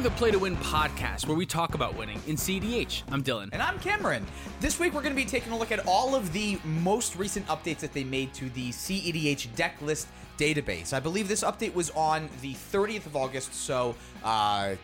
To 0.00 0.08
the 0.08 0.14
Play 0.16 0.30
to 0.30 0.38
Win 0.38 0.56
podcast, 0.56 1.26
where 1.26 1.36
we 1.36 1.44
talk 1.44 1.74
about 1.74 1.94
winning 1.94 2.18
in 2.26 2.36
CDH. 2.36 3.02
I'm 3.10 3.22
Dylan. 3.22 3.50
And 3.52 3.60
I'm 3.60 3.78
Cameron. 3.80 4.24
This 4.58 4.80
week 4.80 4.94
we're 4.94 5.02
going 5.02 5.14
to 5.14 5.22
be 5.22 5.28
taking 5.28 5.52
a 5.52 5.58
look 5.58 5.72
at 5.72 5.86
all 5.86 6.14
of 6.14 6.32
the 6.32 6.58
most 6.64 7.16
recent 7.16 7.46
updates 7.48 7.80
that 7.80 7.92
they 7.92 8.02
made 8.02 8.32
to 8.32 8.48
the 8.48 8.70
CEDH 8.70 9.54
deck 9.56 9.76
list 9.82 10.08
database. 10.38 10.94
I 10.94 11.00
believe 11.00 11.28
this 11.28 11.44
update 11.44 11.74
was 11.74 11.90
on 11.90 12.30
the 12.40 12.54
30th 12.54 13.04
of 13.04 13.14
August, 13.14 13.52
so 13.52 13.94
uh, 14.24 14.74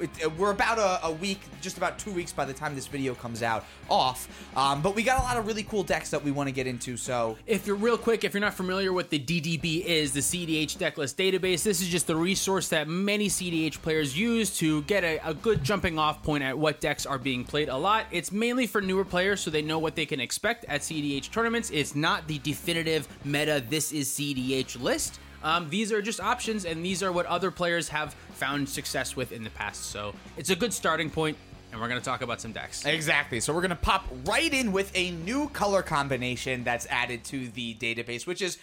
it, 0.00 0.10
it- 0.20 0.36
we're 0.38 0.50
about 0.52 0.78
a, 0.78 1.06
a 1.06 1.12
week, 1.12 1.40
just 1.60 1.76
about 1.76 1.98
two 1.98 2.10
weeks 2.12 2.32
by 2.32 2.44
the 2.44 2.52
time 2.52 2.74
this 2.74 2.86
video 2.86 3.14
comes 3.14 3.42
out, 3.42 3.64
off. 3.88 4.28
Um, 4.56 4.80
but 4.82 4.94
we 4.94 5.02
got 5.02 5.18
a 5.20 5.22
lot 5.22 5.36
of 5.36 5.46
really 5.46 5.62
cool 5.62 5.82
decks 5.82 6.10
that 6.10 6.22
we 6.24 6.30
want 6.30 6.48
to 6.48 6.52
get 6.52 6.66
into, 6.66 6.96
so 6.96 7.36
If 7.46 7.66
you're 7.66 7.76
real 7.76 7.98
quick, 7.98 8.24
if 8.24 8.32
you're 8.34 8.40
not 8.40 8.54
familiar 8.54 8.92
with 8.92 9.10
the 9.10 9.18
DDB 9.18 9.84
is, 9.84 10.12
the 10.12 10.20
CDH 10.20 10.76
decklist 10.78 11.16
database, 11.16 11.62
this 11.62 11.80
is 11.82 11.88
just 11.88 12.06
the 12.06 12.16
resource 12.16 12.68
that 12.68 12.88
many 12.88 13.28
CDH 13.28 13.82
players 13.82 14.16
use 14.18 14.56
to 14.58 14.82
get 14.82 15.04
a, 15.04 15.18
a 15.28 15.34
good 15.34 15.62
jumping 15.64 15.98
off 15.98 16.22
point 16.22 16.42
at 16.42 16.56
what 16.56 16.80
decks 16.80 17.04
are 17.06 17.18
being 17.18 17.44
played 17.44 17.68
a 17.68 17.76
lot. 17.76 18.06
It's 18.10 18.32
mainly 18.32 18.66
for 18.66 18.80
newer 18.80 19.04
players 19.04 19.40
so 19.40 19.50
they 19.50 19.62
know 19.62 19.78
what 19.78 19.94
they 19.96 20.06
can 20.06 20.20
expect 20.20 20.64
at 20.66 20.80
CDH 20.80 21.30
tournaments. 21.30 21.70
It's 21.70 21.94
not 21.94 22.26
the 22.26 22.38
definitive 22.38 23.06
meta, 23.24 23.62
this 23.68 23.92
is 23.92 24.08
CDH 24.10 24.80
list. 24.80 25.18
Um, 25.42 25.68
these 25.70 25.90
are 25.92 26.02
just 26.02 26.20
options, 26.20 26.64
and 26.64 26.84
these 26.84 27.02
are 27.02 27.12
what 27.12 27.26
other 27.26 27.50
players 27.50 27.88
have 27.88 28.14
found 28.34 28.68
success 28.68 29.16
with 29.16 29.32
in 29.32 29.44
the 29.44 29.50
past. 29.50 29.84
So 29.90 30.14
it's 30.36 30.50
a 30.50 30.56
good 30.56 30.72
starting 30.72 31.08
point, 31.10 31.36
and 31.72 31.80
we're 31.80 31.88
going 31.88 32.00
to 32.00 32.04
talk 32.04 32.20
about 32.22 32.40
some 32.40 32.52
decks. 32.52 32.84
Exactly. 32.84 33.40
So 33.40 33.52
we're 33.54 33.60
going 33.62 33.70
to 33.70 33.76
pop 33.76 34.06
right 34.26 34.52
in 34.52 34.72
with 34.72 34.90
a 34.94 35.12
new 35.12 35.48
color 35.50 35.82
combination 35.82 36.62
that's 36.64 36.86
added 36.86 37.24
to 37.24 37.48
the 37.48 37.74
database, 37.76 38.26
which 38.26 38.42
is 38.42 38.58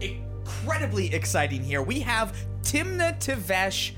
incredibly 0.00 1.12
exciting 1.14 1.62
here. 1.62 1.82
We 1.82 2.00
have 2.00 2.34
Tymna 2.62 3.18
Tevesh 3.20 3.92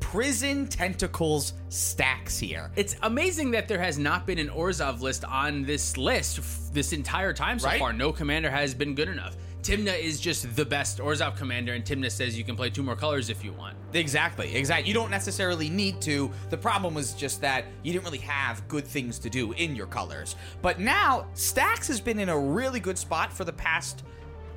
Prison 0.00 0.66
Tentacles 0.66 1.54
stacks 1.68 2.38
here. 2.38 2.70
It's 2.76 2.96
amazing 3.02 3.52
that 3.52 3.68
there 3.68 3.80
has 3.80 3.98
not 3.98 4.26
been 4.26 4.38
an 4.38 4.48
Orzhov 4.48 5.00
list 5.00 5.24
on 5.24 5.62
this 5.62 5.96
list 5.96 6.38
f- 6.40 6.60
this 6.72 6.92
entire 6.92 7.32
time 7.32 7.58
so 7.58 7.68
Right? 7.68 7.78
far. 7.78 7.92
No 7.92 8.12
commander 8.12 8.50
has 8.50 8.74
been 8.74 8.94
good 8.94 9.08
enough. 9.08 9.36
Tymna 9.62 9.96
is 9.96 10.18
just 10.18 10.56
the 10.56 10.64
best 10.64 10.98
Orzhov 10.98 11.36
commander, 11.36 11.72
and 11.74 11.84
Tymna 11.84 12.10
says 12.10 12.36
you 12.36 12.42
can 12.42 12.56
play 12.56 12.68
two 12.68 12.82
more 12.82 12.96
colors 12.96 13.30
if 13.30 13.44
you 13.44 13.52
want. 13.52 13.76
Exactly, 13.92 14.52
exactly. 14.56 14.88
You 14.88 14.94
don't 14.94 15.10
necessarily 15.10 15.68
need 15.68 16.00
to. 16.02 16.32
The 16.50 16.56
problem 16.56 16.94
was 16.94 17.12
just 17.12 17.40
that 17.42 17.66
you 17.84 17.92
didn't 17.92 18.04
really 18.04 18.18
have 18.18 18.66
good 18.66 18.84
things 18.84 19.20
to 19.20 19.30
do 19.30 19.52
in 19.52 19.76
your 19.76 19.86
colors. 19.86 20.34
But 20.62 20.80
now, 20.80 21.28
Stacks 21.34 21.86
has 21.86 22.00
been 22.00 22.18
in 22.18 22.28
a 22.28 22.38
really 22.38 22.80
good 22.80 22.98
spot 22.98 23.32
for 23.32 23.44
the 23.44 23.52
past 23.52 24.02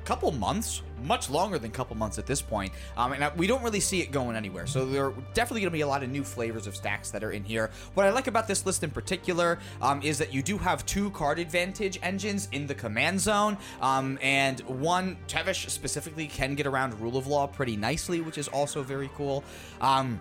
couple 0.06 0.30
months, 0.32 0.82
much 1.02 1.28
longer 1.28 1.58
than 1.58 1.70
couple 1.70 1.96
months 1.96 2.18
at 2.18 2.26
this 2.26 2.40
point. 2.40 2.72
Um, 2.96 3.12
and 3.12 3.24
I- 3.24 3.32
we 3.36 3.46
don't 3.46 3.62
really 3.62 3.80
see 3.80 4.00
it 4.00 4.12
going 4.12 4.36
anywhere. 4.36 4.66
So 4.66 4.86
there 4.86 5.06
are 5.06 5.14
definitely 5.34 5.62
going 5.62 5.72
to 5.72 5.76
be 5.76 5.80
a 5.82 5.86
lot 5.86 6.02
of 6.02 6.10
new 6.10 6.24
flavors 6.24 6.66
of 6.66 6.74
stacks 6.76 7.10
that 7.10 7.22
are 7.22 7.32
in 7.32 7.44
here. 7.44 7.70
What 7.94 8.06
I 8.06 8.10
like 8.10 8.28
about 8.28 8.46
this 8.46 8.64
list 8.64 8.82
in 8.84 8.90
particular 8.90 9.58
um, 9.82 10.00
is 10.02 10.16
that 10.18 10.32
you 10.32 10.42
do 10.42 10.56
have 10.58 10.86
two 10.86 11.10
card 11.10 11.38
advantage 11.38 11.98
engines 12.02 12.48
in 12.52 12.66
the 12.66 12.74
command 12.74 13.20
zone, 13.20 13.58
um, 13.82 14.18
and 14.22 14.60
one 14.60 15.18
Tevesh 15.28 15.68
specifically 15.68 16.28
can 16.28 16.54
get 16.54 16.66
around 16.66 16.98
rule 17.00 17.16
of 17.16 17.26
law 17.26 17.46
pretty 17.46 17.76
nicely, 17.76 18.20
which 18.20 18.38
is 18.38 18.48
also 18.48 18.82
very 18.82 19.10
cool. 19.16 19.42
Um, 19.80 20.20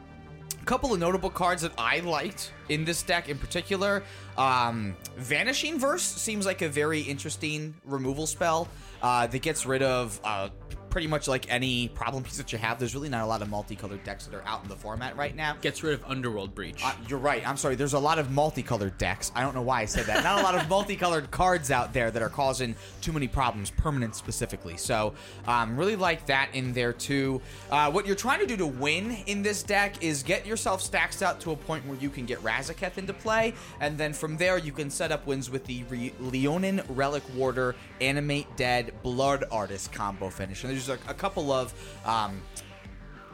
couple 0.65 0.93
of 0.93 0.99
notable 0.99 1.29
cards 1.29 1.61
that 1.61 1.71
I 1.77 1.99
liked 1.99 2.51
in 2.69 2.83
this 2.85 3.03
deck 3.03 3.29
in 3.29 3.37
particular. 3.37 4.03
Um, 4.37 4.95
Vanishing 5.15 5.79
Verse 5.79 6.03
seems 6.03 6.45
like 6.45 6.61
a 6.61 6.69
very 6.69 7.01
interesting 7.01 7.75
removal 7.85 8.25
spell 8.25 8.67
uh, 9.01 9.27
that 9.27 9.41
gets 9.41 9.65
rid 9.65 9.83
of 9.83 10.19
uh, 10.23 10.49
pretty 10.95 11.07
much 11.07 11.27
like 11.27 11.51
any 11.51 11.89
problem 11.89 12.23
piece 12.23 12.37
that 12.37 12.53
you 12.53 12.57
have. 12.57 12.79
There's 12.79 12.95
really 12.95 13.09
not 13.09 13.21
a 13.21 13.25
lot 13.25 13.41
of 13.41 13.49
multicolored 13.49 14.01
decks 14.05 14.25
that 14.27 14.33
are 14.33 14.45
out 14.45 14.63
in 14.63 14.69
the 14.69 14.77
format 14.77 15.17
right 15.17 15.35
now. 15.35 15.57
Gets 15.59 15.83
rid 15.83 15.93
of 15.93 16.05
Underworld 16.05 16.55
Breach. 16.55 16.81
Uh, 16.81 16.93
you're 17.09 17.19
right. 17.19 17.45
I'm 17.45 17.57
sorry. 17.57 17.75
There's 17.75 17.91
a 17.91 17.99
lot 17.99 18.17
of 18.17 18.31
multicolored 18.31 18.97
decks. 18.97 19.29
I 19.35 19.41
don't 19.41 19.53
know 19.53 19.61
why 19.61 19.81
I 19.81 19.85
said 19.87 20.05
that. 20.05 20.23
Not 20.23 20.39
a 20.39 20.43
lot 20.43 20.55
of 20.55 20.69
multicolored 20.69 21.31
cards 21.31 21.69
out 21.69 21.91
there 21.91 22.11
that 22.11 22.21
are 22.21 22.29
causing 22.29 22.77
too 23.01 23.11
many 23.11 23.27
problems, 23.27 23.71
permanent 23.71 24.15
specifically. 24.15 24.77
So, 24.77 25.13
um, 25.47 25.75
really 25.75 25.97
like 25.97 26.27
that 26.27 26.47
in 26.53 26.71
there 26.71 26.93
too. 26.93 27.41
Uh, 27.69 27.91
what 27.91 28.07
you're 28.07 28.15
trying 28.15 28.39
to 28.39 28.45
do 28.45 28.55
to 28.55 28.65
win 28.65 29.17
in 29.25 29.43
this 29.43 29.63
deck 29.63 30.01
is 30.01 30.23
get 30.23 30.45
yourself 30.45 30.81
stacks 30.81 31.21
out 31.21 31.41
to 31.41 31.51
a 31.51 31.57
point 31.57 31.85
where 31.87 31.97
you 31.97 32.09
can 32.09 32.25
get 32.25 32.39
Razaketh 32.41 32.97
into 32.97 33.11
play, 33.11 33.53
and 33.81 33.97
then 33.97 34.13
from 34.13 34.37
there 34.37 34.57
you 34.57 34.71
can 34.71 34.89
set 34.89 35.11
up 35.11 35.27
wins 35.27 35.49
with 35.49 35.65
the 35.65 35.83
Re- 35.89 36.13
Leonin 36.21 36.81
Relic 36.87 37.23
Warder 37.35 37.75
Animate 37.99 38.47
Dead 38.55 38.93
Blood 39.03 39.43
Artist 39.51 39.91
combo 39.91 40.29
finish. 40.29 40.63
And 40.63 40.71
there's 40.71 40.84
a, 40.89 40.97
a 41.07 41.13
couple 41.13 41.51
of. 41.51 41.73
Um, 42.05 42.41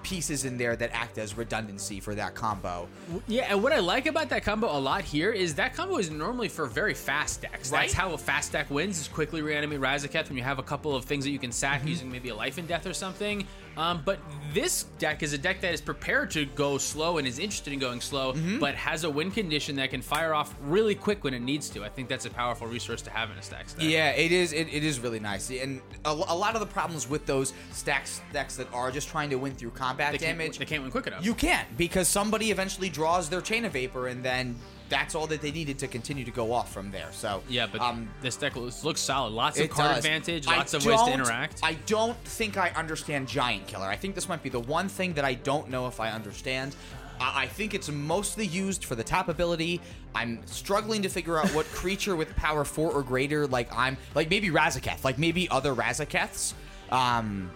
pieces 0.03 0.45
in 0.45 0.57
there 0.57 0.75
that 0.75 0.89
act 0.93 1.19
as 1.19 1.37
redundancy 1.37 1.99
for 1.99 2.15
that 2.15 2.33
combo. 2.33 2.87
Yeah, 3.27 3.45
and 3.49 3.61
what 3.61 3.71
I 3.71 3.77
like 3.77 4.07
about 4.07 4.29
that 4.29 4.43
combo 4.43 4.65
a 4.67 4.79
lot 4.79 5.03
here 5.03 5.31
is 5.31 5.53
that 5.55 5.75
combo 5.75 5.97
is 5.99 6.09
normally 6.09 6.47
for 6.49 6.65
very 6.65 6.95
fast 6.95 7.43
decks. 7.43 7.69
That's 7.69 7.93
how 7.93 8.11
a 8.11 8.17
fast 8.17 8.51
deck 8.51 8.71
wins 8.71 8.99
is 8.99 9.07
quickly 9.07 9.43
reanimate 9.43 9.79
Razaketh 9.79 10.27
when 10.27 10.37
you 10.37 10.43
have 10.43 10.57
a 10.57 10.63
couple 10.63 10.95
of 10.95 11.05
things 11.05 11.23
that 11.25 11.29
you 11.29 11.37
can 11.37 11.51
sack 11.51 11.81
Mm-hmm. 11.81 11.87
using 11.87 12.11
maybe 12.11 12.29
a 12.29 12.35
life 12.35 12.57
and 12.57 12.67
death 12.67 12.87
or 12.87 12.93
something. 12.93 13.47
Um, 13.77 14.01
but 14.05 14.19
this 14.53 14.83
deck 14.99 15.23
is 15.23 15.33
a 15.33 15.37
deck 15.37 15.61
that 15.61 15.73
is 15.73 15.79
prepared 15.81 16.29
to 16.31 16.45
go 16.45 16.77
slow 16.77 17.17
and 17.17 17.27
is 17.27 17.39
interested 17.39 17.71
in 17.73 17.79
going 17.79 18.01
slow, 18.01 18.33
Mm-hmm. 18.33 18.59
but 18.59 18.75
has 18.75 19.03
a 19.03 19.09
win 19.09 19.31
condition 19.31 19.75
that 19.77 19.89
can 19.91 20.01
fire 20.01 20.33
off 20.33 20.53
really 20.61 20.93
quick 20.95 21.23
when 21.23 21.33
it 21.33 21.39
needs 21.41 21.69
to. 21.69 21.83
I 21.83 21.89
think 21.89 22.09
that's 22.09 22.25
a 22.25 22.29
powerful 22.29 22.67
resource 22.67 23.01
to 23.03 23.09
have 23.09 23.31
in 23.31 23.37
a 23.37 23.41
stack. 23.41 23.69
stack. 23.69 23.83
Yeah, 23.83 24.09
it 24.11 24.31
is. 24.31 24.51
It, 24.53 24.67
it 24.71 24.83
is 24.83 24.99
really 24.99 25.19
nice, 25.19 25.49
and 25.49 25.81
a, 26.05 26.09
a 26.11 26.35
lot 26.35 26.53
of 26.55 26.59
the 26.59 26.67
problems 26.67 27.09
with 27.09 27.25
those 27.25 27.53
stacks 27.71 28.21
decks 28.33 28.55
that 28.57 28.71
are 28.73 28.91
just 28.91 29.07
trying 29.09 29.29
to 29.29 29.37
win 29.37 29.53
through 29.53 29.71
combat 29.71 30.11
They 30.11 30.17
damage, 30.17 30.57
they 30.57 30.65
can't 30.65 30.81
win 30.83 30.91
quick 30.91 31.07
enough. 31.07 31.23
you 31.25 31.33
can't 31.33 31.67
because 31.77 32.07
somebody 32.07 32.51
eventually 32.51 32.89
draws 32.89 33.29
their 33.29 33.41
chain 33.41 33.65
of 33.65 33.73
vapor, 33.73 34.07
and 34.07 34.23
then 34.23 34.55
that's 34.91 35.15
all 35.15 35.25
that 35.25 35.41
they 35.41 35.51
needed 35.51 35.79
to 35.79 35.87
continue 35.87 36.25
to 36.25 36.31
go 36.31 36.51
off 36.51 36.71
from 36.71 36.91
there. 36.91 37.07
So 37.11 37.41
yeah, 37.49 37.65
but 37.71 37.81
um, 37.81 38.09
this 38.21 38.35
deck 38.35 38.55
looks, 38.55 38.83
looks 38.83 38.99
solid. 38.99 39.31
Lots 39.31 39.59
of 39.59 39.69
card 39.69 39.95
does. 39.95 40.05
advantage, 40.05 40.47
I 40.47 40.57
lots 40.57 40.73
of 40.73 40.85
ways 40.85 41.01
to 41.01 41.13
interact. 41.13 41.61
I 41.63 41.73
don't 41.85 42.17
think 42.25 42.57
I 42.57 42.69
understand 42.71 43.27
Giant 43.27 43.65
Killer. 43.65 43.87
I 43.87 43.95
think 43.95 44.13
this 44.13 44.29
might 44.29 44.43
be 44.43 44.49
the 44.49 44.59
one 44.59 44.89
thing 44.89 45.13
that 45.13 45.25
I 45.25 45.33
don't 45.33 45.69
know 45.69 45.87
if 45.87 45.99
I 45.99 46.11
understand. 46.11 46.75
I 47.19 47.43
I 47.43 47.47
think 47.47 47.73
it's 47.73 47.89
mostly 47.89 48.45
used 48.45 48.83
for 48.83 48.95
the 48.95 49.03
top 49.03 49.29
ability. 49.29 49.79
I'm 50.13 50.45
struggling 50.45 51.01
to 51.03 51.09
figure 51.09 51.37
out 51.37 51.47
what 51.49 51.65
creature 51.67 52.15
with 52.15 52.35
power 52.35 52.65
four 52.65 52.91
or 52.91 53.03
greater, 53.03 53.47
like 53.47 53.73
I'm, 53.73 53.97
like 54.15 54.29
maybe 54.29 54.49
Razaketh, 54.49 55.03
like 55.05 55.17
maybe 55.17 55.47
other 55.49 55.73
Razakeths. 55.73 56.53
Um, 56.91 57.49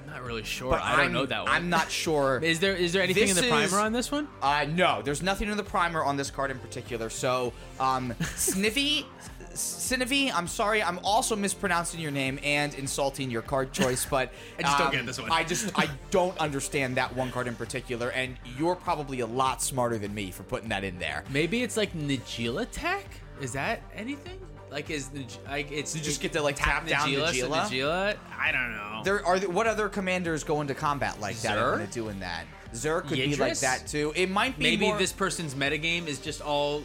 I'm 0.00 0.06
not 0.12 0.22
really 0.22 0.44
sure. 0.44 0.70
but 0.72 0.82
I 0.82 0.92
don't 0.92 1.00
I'm- 1.00 1.12
know 1.12 1.26
that 1.26 1.44
one. 1.44 1.52
I'm 1.52 1.68
not 1.70 1.90
sure. 1.90 2.38
Is 2.42 2.60
there 2.60 2.74
is 2.74 2.92
there 2.92 3.02
anything 3.02 3.28
in 3.28 3.36
the 3.36 3.42
primer 3.48 3.64
is- 3.64 3.72
on 3.74 3.92
this 3.92 4.10
one? 4.10 4.28
Uh, 4.42 4.66
no, 4.68 5.02
there's 5.02 5.22
nothing 5.22 5.48
in 5.48 5.56
the 5.56 5.62
primer 5.64 6.04
on 6.04 6.16
this 6.16 6.30
card 6.30 6.50
in 6.50 6.58
particular. 6.58 7.10
So, 7.10 7.52
um, 7.80 8.14
Sniffy, 8.36 9.06
Sniffy, 9.54 10.30
I'm 10.30 10.46
sorry, 10.46 10.82
I'm 10.82 10.98
also 11.02 11.34
mispronouncing 11.34 12.00
your 12.00 12.10
name 12.10 12.38
and 12.42 12.74
insulting 12.74 13.30
your 13.30 13.42
card 13.42 13.72
choice, 13.72 14.04
but 14.10 14.32
I 14.58 14.62
just 14.62 14.78
don't 14.78 14.86
um, 14.88 14.92
get 14.92 15.06
this 15.06 15.20
one. 15.20 15.30
I 15.30 15.44
just 15.44 15.78
I 15.78 15.88
don't 16.10 16.36
understand 16.38 16.96
that 16.96 17.14
one 17.14 17.30
card 17.30 17.46
in 17.48 17.54
particular, 17.54 18.10
and 18.10 18.36
you're 18.58 18.76
probably 18.76 19.20
a 19.20 19.26
lot 19.26 19.62
smarter 19.62 19.98
than 19.98 20.14
me 20.14 20.30
for 20.30 20.42
putting 20.44 20.68
that 20.70 20.84
in 20.84 20.98
there. 20.98 21.24
Maybe 21.30 21.62
it's 21.62 21.76
like 21.76 21.92
Najeela 21.94 22.66
Tech. 22.70 23.06
Is 23.40 23.52
that 23.52 23.82
anything? 23.94 24.40
Like 24.70 24.90
is 24.90 25.12
Nag- 25.12 25.30
like 25.46 25.70
it's 25.70 25.94
You 25.94 26.02
just 26.02 26.20
get 26.20 26.32
to, 26.32 26.42
like, 26.42 26.56
tap 26.56 26.86
down 26.86 27.08
Najeela, 27.08 27.32
so? 27.32 27.48
Najeela? 27.50 28.16
I 28.38 28.52
don't 28.52 28.72
know. 28.72 29.00
There 29.04 29.24
are 29.24 29.38
what 29.40 29.66
other 29.66 29.88
commanders 29.88 30.42
go 30.44 30.60
into 30.60 30.74
combat 30.74 31.20
like 31.20 31.36
that? 31.36 31.54
Zur? 31.54 31.58
Are 31.64 31.76
going 31.76 31.86
to 31.86 31.92
do 31.92 32.08
in 32.08 32.20
that? 32.20 32.44
Zur 32.74 33.00
could 33.02 33.16
be 33.16 33.36
like 33.36 33.58
that 33.60 33.86
too. 33.86 34.12
It 34.16 34.28
might 34.28 34.58
be 34.58 34.64
Maybe 34.64 34.86
more- 34.88 34.98
this 34.98 35.12
person's 35.12 35.54
metagame 35.54 36.06
is 36.08 36.18
just 36.18 36.40
all 36.40 36.82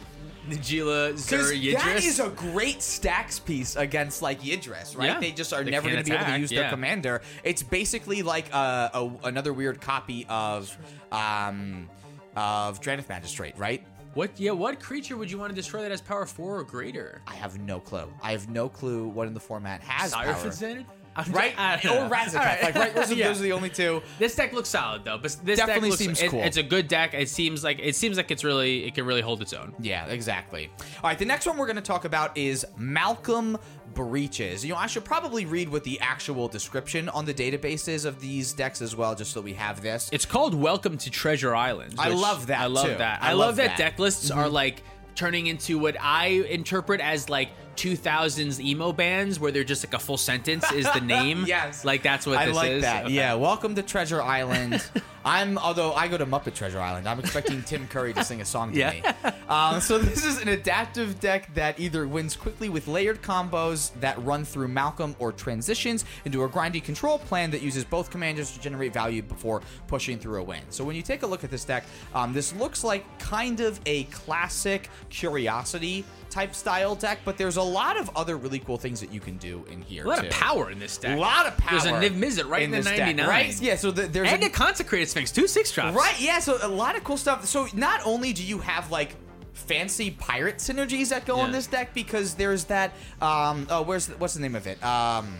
Najeela, 0.48 1.16
Zur, 1.16 1.52
Yidris. 1.52 1.74
that 1.74 2.02
is 2.02 2.18
a 2.18 2.28
great 2.30 2.82
stacks 2.82 3.38
piece 3.38 3.76
against 3.76 4.22
like 4.22 4.40
Yidris, 4.42 4.96
right? 4.96 5.06
Yeah. 5.06 5.20
They 5.20 5.30
just 5.30 5.52
are 5.52 5.62
They 5.62 5.70
never 5.70 5.88
going 5.88 6.02
to 6.02 6.08
be 6.10 6.16
able 6.16 6.26
to 6.26 6.38
use 6.38 6.50
their 6.50 6.68
commander. 6.70 7.22
It's 7.44 7.62
basically 7.62 8.22
like 8.22 8.52
a, 8.52 8.90
a, 8.94 9.10
another 9.24 9.52
weird 9.52 9.80
copy 9.80 10.26
of 10.28 10.76
um 11.10 11.88
of 12.34 12.80
Drannith 12.80 13.08
Magistrate, 13.08 13.56
right? 13.58 13.84
What? 14.14 14.38
Yeah. 14.38 14.50
What 14.52 14.80
creature 14.80 15.16
would 15.16 15.30
you 15.30 15.38
want 15.38 15.50
to 15.50 15.56
destroy 15.56 15.82
that 15.82 15.90
has 15.90 16.00
power 16.00 16.26
four 16.26 16.58
or 16.58 16.64
greater? 16.64 17.22
I 17.26 17.34
have 17.34 17.58
no 17.60 17.80
clue. 17.80 18.12
I 18.22 18.32
have 18.32 18.48
no 18.48 18.68
clue 18.68 19.08
what 19.08 19.26
in 19.26 19.34
the 19.34 19.40
format 19.40 19.80
has 19.82 20.10
Sire 20.10 20.26
power. 20.32 20.34
Fitzended? 20.34 20.86
Right? 21.30 21.52
I 21.58 21.76
don't 21.76 21.96
Or. 21.98 22.02
All 22.04 22.08
right. 22.10 22.62
Like, 22.62 22.74
right? 22.74 22.94
Those, 22.94 23.10
are, 23.12 23.14
Yeah. 23.14 23.28
those 23.28 23.40
are 23.40 23.42
the 23.42 23.52
only 23.52 23.68
two. 23.68 24.00
This 24.18 24.34
deck 24.34 24.54
looks 24.54 24.70
solid 24.70 25.04
though, 25.04 25.18
but 25.18 25.36
this 25.44 25.58
Definitely 25.58 25.90
deck 25.90 25.90
looks, 25.90 25.98
seems 25.98 26.22
it- 26.22 26.30
cool. 26.30 26.40
It's 26.42 26.56
a 26.56 26.62
good 26.62 26.88
deck. 26.88 27.12
It 27.12 27.28
seems 27.28 27.62
like 27.62 27.78
it 27.82 27.94
seems 27.96 28.16
like 28.16 28.30
it's 28.30 28.44
really 28.44 28.86
it 28.86 28.94
can 28.94 29.04
really 29.04 29.20
hold 29.20 29.42
its 29.42 29.52
own. 29.52 29.74
Yeah, 29.78 30.06
exactly. 30.06 30.70
All 30.78 31.10
right, 31.10 31.18
the 31.18 31.26
next 31.26 31.44
one 31.44 31.58
we're 31.58 31.66
going 31.66 31.76
to 31.76 31.82
talk 31.82 32.06
about 32.06 32.34
is 32.36 32.64
Malcolm 32.78 33.58
Breeches. 33.94 34.64
You 34.64 34.72
know, 34.72 34.78
I 34.78 34.86
should 34.86 35.04
probably 35.04 35.44
read 35.46 35.68
what 35.68 35.84
the 35.84 36.00
actual 36.00 36.48
description 36.48 37.08
on 37.08 37.24
the 37.24 37.34
databases 37.34 38.04
of 38.04 38.20
these 38.20 38.52
decks 38.52 38.80
as 38.82 38.96
well, 38.96 39.14
just 39.14 39.32
so 39.32 39.40
we 39.40 39.54
have 39.54 39.82
this. 39.82 40.08
It's 40.12 40.26
called 40.26 40.54
Welcome 40.54 40.98
to 40.98 41.10
Treasure 41.10 41.54
Island. 41.54 41.94
I 41.98 42.08
love 42.08 42.46
that, 42.48 42.60
I 42.60 42.66
love 42.66 42.86
too. 42.86 42.94
that. 42.96 43.22
I 43.22 43.30
I, 43.30 43.32
love 43.32 43.38
love 43.38 43.56
that. 43.56 43.70
Mm-hmm. 43.70 43.78
deck 43.78 43.98
lists 43.98 44.30
are 44.30 44.48
like 44.48 44.82
turning 45.14 45.46
into 45.46 45.78
what 45.78 45.96
I 46.00 46.26
interpret 46.26 47.00
as 47.00 47.28
like 47.28 47.50
2000s 47.76 48.60
emo 48.60 48.92
bands 48.92 49.38
where 49.40 49.50
they're 49.52 49.64
just 49.64 49.84
like 49.84 49.94
a 49.94 49.98
full 49.98 50.16
sentence 50.18 50.70
is 50.72 50.90
the 50.92 51.00
name. 51.04 51.44
Yes. 51.46 51.84
Like 51.84 52.02
that's 52.02 52.26
what 52.26 52.38
I 52.38 52.46
this 52.46 52.56
like 52.56 52.70
is. 52.72 52.82
that. 52.82 53.04
Okay. 53.06 53.14
Yeah, 53.14 53.34
welcome 53.34 53.74
to 53.74 53.82
Treasure 53.82 54.22
Island. 54.22 54.82
I'm 55.24 55.56
although 55.56 55.92
I 55.92 56.08
go 56.08 56.18
to 56.18 56.26
Muppet 56.26 56.54
Treasure 56.54 56.80
Island, 56.80 57.08
I'm 57.08 57.20
expecting 57.20 57.62
Tim 57.66 57.86
Curry 57.86 58.12
to 58.14 58.24
sing 58.24 58.40
a 58.40 58.44
song 58.44 58.72
to 58.72 58.78
Yeah. 58.78 58.90
me. 58.90 59.02
Um, 59.48 59.80
so 59.80 59.98
this 59.98 60.24
is 60.24 60.40
an 60.42 60.48
adaptive 60.48 61.20
deck 61.20 61.54
that 61.54 61.78
either 61.78 62.08
wins 62.08 62.34
quickly 62.34 62.68
with 62.68 62.88
layered 62.88 63.22
combos 63.22 63.92
that 64.00 64.20
run 64.24 64.44
through 64.44 64.66
Malcolm 64.68 65.14
or 65.20 65.30
transitions 65.30 66.04
into 66.24 66.42
a 66.42 66.48
grindy 66.48 66.82
control 66.82 67.18
plan 67.20 67.52
that 67.52 67.62
uses 67.62 67.84
both 67.84 68.10
commanders 68.10 68.50
to 68.52 68.60
generate 68.60 68.92
value 68.92 69.22
before 69.22 69.62
pushing 69.86 70.18
through 70.18 70.40
a 70.40 70.42
win. 70.42 70.62
So 70.70 70.82
when 70.82 70.96
you 70.96 71.02
take 71.02 71.22
a 71.22 71.26
look 71.26 71.44
at 71.44 71.50
this 71.52 71.64
deck, 71.64 71.84
um, 72.14 72.32
this 72.32 72.52
looks 72.56 72.82
like 72.82 73.04
kind 73.20 73.60
of 73.60 73.78
a 73.86 74.04
classic 74.04 74.88
Curiosity 75.08 76.04
type 76.32 76.54
style 76.54 76.94
deck, 76.94 77.20
but 77.24 77.36
there's 77.36 77.58
a 77.58 77.62
lot 77.62 77.96
of 77.98 78.10
other 78.16 78.36
really 78.36 78.58
cool 78.58 78.78
things 78.78 79.00
that 79.00 79.12
you 79.12 79.20
can 79.20 79.36
do 79.36 79.64
in 79.70 79.82
here. 79.82 80.04
A 80.04 80.08
lot 80.08 80.20
too. 80.20 80.26
of 80.26 80.32
power 80.32 80.70
in 80.70 80.78
this 80.78 80.96
deck. 80.96 81.16
A 81.16 81.20
lot 81.20 81.46
of 81.46 81.56
power. 81.58 81.78
There's 81.78 81.84
a 81.84 82.10
Niv 82.10 82.18
Mizzet 82.18 82.48
right 82.48 82.62
in, 82.62 82.70
the 82.70 82.78
this 82.78 82.86
deck, 82.86 83.16
right? 83.18 83.60
Yeah, 83.60 83.76
so 83.76 83.90
the, 83.90 84.02
there's 84.02 84.28
And 84.28 84.42
a, 84.42 84.46
a 84.46 84.50
consecrated 84.50 85.08
sphinx, 85.08 85.30
two 85.30 85.46
six 85.46 85.70
drops. 85.70 85.96
right. 85.96 86.18
Yeah, 86.20 86.38
so 86.40 86.58
a 86.62 86.68
lot 86.68 86.96
of 86.96 87.04
cool 87.04 87.18
stuff. 87.18 87.44
So 87.44 87.68
not 87.74 88.00
only 88.04 88.32
do 88.32 88.42
you 88.42 88.58
have 88.58 88.90
like 88.90 89.14
fancy 89.52 90.10
pirate 90.10 90.56
synergies 90.56 91.10
that 91.10 91.26
go 91.26 91.44
in 91.44 91.52
this 91.52 91.66
deck, 91.66 91.94
because 91.94 92.34
there's 92.34 92.64
that. 92.64 92.92
Um, 93.20 93.66
oh, 93.70 93.82
where's 93.82 94.06
the, 94.06 94.16
what's 94.16 94.34
the 94.34 94.40
name 94.40 94.54
of 94.54 94.66
it? 94.66 94.82
Um, 94.82 95.36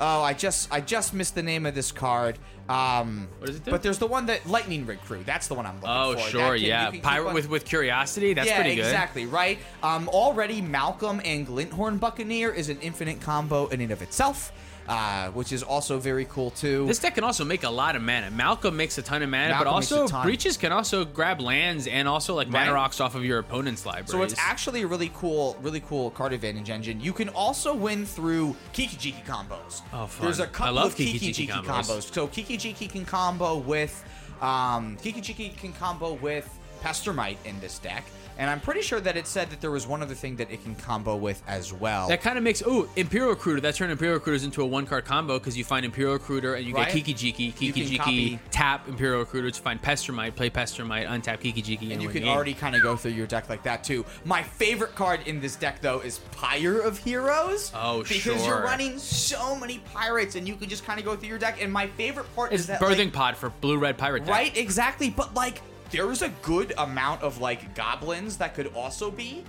oh, 0.00 0.22
I 0.22 0.32
just 0.34 0.72
I 0.72 0.80
just 0.80 1.14
missed 1.14 1.34
the 1.34 1.42
name 1.42 1.66
of 1.66 1.74
this 1.74 1.92
card. 1.92 2.38
Um, 2.68 3.28
What 3.38 3.46
does 3.46 3.56
it 3.56 3.64
do? 3.64 3.70
But 3.70 3.82
there's 3.84 3.98
the 3.98 4.08
one 4.08 4.26
that 4.26 4.44
Lightning 4.46 4.86
Rig 4.86 5.00
Crew. 5.02 5.22
That's 5.24 5.46
the 5.46 5.54
one 5.54 5.66
I'm 5.66 5.76
looking 5.76 5.88
Oh 5.88 6.12
for. 6.14 6.18
Oh, 6.18 6.22
sure, 6.22 6.56
can- 6.56 6.64
yeah. 6.64 6.90
Pirate 7.00 7.32
with 7.32 7.48
with 7.48 7.64
curiosity. 7.64 8.34
That's 8.34 8.48
yeah, 8.48 8.56
pretty 8.60 8.74
good. 8.76 8.84
exactly, 8.84 9.26
right? 9.26 9.58
Um, 9.82 10.08
already, 10.08 10.60
Malcolm 10.60 11.20
and 11.24 11.46
Glint-Horn 11.46 11.98
Buccaneer 11.98 12.50
is 12.50 12.68
an 12.68 12.80
infinite 12.80 13.20
combo 13.20 13.68
in 13.68 13.80
and 13.80 13.92
of 13.92 14.02
itself, 14.02 14.50
uh, 14.88 15.28
which 15.30 15.52
is 15.52 15.62
also 15.62 15.98
very 15.98 16.24
cool, 16.26 16.50
too. 16.50 16.86
This 16.86 16.98
deck 16.98 17.14
can 17.14 17.24
also 17.24 17.44
make 17.44 17.64
a 17.64 17.70
lot 17.70 17.96
of 17.96 18.02
mana. 18.02 18.30
Malcolm 18.30 18.76
makes 18.76 18.98
a 18.98 19.02
ton 19.02 19.22
of 19.22 19.30
mana, 19.30 19.48
Malcolm 19.50 19.64
but 19.64 19.70
also 19.70 20.08
Breeches 20.22 20.56
can 20.56 20.72
also 20.72 21.04
grab 21.04 21.40
lands 21.40 21.86
and 21.86 22.06
also 22.08 22.34
like 22.34 22.48
mana 22.48 22.66
Right. 22.72 22.74
rocks 22.76 23.00
off 23.00 23.14
of 23.14 23.24
your 23.24 23.38
opponent's 23.38 23.84
library. 23.86 24.06
So 24.08 24.22
it's 24.22 24.34
actually 24.38 24.82
a 24.82 24.86
really 24.86 25.10
cool, 25.14 25.56
really 25.60 25.80
cool 25.80 26.10
card 26.10 26.32
advantage 26.32 26.70
engine. 26.70 27.00
You 27.00 27.12
can 27.12 27.28
also 27.30 27.74
win 27.74 28.06
through 28.06 28.54
Kiki 28.72 28.96
Jiki 28.96 29.24
combos. 29.24 29.82
Oh, 29.92 30.06
fun. 30.06 30.24
There's 30.26 30.40
a 30.40 30.46
couple 30.46 30.78
of 30.78 30.94
Kiki 30.96 31.18
Kiki-Jiki 31.18 31.48
Jiki 31.50 31.64
combos. 31.64 31.84
combos. 32.00 32.14
So 32.14 32.26
Kiki 32.28 32.56
Jiki 32.58 32.88
can 32.90 33.04
combo 33.04 33.56
with, 33.58 34.04
um, 34.40 34.96
Kiki 35.02 35.20
Jiki 35.20 35.56
can 35.56 35.72
combo 35.72 36.14
with 36.14 36.48
Pestermite 36.82 37.38
in 37.44 37.58
this 37.60 37.78
deck. 37.78 38.04
And 38.38 38.50
I'm 38.50 38.60
pretty 38.60 38.82
sure 38.82 39.00
that 39.00 39.16
it 39.16 39.26
said 39.26 39.48
that 39.50 39.60
there 39.60 39.70
was 39.70 39.86
one 39.86 40.02
other 40.02 40.14
thing 40.14 40.36
that 40.36 40.50
it 40.50 40.62
can 40.62 40.74
combo 40.74 41.16
with 41.16 41.42
as 41.46 41.72
well. 41.72 42.08
that 42.08 42.20
kind 42.20 42.36
of 42.36 42.44
makes 42.44 42.62
oh 42.66 42.88
Imperial 42.96 43.30
Recruiter. 43.30 43.60
That 43.62 43.74
turn 43.76 43.90
Imperial 43.90 44.14
Recruiters 44.18 44.44
into 44.44 44.62
a 44.62 44.66
one 44.66 44.84
card 44.86 45.04
combo 45.06 45.38
because 45.38 45.56
you 45.56 45.64
find 45.64 45.84
Imperial 45.86 46.12
Recruiter 46.14 46.54
and 46.54 46.66
you 46.66 46.74
Right. 46.74 46.92
get 46.92 47.04
Kiki 47.04 47.14
Jiki, 47.14 47.54
Kiki 47.56 47.72
Jiki, 47.86 47.96
copy- 47.98 48.38
tap 48.50 48.86
Imperial 48.88 49.20
Recruiter 49.20 49.50
to 49.50 49.62
find 49.62 49.80
Pestermite, 49.80 50.34
play 50.36 50.50
Pestermite, 50.50 51.08
untap 51.08 51.40
Kiki 51.40 51.62
Jiki, 51.62 51.92
and 51.92 52.02
you 52.02 52.08
win 52.08 52.12
can 52.12 52.22
game. 52.24 52.28
already 52.28 52.52
kind 52.54 52.76
of 52.76 52.82
go 52.82 52.94
through 52.96 53.12
your 53.12 53.26
deck 53.26 53.48
like 53.48 53.62
that 53.62 53.82
too. 53.84 54.04
My 54.24 54.42
favorite 54.42 54.94
card 54.94 55.20
in 55.26 55.40
this 55.40 55.56
deck 55.56 55.80
though 55.80 56.00
is 56.00 56.18
Pyre 56.32 56.78
of 56.80 56.98
Heroes. 56.98 57.72
Oh, 57.74 58.02
because 58.02 58.16
sure. 58.16 58.36
you're 58.36 58.62
running 58.62 58.98
so 58.98 59.56
many 59.56 59.78
pirates, 59.94 60.34
and 60.36 60.46
you 60.46 60.56
can 60.56 60.68
just 60.68 60.84
kind 60.84 60.98
of 60.98 61.04
go 61.06 61.16
through 61.16 61.28
your 61.28 61.38
deck. 61.38 61.62
And 61.62 61.72
my 61.72 61.86
favorite 61.86 62.26
part 62.36 62.52
It's 62.52 62.62
is 62.62 62.66
that 62.66 62.80
birthing 62.80 62.98
like, 63.06 63.12
pod 63.12 63.36
for 63.36 63.48
blue 63.48 63.78
red 63.78 63.96
pirate 63.96 64.20
deck. 64.26 64.30
right, 64.34 64.56
exactly. 64.56 65.08
But 65.10 65.32
like, 65.34 65.62
there's 65.96 66.22
a 66.22 66.28
good 66.42 66.74
amount 66.78 67.22
of 67.22 67.40
like 67.40 67.74
goblins 67.74 68.36
that 68.36 68.54
could 68.54 68.68
also 68.74 69.10
be. 69.10 69.42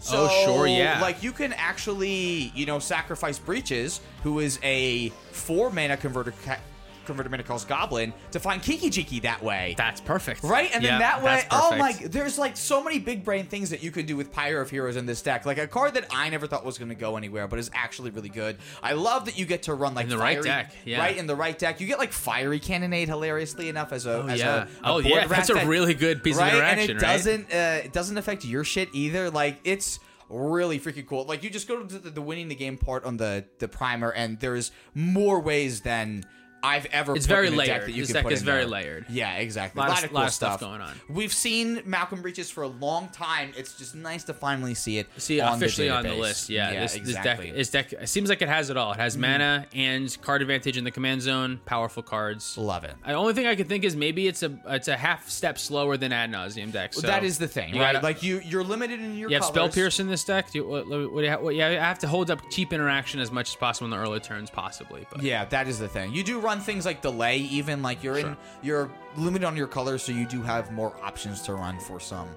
So, 0.00 0.28
Oh, 0.30 0.44
sure, 0.44 0.66
yeah. 0.66 1.00
Like 1.00 1.22
you 1.22 1.32
can 1.32 1.52
actually, 1.54 2.52
you 2.54 2.66
know, 2.66 2.78
sacrifice 2.78 3.38
Breeches, 3.38 4.00
who 4.22 4.38
is 4.38 4.60
a 4.62 5.08
four 5.32 5.70
mana 5.70 5.96
converter. 5.96 6.32
Ca- 6.44 6.60
Converter 7.08 7.28
mana 7.28 7.42
calls 7.42 7.64
goblin 7.64 8.12
to 8.30 8.38
find 8.38 8.62
Kiki 8.62 8.88
Jiki 8.90 9.20
that 9.22 9.42
way. 9.42 9.74
That's 9.76 10.00
perfect. 10.00 10.44
Right, 10.44 10.70
and 10.72 10.84
then 10.84 10.92
Yeah, 10.92 10.98
that 11.00 11.22
way, 11.22 11.42
that's 11.42 11.46
oh 11.50 11.76
my! 11.76 11.90
perfect. 11.92 12.12
There's 12.12 12.38
like 12.38 12.56
so 12.56 12.84
many 12.84 12.98
big 13.00 13.24
brain 13.24 13.46
things 13.46 13.70
that 13.70 13.82
you 13.82 13.90
could 13.90 14.06
do 14.06 14.16
with 14.16 14.30
Pyre 14.30 14.60
of 14.60 14.70
Heroes 14.70 14.94
in 14.96 15.06
this 15.06 15.20
deck. 15.22 15.44
Like 15.46 15.58
a 15.58 15.66
card 15.66 15.94
that 15.94 16.06
I 16.12 16.28
never 16.28 16.46
thought 16.46 16.64
was 16.64 16.78
going 16.78 16.90
to 16.90 16.94
go 16.94 17.16
anywhere, 17.16 17.48
but 17.48 17.58
is 17.58 17.70
actually 17.74 18.10
really 18.10 18.28
good. 18.28 18.56
I 18.82 18.92
love 18.92 19.24
that 19.24 19.38
you 19.38 19.46
get 19.46 19.64
to 19.64 19.74
run 19.74 19.94
like 19.94 20.04
In 20.04 20.10
the 20.10 20.18
right 20.18 20.34
fiery- 20.36 20.44
deck, 20.44 20.74
yeah. 20.84 20.98
right 21.00 21.16
in 21.16 21.26
the 21.26 21.34
right 21.34 21.58
deck. 21.58 21.80
You 21.80 21.86
get 21.88 21.98
like 21.98 22.12
fiery 22.12 22.60
cannonade, 22.60 23.08
hilariously 23.08 23.68
enough, 23.68 23.92
as 23.92 24.06
a 24.06 24.12
Oh, 24.22 24.26
as 24.28 24.38
yeah. 24.38 24.54
a, 24.54 24.60
a 24.60 24.66
Oh, 24.84 24.92
board 25.02 25.06
yeah, 25.06 25.26
that's 25.26 25.50
a 25.50 25.54
that- 25.54 25.66
really 25.66 25.94
good 25.94 26.22
piece 26.22 26.36
of 26.36 26.42
right? 26.42 26.54
interaction, 26.54 26.90
and 26.90 26.90
it 26.90 26.94
right? 27.04 27.12
doesn't 27.12 27.52
uh, 27.52 27.80
it 27.86 27.92
doesn't 27.92 28.18
affect 28.18 28.44
your 28.44 28.64
shit 28.64 28.88
either. 28.92 29.30
Like 29.30 29.58
it's 29.64 29.98
really 30.30 30.78
freaking 30.78 31.06
cool. 31.06 31.24
Like 31.24 31.42
you 31.42 31.48
just 31.48 31.66
go 31.66 31.82
to 31.82 31.98
the, 31.98 32.10
the 32.10 32.20
winning 32.20 32.48
the 32.48 32.54
game 32.54 32.76
part 32.76 33.04
on 33.04 33.16
the 33.16 33.44
the 33.60 33.68
primer, 33.68 34.10
and 34.12 34.38
there's 34.40 34.72
more 34.94 35.40
ways 35.40 35.80
than. 35.80 36.24
I've 36.62 36.86
ever 36.86 37.14
It's 37.14 37.26
put 37.26 37.34
very 37.34 37.48
in 37.48 37.54
a 37.54 37.56
deck 37.56 37.68
layered. 37.68 37.82
that 37.82 37.92
you 37.92 38.02
This 38.02 38.12
can 38.12 38.24
deck 38.24 38.32
is 38.32 38.42
very 38.42 38.60
there. 38.60 38.66
layered. 38.68 39.06
Yeah, 39.08 39.34
exactly. 39.36 39.78
Lot 39.80 39.88
a 39.88 39.92
of- 39.92 39.96
lot 39.96 40.04
of, 40.04 40.12
lot 40.12 40.20
cool 40.20 40.26
of 40.26 40.32
stuff 40.32 40.60
going 40.60 40.80
on. 40.80 41.00
We've 41.08 41.32
seen 41.32 41.82
Malcolm 41.84 42.20
Breeches 42.22 42.50
for 42.50 42.62
a 42.62 42.68
long 42.68 43.08
time. 43.08 43.52
It's 43.56 43.74
just 43.74 43.94
nice 43.94 44.24
to 44.24 44.34
finally 44.34 44.74
see 44.74 44.98
it. 44.98 45.06
See 45.18 45.40
on 45.40 45.54
officially 45.54 45.88
the 45.88 45.94
on 45.94 46.02
the 46.04 46.14
list. 46.14 46.48
Yeah, 46.50 46.72
yeah 46.72 46.80
this, 46.80 46.96
exactly. 46.96 47.52
this 47.52 47.70
deck, 47.70 47.90
this 47.90 47.92
deck, 47.92 48.02
it 48.02 48.08
seems 48.08 48.28
like 48.28 48.42
it 48.42 48.48
has 48.48 48.70
it 48.70 48.76
all. 48.76 48.92
It 48.92 48.98
has 48.98 49.12
mm-hmm. 49.14 49.22
mana 49.22 49.66
and 49.72 50.16
card 50.22 50.42
advantage 50.42 50.76
in 50.76 50.84
the 50.84 50.90
command 50.90 51.22
zone, 51.22 51.60
powerful 51.64 52.02
cards. 52.02 52.56
Love 52.58 52.84
it. 52.84 52.94
The 53.06 53.12
only 53.12 53.34
thing 53.34 53.46
I 53.46 53.54
could 53.54 53.68
think 53.68 53.84
is 53.84 53.94
maybe 53.94 54.26
it's 54.26 54.42
a 54.42 54.58
it's 54.66 54.88
a 54.88 54.96
half 54.96 55.28
step 55.28 55.58
slower 55.58 55.96
than 55.96 56.12
ad 56.12 56.30
nauseam 56.30 56.70
deck. 56.70 56.92
So 56.94 57.02
Well, 57.02 57.12
that 57.12 57.24
is 57.24 57.38
the 57.38 57.48
thing, 57.48 57.74
right? 57.74 57.92
gotta- 57.92 58.04
like 58.04 58.22
you, 58.22 58.40
you're 58.44 58.64
limited 58.64 59.00
in 59.00 59.16
your. 59.16 59.30
you 59.30 59.36
have 59.36 59.44
spell 59.44 59.68
pierce 59.68 60.00
in 60.00 60.08
this 60.08 60.24
deck. 60.24 60.50
Do 60.50 60.58
you, 60.58 60.66
what, 60.66 60.88
what, 60.88 61.42
what, 61.42 61.54
yeah, 61.54 61.68
I 61.68 61.72
have 61.74 61.98
to 62.00 62.08
hold 62.08 62.30
up 62.30 62.40
cheap 62.50 62.72
interaction 62.72 63.20
as 63.20 63.30
much 63.30 63.50
as 63.50 63.56
possible 63.56 63.84
in 63.84 63.90
the 63.90 63.96
early 63.98 64.20
turns, 64.20 64.50
possibly. 64.50 65.06
But 65.12 65.22
Yeah, 65.22 65.44
that 65.46 65.68
is 65.68 65.78
the 65.78 65.88
thing. 65.88 66.12
You 66.12 66.24
do 66.24 66.40
run 66.48 66.60
things 66.60 66.86
like 66.86 67.02
delay, 67.02 67.38
even 67.38 67.82
like 67.82 68.02
you're 68.02 68.18
in, 68.18 68.36
you're 68.62 68.90
limited 69.16 69.46
on 69.46 69.56
your 69.56 69.66
colors, 69.66 70.02
so 70.02 70.12
you 70.12 70.26
do 70.26 70.40
have 70.42 70.72
more 70.72 70.96
options 71.02 71.42
to 71.42 71.52
run 71.52 71.78
for 71.78 72.00
some 72.00 72.28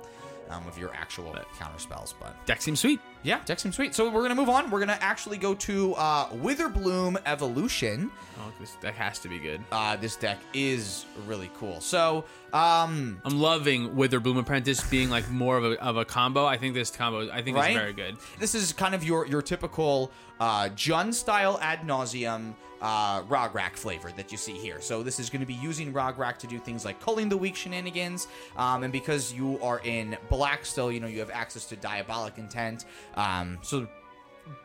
um, 0.50 0.68
of 0.68 0.78
your 0.78 0.94
actual 0.94 1.34
counter 1.58 1.80
spells. 1.80 2.14
But 2.20 2.36
deck 2.46 2.62
seems 2.62 2.82
sweet. 2.82 3.00
Yeah, 3.24 3.40
deck 3.46 3.60
seems 3.60 3.76
sweet. 3.76 3.94
So 3.94 4.10
we're 4.10 4.24
gonna 4.24 4.36
move 4.36 4.50
on. 4.50 4.72
We're 4.72 4.80
gonna 4.80 4.98
actually 5.00 5.38
go 5.38 5.54
to 5.56 5.94
uh, 5.94 6.30
Witherbloom 6.30 7.22
Evolution. 7.26 8.10
Oh, 8.40 8.52
this 8.60 8.76
deck 8.82 8.96
has 8.96 9.20
to 9.20 9.30
be 9.30 9.38
good. 9.38 9.62
Uh, 9.72 9.96
this 9.96 10.16
deck 10.16 10.40
is 10.54 11.06
really 11.28 11.52
cool. 11.56 11.80
So 11.82 12.26
um, 12.52 13.22
I'm 13.24 13.40
loving 13.40 13.92
Witherbloom 13.92 14.40
Apprentice 14.40 14.84
being 14.90 15.12
like 15.12 15.30
more 15.30 15.58
of 15.58 15.66
a, 15.66 15.82
of 15.84 15.98
a 15.98 16.06
combo. 16.06 16.46
I 16.46 16.58
think 16.58 16.74
this 16.74 16.90
combo, 16.90 17.30
I 17.32 17.44
think 17.44 17.58
right? 17.58 17.72
is 17.72 17.78
very 17.78 17.94
good. 17.94 18.18
This 18.40 18.56
is 18.56 18.74
kind 18.74 18.96
of 18.96 19.04
your 19.04 19.28
your 19.28 19.44
typical 19.44 20.12
uh, 20.40 20.70
Jund 20.70 21.14
style 21.14 21.60
ad 21.62 21.86
nauseam 21.86 22.56
uh, 22.82 23.22
Rograkh 23.24 23.74
flavor 23.74 24.12
that 24.18 24.32
you 24.32 24.38
see 24.38 24.54
here. 24.54 24.82
So 24.82 25.04
this 25.04 25.20
is 25.20 25.30
going 25.30 25.42
to 25.42 25.46
be 25.46 25.54
using 25.54 25.94
Rograkh 25.94 26.38
to 26.40 26.48
do 26.48 26.58
things 26.58 26.84
like 26.84 27.00
culling 27.00 27.30
the 27.30 27.38
weak 27.38 27.56
shenanigans, 27.56 28.28
um, 28.58 28.84
and 28.84 28.92
because 28.92 29.32
you 29.32 29.60
are 29.62 29.82
in 29.84 30.18
black 30.30 30.66
still, 30.66 30.92
you 30.92 31.00
know 31.00 31.08
you 31.08 31.20
have 31.20 31.30
access 31.30 31.66
to 31.66 31.76
diabolic 31.76 32.38
intent. 32.38 32.86
Um, 33.16 33.60
so 33.62 33.88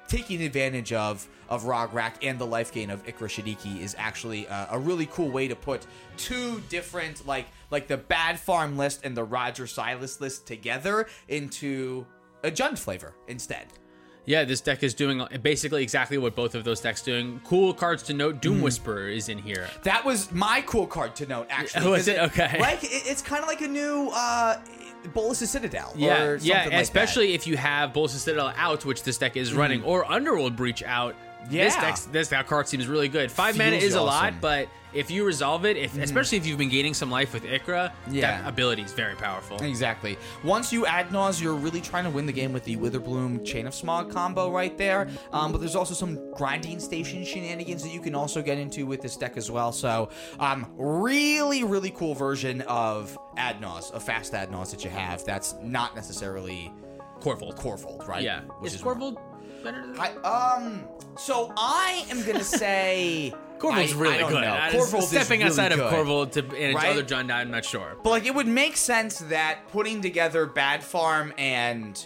taking 0.09 0.43
advantage 0.43 0.93
of 0.93 1.26
of 1.49 1.65
Rograkh 1.65 2.15
and 2.23 2.38
the 2.38 2.47
life 2.47 2.73
gain 2.73 2.91
of 2.91 3.05
Ikra 3.07 3.29
Shidiqi 3.29 3.81
is 3.81 3.95
actually 3.99 4.47
a, 4.47 4.69
a 4.73 4.79
really 4.79 5.07
cool 5.07 5.31
way 5.31 5.47
to 5.49 5.55
put 5.55 5.87
two 6.17 6.61
different 6.69 7.26
like 7.26 7.47
like 7.71 7.87
the 7.87 7.97
bad 7.97 8.38
farm 8.38 8.76
list 8.76 9.00
and 9.05 9.17
the 9.17 9.25
Roger 9.25 9.67
Silas 9.67 10.21
list 10.21 10.47
together 10.47 11.07
into 11.29 12.07
a 12.43 12.50
Jund 12.50 12.79
flavor 12.79 13.15
instead. 13.29 13.67
Yeah, 14.26 14.45
this 14.45 14.61
deck 14.61 14.83
is 14.83 14.92
doing 14.92 15.25
basically 15.42 15.83
exactly 15.85 16.18
what 16.18 16.35
both 16.35 16.54
of 16.56 16.64
those 16.64 16.80
decks 16.80 17.00
doing. 17.00 17.40
Cool 17.45 17.73
cards 17.73 18.02
to 18.04 18.12
note. 18.14 18.42
Doom 18.42 18.61
Whisperer 18.61 19.09
is 19.09 19.28
in 19.28 19.38
here. 19.38 19.68
That 19.85 20.04
was 20.04 20.33
my 20.33 20.62
cool 20.66 20.87
card 20.87 21.14
to 21.16 21.26
note, 21.26 21.47
actually. 21.49 21.92
Is 21.99 22.06
'cause 22.06 22.09
it? 22.09 22.18
Okay. 22.18 22.59
Like, 22.61 22.80
it's 22.83 23.23
kind 23.23 23.42
of 23.42 23.49
like 23.49 23.61
a 23.61 23.68
new 23.68 24.11
uh, 24.12 24.59
Bolas' 25.14 25.49
Citadel. 25.49 25.92
Yeah, 25.97 26.25
or 26.25 26.37
yeah, 26.37 26.38
something 26.38 26.56
like 26.56 26.71
that. 26.73 26.83
especially 26.83 27.35
if 27.35 27.47
you 27.47 27.56
have 27.56 27.92
Bolas 27.92 28.21
Citadel 28.21 28.52
out, 28.56 28.85
which 28.85 29.04
this 29.04 29.16
deck 29.16 29.37
is 29.37 29.54
running, 29.54 29.83
or 29.85 30.04
Underworld 30.11 30.56
Breach 30.56 30.83
out. 30.83 31.14
Yeah. 31.49 31.64
This. 31.66 31.76
Deck, 32.04 32.12
this 32.12 32.28
deck 32.28 32.49
card 32.49 32.66
seems 32.66 32.88
really 32.88 33.09
good. 33.09 33.30
Five 33.30 33.56
mana 33.56 33.73
Feels 33.78 33.85
is 33.85 33.95
a 33.95 34.02
lot, 34.02 34.35
but 34.40 34.68
if 34.97 35.11
you 35.11 35.25
resolve 35.25 35.65
it, 35.65 35.76
if 35.76 35.97
especially 35.99 36.38
if 36.38 36.47
you've 36.47 36.59
been 36.59 36.69
gaining 36.69 36.95
some 36.95 37.11
life 37.11 37.33
with 37.35 37.45
Ikra, 37.45 37.93
Yeah. 38.11 38.41
that 38.43 38.49
ability 38.49 38.83
is 38.83 38.93
very 38.93 39.15
powerful. 39.15 39.62
Exactly. 39.62 40.17
Once 40.43 40.73
you 40.73 40.87
add 40.87 41.12
you're 41.41 41.55
really 41.55 41.81
trying 41.81 42.05
to 42.05 42.11
win 42.11 42.26
the 42.26 42.33
game 42.33 42.53
with 42.53 42.65
the 42.65 42.76
Witherbloom 42.76 43.45
Chain 43.45 43.67
of 43.67 43.75
Smog 43.75 44.11
combo 44.12 44.50
right 44.50 44.76
there. 44.79 45.09
Um, 45.33 45.53
but 45.53 45.59
there's 45.61 45.76
also 45.76 45.95
some 45.95 46.33
grinding 46.35 46.81
station 46.81 47.25
shenanigans 47.25 47.83
that 47.83 47.91
you 47.91 48.00
can 48.00 48.15
also 48.15 48.43
get 48.43 48.59
into 48.59 48.87
with 48.87 49.03
this 49.03 49.17
deck 49.17 49.37
as 49.37 49.50
well. 49.50 49.73
So, 49.73 50.09
um, 50.38 50.73
really, 50.76 51.65
really 51.65 51.91
cool 51.91 52.15
version 52.15 52.62
of 52.62 53.19
Ad 53.37 53.61
Naws, 53.61 53.91
a 53.93 54.00
fast 54.00 54.35
Ad 54.35 54.50
Naws 54.50 54.71
that 54.71 54.85
you 54.85 54.91
have. 54.91 55.25
That's 55.25 55.55
not 55.62 55.95
necessarily 55.95 56.73
Korvold. 57.21 57.57
Korvold, 57.57 58.07
right? 58.07 58.23
Yeah. 58.23 58.41
Which 58.61 58.73
is 58.73 58.81
is 58.81 58.83
Korvold 58.87 59.17
better 59.65 59.87
than 59.87 59.99
I, 59.99 60.15
um. 60.23 60.85
So 61.19 61.53
I 61.57 62.05
am 62.11 62.23
gonna 62.25 62.45
say 62.62 63.33
Korvold's 63.58 63.92
I- 63.94 63.96
really 63.96 64.14
I 64.14 64.18
don't 64.18 64.30
good. 64.32 64.40
know. 64.42 64.52
I- 64.54 64.70
Korvold 64.72 64.98
is 64.98 65.08
stepping 65.08 65.40
really 65.40 65.50
outside 65.50 65.70
good. 65.72 65.80
of 65.80 65.92
Korvold 65.92 66.32
to 66.32 66.40
and 66.44 66.52
its 66.54 66.75
Right? 66.76 66.90
other 66.90 67.02
John, 67.02 67.30
I'm 67.30 67.50
not 67.50 67.64
sure. 67.64 67.96
But 68.02 68.10
like, 68.10 68.26
it 68.26 68.34
would 68.34 68.46
make 68.46 68.76
sense 68.76 69.18
that 69.28 69.68
putting 69.72 70.00
together 70.02 70.46
Bad 70.46 70.82
Farm 70.84 71.32
and 71.38 72.04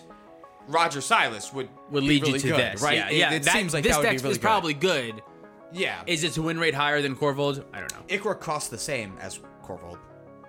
Roger 0.68 1.00
Silas 1.00 1.52
would 1.52 1.68
Would 1.90 2.02
be 2.02 2.08
lead 2.08 2.22
really 2.22 2.34
you 2.34 2.38
to 2.40 2.46
good, 2.48 2.58
this, 2.74 2.82
right? 2.82 2.96
Yeah, 2.96 3.08
It- 3.08 3.16
yeah. 3.16 3.32
It, 3.34 3.42
that- 3.44 3.52
seems 3.52 3.74
like 3.74 3.82
this 3.82 3.92
that 3.92 3.98
would 3.98 4.04
deck 4.04 4.12
be 4.12 4.22
really 4.22 4.30
is 4.32 4.38
good. 4.38 4.42
probably 4.42 4.74
good. 4.74 5.22
yeah. 5.72 6.02
Is 6.06 6.22
its 6.24 6.38
win 6.38 6.58
rate 6.58 6.74
higher 6.74 7.00
than 7.02 7.16
Korvold? 7.16 7.64
I 7.72 7.80
don't 7.80 7.92
know. 7.92 8.02
Ikra 8.08 8.38
costs 8.38 8.68
the 8.68 8.78
same 8.78 9.14
as 9.20 9.40
Korvold, 9.64 9.98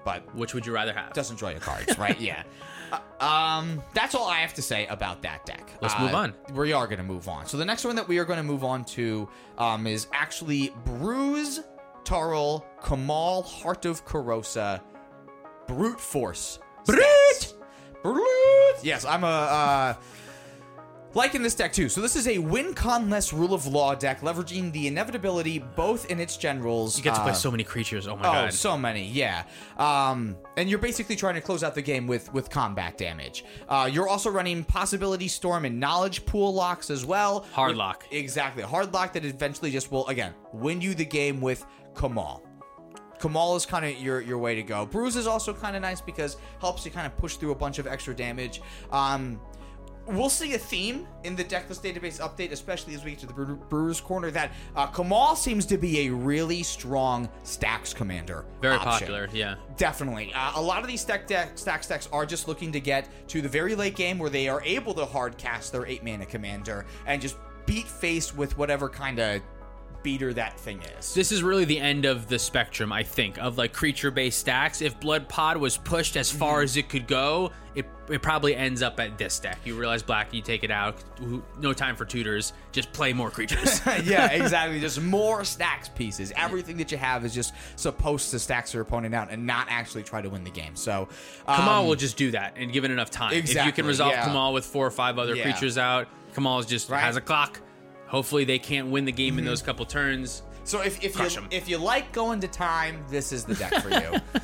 but 0.06 0.24
Which 0.36 0.54
would 0.54 0.66
you 0.66 0.74
rather 0.74 0.94
have? 0.94 1.14
doesn't 1.14 1.38
draw 1.38 1.50
your 1.50 1.60
cards, 1.60 1.98
right? 1.98 2.20
yeah. 2.20 2.44
Uh, 2.92 3.24
um, 3.24 3.82
that's 3.94 4.16
all 4.16 4.28
I 4.28 4.40
have 4.40 4.54
to 4.56 4.62
say 4.62 4.86
about 4.88 5.22
that 5.22 5.46
deck. 5.46 5.70
Let's 5.82 5.96
Uh, 5.96 6.00
move 6.02 6.14
on. 6.16 6.34
We 6.54 6.74
are 6.74 6.86
going 6.88 6.98
to 6.98 7.04
move 7.04 7.28
on. 7.28 7.46
So 7.46 7.58
the 7.58 7.66
next 7.66 7.86
one 7.86 7.96
that 7.96 8.08
we 8.08 8.18
are 8.18 8.26
going 8.26 8.38
to 8.38 8.44
move 8.44 8.64
on 8.64 8.84
to 8.86 9.30
um, 9.58 9.88
is 9.88 10.08
actually 10.14 10.74
Bruse, 10.86 11.62
Tarl, 12.04 12.64
Kamahl, 12.82 13.46
Heart 13.46 13.86
of 13.86 14.06
Krosa, 14.06 14.82
Brute 15.68 16.00
Force. 16.00 16.60
Brute! 16.86 17.54
Brute! 18.04 18.84
Yes, 18.84 19.06
I'm 19.06 19.24
a. 19.24 19.28
Uh, 19.28 19.94
Liking 21.14 21.44
this 21.44 21.56
deck 21.56 21.74
too. 21.74 21.90
So 21.90 22.00
this 22.00 22.16
is 22.16 22.28
a 22.30 22.38
win 22.38 22.74
con 22.74 23.10
less 23.10 23.34
rule 23.34 23.54
of 23.54 23.66
law 23.68 23.94
deck, 23.96 24.22
leveraging 24.22 24.72
the 24.72 24.88
inevitability 24.88 25.60
both 25.60 26.10
in 26.10 26.20
its 26.22 26.38
generals. 26.38 26.98
You 26.98 27.04
get 27.04 27.16
to 27.16 27.22
play 27.22 27.32
uh, 27.32 27.34
so 27.34 27.52
many 27.52 27.66
creatures. 27.66 28.08
Oh 28.08 28.16
my 28.16 28.22
Oh, 28.30 28.32
god. 28.32 28.54
so 28.54 28.78
many, 28.78 29.06
yeah. 29.08 29.44
Um, 29.78 30.38
and 30.56 30.70
you're 30.70 30.80
basically 30.80 31.18
trying 31.18 31.36
to 31.36 31.42
close 31.42 31.64
out 31.64 31.76
the 31.76 31.82
game 31.82 32.08
with 32.08 32.32
with 32.32 32.50
combat 32.50 32.98
damage. 32.98 33.44
Uh, 33.68 33.90
you're 33.92 34.08
also 34.08 34.30
running 34.30 34.64
possibility 34.64 35.28
storm 35.28 35.66
and 35.66 35.78
knowledge 35.80 36.26
pool 36.26 36.54
locks 36.54 36.90
as 36.90 37.06
well. 37.06 37.46
Hard 37.52 37.76
lock. 37.76 38.06
exactly. 38.12 38.64
Hard 38.64 38.94
lock 38.94 39.12
that 39.14 39.26
eventually 39.26 39.70
just 39.72 39.92
will 39.92 40.08
again 40.08 40.34
win 40.54 40.80
you 40.80 40.94
the 40.96 41.06
game 41.06 41.42
with 41.42 41.66
Kamahl. 41.94 42.42
Kamahl 43.20 43.56
is 43.56 43.66
kind 43.68 43.86
of 43.86 44.02
your 44.02 44.22
your 44.22 44.38
way 44.40 44.56
to 44.56 44.64
go. 44.64 44.86
Bruse 44.86 45.16
is 45.16 45.28
also 45.28 45.54
kind 45.54 45.76
of 45.76 45.82
nice 45.82 46.02
because 46.02 46.38
helps 46.60 46.86
you 46.86 46.92
kind 46.92 47.06
of 47.06 47.16
push 47.18 47.36
through 47.36 47.52
a 47.52 47.56
bunch 47.56 47.78
of 47.80 47.86
extra 47.86 48.16
damage. 48.16 48.62
Um, 48.92 49.40
we'll 50.14 50.30
see 50.30 50.54
a 50.54 50.58
theme 50.58 51.08
in 51.24 51.36
the 51.36 51.44
Deckless 51.44 51.80
database 51.80 52.20
update, 52.20 52.52
especially 52.52 52.96
as 52.96 53.04
we 53.04 53.12
get 53.12 53.20
to 53.20 53.28
the 53.28 53.34
Brewers 53.34 54.02
corner. 54.02 54.32
That 54.32 54.52
uh, 54.76 54.88
Kamahl 54.88 55.36
seems 55.36 55.66
to 55.68 55.78
be 55.78 56.08
a 56.08 56.10
really 56.14 56.64
strong 56.64 57.30
stacks 57.44 57.94
commander. 57.94 58.46
Very 58.62 58.76
option. 58.76 58.92
popular. 58.92 59.30
Yeah. 59.34 59.56
Definitely. 59.78 60.34
Uh, 60.34 60.54
a 60.56 60.62
lot 60.62 60.82
of 60.82 60.88
these 60.88 61.02
stack 61.02 61.28
deck, 61.28 61.58
stack 61.58 61.84
stacks 61.84 62.08
are 62.12 62.26
just 62.26 62.48
looking 62.48 62.72
to 62.72 62.80
get 62.80 63.08
to 63.30 63.42
the 63.42 63.50
very 63.50 63.76
late 63.76 63.96
game 63.96 64.20
where 64.20 64.30
they 64.30 64.48
are 64.48 64.62
able 64.64 64.94
to 64.94 65.06
hard 65.06 65.38
cast 65.38 65.72
their 65.72 65.86
eight 65.86 66.04
mana 66.04 66.26
commander 66.26 66.86
and 67.06 67.22
just 67.22 67.38
beat 67.66 67.88
face 67.88 68.36
with 68.36 68.58
whatever 68.58 68.90
kind 68.90 69.20
of 69.20 69.42
beater 70.04 70.34
that 70.34 70.60
thing 70.60 70.82
is. 70.98 71.14
This 71.14 71.32
is 71.32 71.44
really 71.44 71.66
the 71.66 71.80
end 71.80 72.06
of 72.06 72.28
the 72.28 72.40
spectrum, 72.40 72.92
I 72.92 73.04
think, 73.04 73.38
of 73.40 73.58
like 73.58 73.74
creature 73.74 74.12
based 74.12 74.40
stacks. 74.40 74.82
If 74.82 75.00
Blood 75.00 75.28
Pod 75.30 75.58
was 75.58 75.78
pushed 75.78 76.16
as 76.18 76.32
far 76.32 76.52
Mm-hmm. 76.60 76.64
as 76.64 76.78
it 76.78 76.90
could 76.90 77.08
go, 77.08 77.52
it, 77.76 77.86
it 78.10 78.22
probably 78.22 78.54
ends 78.56 78.82
up 78.82 79.00
at 79.00 79.18
this 79.18 79.40
deck. 79.40 79.58
You 79.64 79.80
realize 79.80 80.04
black, 80.04 80.34
you 80.34 80.42
take 80.42 80.64
it 80.66 80.72
out. 80.72 80.98
No 81.60 81.72
time 81.72 81.96
for 81.96 82.04
tutors. 82.04 82.52
Just 82.74 82.92
play 82.92 83.14
more 83.14 83.30
creatures. 83.32 83.80
yeah, 84.04 84.28
exactly. 84.32 84.80
Just 84.82 85.00
more 85.02 85.46
stacks 85.46 85.88
pieces. 85.88 86.34
Everything 86.36 86.76
that 86.78 86.92
you 86.92 86.98
have 86.98 87.24
is 87.24 87.34
just 87.34 87.54
supposed 87.78 88.32
to 88.32 88.40
stack 88.40 88.74
your 88.74 88.82
opponent 88.82 89.16
out 89.16 89.32
and 89.32 89.48
not 89.48 89.68
actually 89.70 90.04
try 90.04 90.22
to 90.22 90.30
win 90.30 90.44
the 90.44 90.52
game. 90.52 90.76
So, 90.76 91.08
um, 91.48 91.56
Kamahl 91.62 91.88
will 91.88 91.96
just 91.96 92.18
do 92.18 92.32
that 92.32 92.54
and 92.58 92.74
give 92.74 92.84
it 92.84 92.92
enough 92.92 93.10
time. 93.10 93.34
If 93.34 93.54
you 93.66 93.72
can 93.72 93.86
resolve 93.86 94.12
yeah. 94.12 94.28
Kamahl 94.28 94.54
with 94.54 94.66
four 94.66 94.86
or 94.86 94.92
five 94.92 95.18
other 95.18 95.36
Yeah. 95.36 95.44
creatures 95.44 95.78
out, 95.78 96.08
Kamahl 96.34 96.68
just 96.68 96.90
Right. 96.90 97.00
Has 97.02 97.16
a 97.16 97.22
clock. 97.22 97.62
Hopefully, 98.12 98.44
they 98.44 98.60
can't 98.60 98.90
win 98.90 99.06
the 99.06 99.12
game 99.12 99.40
in 99.40 99.46
those 99.46 99.62
couple 99.62 99.86
turns. 99.86 100.44
So 100.66 100.82
if, 100.82 101.02
if 101.02 101.16
Crush 101.16 101.38
you 101.38 101.44
'em. 101.44 101.48
if 101.50 101.70
you 101.70 101.78
like 101.78 102.12
going 102.12 102.42
to 102.42 102.48
time, 102.48 103.04
this 103.10 103.32
is 103.32 103.46
the 103.46 103.56
deck 103.56 103.74
for 103.76 103.90
you. 103.90 104.20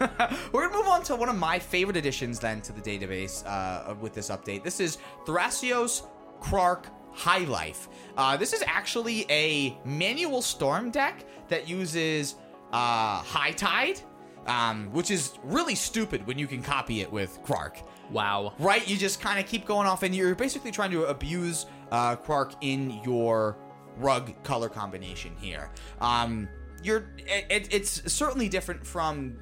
We're 0.52 0.68
gonna 0.68 0.78
move 0.78 0.88
on 0.88 1.02
to 1.04 1.16
one 1.16 1.28
of 1.28 1.36
my 1.36 1.58
favorite 1.58 1.96
additions 1.96 2.38
then 2.38 2.62
to 2.62 2.72
the 2.72 2.80
database 2.80 3.44
uh, 3.46 3.94
with 4.00 4.14
this 4.14 4.30
update. 4.30 4.62
This 4.64 4.80
is 4.80 4.98
Thrasios 5.26 6.06
Krark 6.40 6.84
High 7.12 7.44
Life. 7.44 7.88
Uh, 8.16 8.36
this 8.36 8.52
is 8.52 8.62
actually 8.66 9.26
a 9.30 9.76
manual 9.84 10.40
storm 10.40 10.90
deck 10.90 11.24
that 11.48 11.68
uses 11.68 12.36
uh, 12.72 13.18
High 13.20 13.50
Tide, 13.50 14.00
um, 14.46 14.90
which 14.92 15.10
is 15.10 15.34
really 15.42 15.74
stupid 15.74 16.26
when 16.26 16.38
you 16.38 16.46
can 16.46 16.62
copy 16.62 17.00
it 17.02 17.12
with 17.12 17.42
Krark 17.42 17.82
Wow. 18.10 18.54
right? 18.58 18.86
You 18.88 18.96
just 18.96 19.20
kind 19.20 19.38
of 19.38 19.46
keep 19.46 19.66
going 19.66 19.86
off, 19.86 20.02
and 20.02 20.14
you're 20.14 20.34
basically 20.34 20.70
trying 20.70 20.92
to 20.92 21.04
abuse 21.04 21.66
uh, 21.90 22.16
Krark 22.16 22.54
in 22.60 22.90
your 23.04 23.56
rug 23.96 24.32
color 24.44 24.68
combination 24.68 25.34
here. 25.40 25.70
Um, 26.00 26.48
you're 26.82 27.08
it, 27.18 27.46
it- 27.50 27.74
it's 27.74 28.12
certainly 28.12 28.48
different 28.48 28.86
from 28.86 29.36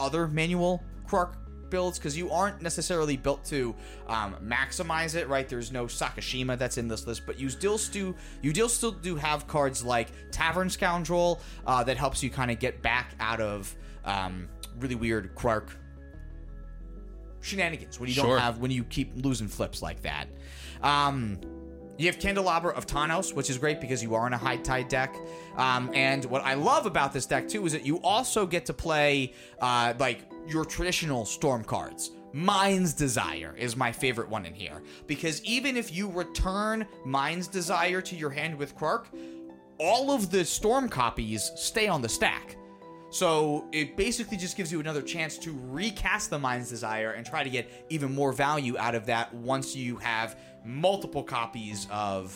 other 0.00 0.26
manual 0.28 0.82
Krark 1.06 1.34
builds 1.70 1.98
because 2.00 2.16
you 2.18 2.30
aren't 2.32 2.60
necessarily 2.62 3.16
built 3.16 3.44
to 3.44 3.76
um, 4.08 4.34
maximize 4.42 5.14
it, 5.14 5.28
right? 5.28 5.48
There's 5.48 5.70
no 5.70 5.84
Sakashima 5.86 6.58
that's 6.58 6.78
in 6.78 6.88
this 6.88 7.06
list, 7.06 7.22
but 7.26 7.38
you 7.38 7.48
still 7.48 7.78
do 7.92 8.16
you 8.42 8.50
still 8.50 8.68
still 8.68 8.90
do 8.90 9.14
have 9.16 9.46
cards 9.46 9.84
like 9.84 10.08
Tavern 10.32 10.68
Scoundrel 10.68 11.40
uh, 11.66 11.84
that 11.84 11.96
helps 11.96 12.22
you 12.24 12.30
kind 12.30 12.50
of 12.50 12.58
get 12.58 12.82
back 12.82 13.14
out 13.20 13.40
of 13.40 13.72
um, 14.04 14.48
really 14.80 14.96
weird 14.96 15.32
Krark 15.36 15.68
shenanigans 17.40 17.98
when 17.98 18.08
you 18.08 18.14
Sure. 18.14 18.24
don't 18.26 18.38
have 18.40 18.58
when 18.58 18.70
you 18.70 18.84
keep 18.84 19.12
losing 19.14 19.48
flips 19.48 19.80
like 19.82 20.02
that. 20.02 20.26
Um, 20.82 21.38
you 22.00 22.06
have 22.06 22.18
Candelabra 22.18 22.72
of 22.72 22.86
Tawnos, 22.86 23.34
which 23.34 23.50
is 23.50 23.58
great 23.58 23.80
because 23.80 24.02
you 24.02 24.14
are 24.14 24.26
in 24.26 24.32
a 24.32 24.38
high 24.38 24.56
tide 24.56 24.88
deck. 24.88 25.14
Um, 25.56 25.90
and 25.92 26.24
what 26.24 26.42
I 26.42 26.54
love 26.54 26.86
about 26.86 27.12
this 27.12 27.26
deck 27.26 27.46
too 27.46 27.66
is 27.66 27.72
that 27.72 27.84
you 27.84 28.00
also 28.00 28.46
get 28.46 28.64
to 28.66 28.72
play 28.72 29.34
uh, 29.60 29.92
like 29.98 30.30
your 30.48 30.64
traditional 30.64 31.26
storm 31.26 31.62
cards. 31.62 32.12
Mind's 32.32 32.94
Desire 32.94 33.54
is 33.58 33.76
my 33.76 33.92
favorite 33.92 34.30
one 34.30 34.46
in 34.46 34.54
here 34.54 34.82
because 35.06 35.44
even 35.44 35.76
if 35.76 35.94
you 35.94 36.08
return 36.08 36.86
Mind's 37.04 37.48
Desire 37.48 38.00
to 38.00 38.16
your 38.16 38.30
hand 38.30 38.56
with 38.56 38.76
Krark, 38.76 39.06
all 39.78 40.10
of 40.10 40.30
the 40.30 40.44
storm 40.44 40.88
copies 40.88 41.50
stay 41.56 41.86
on 41.86 42.00
the 42.00 42.08
stack. 42.08 42.56
So 43.10 43.66
it 43.72 43.96
basically 43.96 44.36
just 44.36 44.56
gives 44.56 44.70
you 44.70 44.78
another 44.78 45.02
chance 45.02 45.36
to 45.38 45.52
recast 45.68 46.30
the 46.30 46.38
Mind's 46.38 46.70
Desire 46.70 47.10
and 47.10 47.26
try 47.26 47.42
to 47.42 47.50
get 47.50 47.86
even 47.88 48.14
more 48.14 48.32
value 48.32 48.78
out 48.78 48.94
of 48.94 49.06
that 49.06 49.34
once 49.34 49.74
you 49.74 49.96
have 49.96 50.38
multiple 50.64 51.22
copies 51.22 51.86
of 51.90 52.34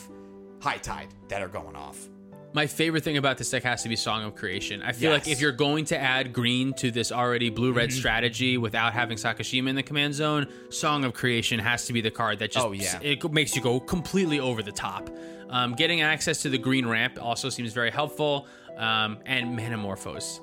High 0.61 0.78
Tide 0.78 1.09
that 1.28 1.43
are 1.43 1.49
going 1.49 1.76
off. 1.76 2.09
My 2.52 2.69
favorite 2.69 3.02
thing 3.02 3.16
about 3.16 3.37
this 3.37 3.50
deck 3.50 3.64
has 3.64 3.83
to 3.83 3.88
be 3.88 3.97
Song 3.97 4.23
of 4.23 4.37
Creation. 4.37 4.81
I 4.81 4.93
feel 4.93 5.11
like 5.11 5.26
if 5.26 5.40
you're 5.40 5.50
going 5.50 5.85
to 5.87 5.99
add 5.99 6.33
green 6.33 6.73
to 6.75 6.93
this 6.93 7.11
already 7.11 7.50
blue 7.50 7.73
red 7.73 7.88
Mm-hmm. 7.88 7.99
strategy 7.99 8.59
without 8.59 8.93
having 8.93 9.16
Sakashima 9.19 9.69
in 9.71 9.75
the 9.75 9.83
command 9.83 10.14
zone, 10.14 10.47
Song 10.71 11.04
of 11.04 11.14
Creation 11.14 11.59
has 11.59 11.85
to 11.87 11.93
be 11.93 12.00
the 12.00 12.12
card 12.12 12.38
that 12.38 12.52
just 12.52 12.64
Oh, 12.64 12.71
yeah. 12.71 13.00
it 13.02 13.28
makes 13.33 13.57
you 13.57 13.61
go 13.62 13.81
completely 13.81 14.38
over 14.38 14.62
the 14.62 14.71
top. 14.71 15.11
Um, 15.50 15.75
getting 15.75 16.02
access 16.02 16.43
to 16.43 16.49
the 16.49 16.59
green 16.59 16.87
ramp 16.87 17.19
also 17.21 17.49
seems 17.49 17.73
very 17.73 17.90
helpful. 17.90 18.47
Um, 18.76 19.19
and 19.26 19.59
Manamorphose. 19.59 20.40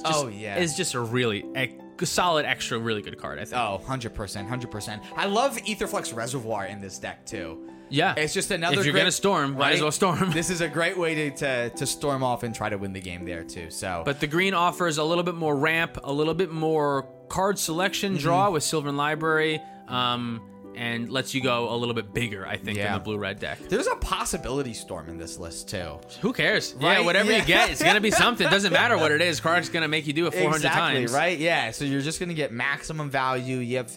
Just- 0.00 0.04
Oh, 0.04 0.26
yeah. 0.28 0.58
is 0.58 0.74
just 0.76 0.94
a 0.94 1.00
really 1.00 1.44
a 1.54 1.68
solid 2.06 2.44
extra, 2.46 2.78
really 2.78 3.02
good 3.02 3.18
card. 3.18 3.38
I 3.38 3.44
think. 3.44 3.60
Oh, 3.60 3.80
100%, 3.86 4.48
100%. 4.48 5.00
I 5.16 5.26
love 5.26 5.56
Aetherflux 5.58 6.14
Reservoir 6.14 6.66
in 6.66 6.80
this 6.80 6.98
deck 6.98 7.24
too. 7.26 7.68
yeah, 7.90 8.14
It's 8.16 8.32
just 8.34 8.50
another. 8.50 8.78
If 8.80 8.84
you're 8.86 8.92
great- 8.92 9.02
gonna 9.02 9.12
storm, 9.12 9.52
might 9.54 9.74
as 9.74 9.82
well 9.82 9.90
storm. 9.92 10.30
This 10.32 10.48
is 10.50 10.60
a 10.60 10.68
great 10.68 10.96
way 10.98 11.14
to, 11.14 11.30
to 11.36 11.70
to 11.70 11.86
storm 11.86 12.22
off 12.22 12.42
and 12.42 12.54
try 12.54 12.68
to 12.68 12.76
win 12.78 12.92
the 12.92 13.00
game 13.00 13.24
there 13.24 13.44
too. 13.44 13.70
So, 13.70 14.02
But 14.04 14.20
the 14.20 14.26
green 14.26 14.54
offers 14.54 14.98
a 14.98 15.04
little 15.04 15.24
bit 15.24 15.34
more 15.34 15.54
ramp, 15.56 15.98
a 16.04 16.12
little 16.12 16.34
bit 16.34 16.50
more 16.50 17.06
card 17.28 17.58
selection 17.58 18.12
Mm-hmm. 18.12 18.22
draw 18.22 18.50
with 18.50 18.62
Sylvan 18.62 18.96
Library. 18.96 19.60
Um, 19.88 20.40
and 20.76 21.10
lets 21.10 21.34
you 21.34 21.40
go 21.42 21.72
a 21.72 21.76
little 21.76 21.94
bit 21.94 22.12
bigger. 22.14 22.46
I 22.46 22.56
think 22.56 22.78
Yeah. 22.78 22.84
than 22.84 22.94
the 22.94 23.00
blue 23.00 23.18
red 23.18 23.38
deck. 23.40 23.58
There's 23.68 23.86
a 23.86 23.96
possibility 23.96 24.72
storm 24.74 25.08
in 25.08 25.18
this 25.18 25.38
list 25.38 25.68
too. 25.68 25.98
Who 26.20 26.32
cares? 26.32 26.74
Right? 26.74 26.98
Yeah, 26.98 27.04
whatever 27.04 27.30
Yeah. 27.30 27.38
you 27.38 27.44
get, 27.44 27.70
it's 27.70 27.82
gonna 27.82 28.00
be 28.00 28.10
something. 28.24 28.48
Doesn't 28.48 28.72
matter 28.72 28.96
what 28.96 29.12
it 29.12 29.20
is. 29.20 29.40
Krark's 29.40 29.68
gonna 29.68 29.88
make 29.88 30.06
you 30.06 30.12
do 30.12 30.26
it 30.26 30.32
400 30.34 30.56
exactly, 30.56 31.00
times. 31.00 31.12
right? 31.12 31.38
Yeah. 31.38 31.70
So 31.72 31.84
you're 31.84 32.00
just 32.00 32.20
gonna 32.20 32.34
get 32.34 32.52
maximum 32.52 33.10
value. 33.10 33.58
You 33.58 33.78
have, 33.78 33.90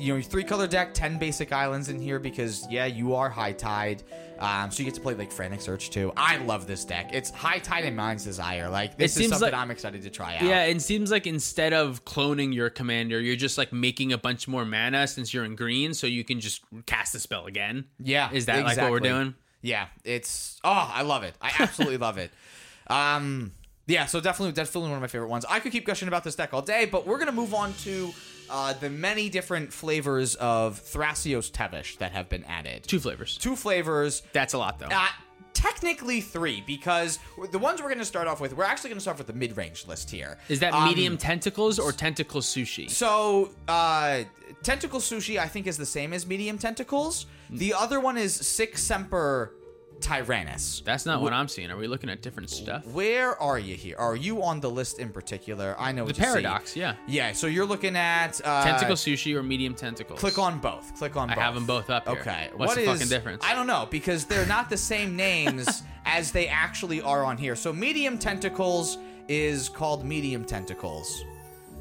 you 0.00 0.08
know, 0.08 0.14
your 0.14 0.22
three 0.22 0.44
color 0.44 0.66
deck, 0.66 0.94
ten 0.94 1.18
basic 1.18 1.52
islands 1.52 1.88
in 1.88 2.00
here 2.00 2.18
because 2.18 2.66
yeah, 2.70 2.86
you 2.86 3.14
are 3.14 3.28
high 3.28 3.52
tide. 3.52 4.02
Um, 4.38 4.70
so 4.70 4.78
you 4.78 4.86
get 4.86 4.94
to 4.94 5.02
play 5.02 5.14
like 5.14 5.30
Frantic 5.30 5.60
Search 5.60 5.90
too. 5.90 6.12
I 6.16 6.38
love 6.38 6.66
this 6.66 6.84
deck. 6.86 7.10
It's 7.12 7.28
high 7.30 7.58
tide 7.58 7.84
and 7.84 7.94
Mind's 7.94 8.24
Desire. 8.24 8.70
Like 8.70 8.96
this 8.96 9.12
is 9.12 9.18
seems 9.18 9.30
something 9.32 9.52
like- 9.52 9.54
I'm 9.60 9.70
excited 9.70 10.02
to 10.02 10.10
try 10.10 10.36
out. 10.36 10.42
Yeah, 10.42 10.62
and 10.62 10.78
it 10.78 10.82
seems 10.82 11.10
like 11.10 11.26
instead 11.26 11.74
of 11.74 12.04
cloning 12.06 12.54
your 12.54 12.70
commander, 12.70 13.20
you're 13.20 13.36
just 13.36 13.58
like 13.58 13.70
making 13.72 14.14
a 14.14 14.18
bunch 14.18 14.48
more 14.48 14.64
mana 14.64 15.06
since 15.06 15.34
you're 15.34 15.44
in 15.44 15.56
green, 15.56 15.92
so 15.92 16.06
you 16.06 16.24
can 16.24 16.40
just 16.40 16.62
cast 16.86 17.12
the 17.12 17.20
spell 17.20 17.46
again. 17.46 17.84
Yeah. 18.02 18.30
Is 18.32 18.46
that 18.46 18.64
like 18.64 18.78
what 18.78 18.90
we're 18.90 19.00
doing? 19.00 19.34
Yeah. 19.60 19.88
It's 20.04 20.58
oh, 20.64 20.90
I 20.94 21.02
love 21.02 21.22
it. 21.22 21.34
I 21.40 21.52
absolutely 21.58 21.98
love 21.98 22.16
it. 22.18 22.30
Um 22.88 23.52
yeah, 23.86 24.06
so 24.06 24.20
definitely 24.20 24.52
definitely 24.52 24.88
one 24.88 24.96
of 24.96 25.00
my 25.00 25.06
favorite 25.06 25.28
ones. 25.28 25.44
I 25.48 25.60
could 25.60 25.70
keep 25.70 25.86
gushing 25.86 26.08
about 26.08 26.24
this 26.24 26.34
deck 26.34 26.52
all 26.52 26.62
day, 26.62 26.86
but 26.86 27.06
we're 27.06 27.18
gonna 27.18 27.30
move 27.30 27.54
on 27.54 27.72
to 27.84 28.12
uh, 28.50 28.72
the 28.74 28.90
many 28.90 29.28
different 29.28 29.72
flavors 29.72 30.34
of 30.34 30.80
Thrasios 30.82 31.50
Tevesh 31.50 31.98
that 31.98 32.12
have 32.12 32.28
been 32.28 32.44
added. 32.44 32.84
Two 32.84 33.00
flavors. 33.00 33.38
Two 33.38 33.56
flavors. 33.56 34.22
That's 34.32 34.54
a 34.54 34.58
lot 34.58 34.78
though. 34.78 34.86
Uh, 34.86 35.06
technically 35.52 36.20
three, 36.20 36.62
because 36.66 37.18
the 37.50 37.58
ones 37.58 37.80
we're 37.80 37.88
going 37.88 37.98
to 37.98 38.04
start 38.04 38.26
off 38.26 38.40
with, 38.40 38.56
we're 38.56 38.64
actually 38.64 38.88
going 38.88 38.98
to 38.98 39.02
start 39.02 39.18
with 39.18 39.26
the 39.26 39.32
mid-range 39.32 39.86
list 39.86 40.10
here. 40.10 40.38
Is 40.48 40.60
that 40.60 40.72
Um, 40.72 40.88
medium 40.88 41.18
tentacles 41.18 41.78
or 41.78 41.92
tentacle 41.92 42.40
sushi? 42.40 42.88
So, 42.88 43.50
uh, 43.68 44.24
tentacle 44.62 45.00
sushi, 45.00 45.38
I 45.38 45.48
think, 45.48 45.66
is 45.66 45.76
the 45.76 45.86
same 45.86 46.12
as 46.12 46.26
medium 46.26 46.56
tentacles. 46.56 47.26
The 47.50 47.74
other 47.74 48.00
one 48.00 48.16
is 48.16 48.34
Six 48.34 48.82
Semper 48.82 49.54
Tyrannus. 50.00 50.82
That's 50.84 51.06
not 51.06 51.20
what 51.22 51.32
I'm 51.32 51.48
seeing. 51.48 51.70
Are 51.70 51.76
we 51.76 51.86
looking 51.86 52.10
at 52.10 52.22
different 52.22 52.50
stuff? 52.50 52.86
Where 52.88 53.40
are 53.40 53.58
you 53.58 53.74
here? 53.76 53.96
Are 53.98 54.16
you 54.16 54.42
on 54.42 54.60
the 54.60 54.70
list 54.70 54.98
in 54.98 55.10
particular? 55.10 55.76
I 55.78 55.92
know 55.92 56.02
The 56.02 56.06
what 56.06 56.18
you 56.18 56.24
see. 56.24 56.30
paradox, 56.30 56.76
yeah. 56.76 56.94
Yeah, 57.06 57.32
so 57.32 57.46
you're 57.46 57.66
looking 57.66 57.96
at 57.96 58.40
uh, 58.44 58.64
Tentacle 58.64 58.96
sushi 58.96 59.34
or 59.36 59.42
medium 59.42 59.74
tentacles? 59.74 60.18
Click 60.18 60.38
on 60.38 60.58
both. 60.58 60.94
Click 60.96 61.16
on 61.16 61.30
I 61.30 61.34
both. 61.34 61.42
have 61.44 61.54
them 61.54 61.66
both 61.66 61.90
up 61.90 62.08
here. 62.08 62.18
Okay. 62.20 62.50
What's 62.56 62.70
What 62.70 62.74
the 62.76 62.82
is- 62.82 62.88
fucking 62.88 63.08
difference? 63.08 63.44
I 63.44 63.54
don't 63.54 63.66
know 63.66 63.86
because 63.90 64.24
they're 64.24 64.46
not 64.46 64.70
the 64.70 64.76
same 64.76 65.16
names 65.16 65.82
as 66.04 66.32
they 66.32 66.48
actually 66.48 67.00
are 67.02 67.24
on 67.24 67.36
here. 67.36 67.54
So 67.56 67.72
medium 67.72 68.18
tentacles 68.18 68.98
is 69.28 69.68
called 69.68 70.04
medium 70.04 70.44
tentacles. 70.44 71.24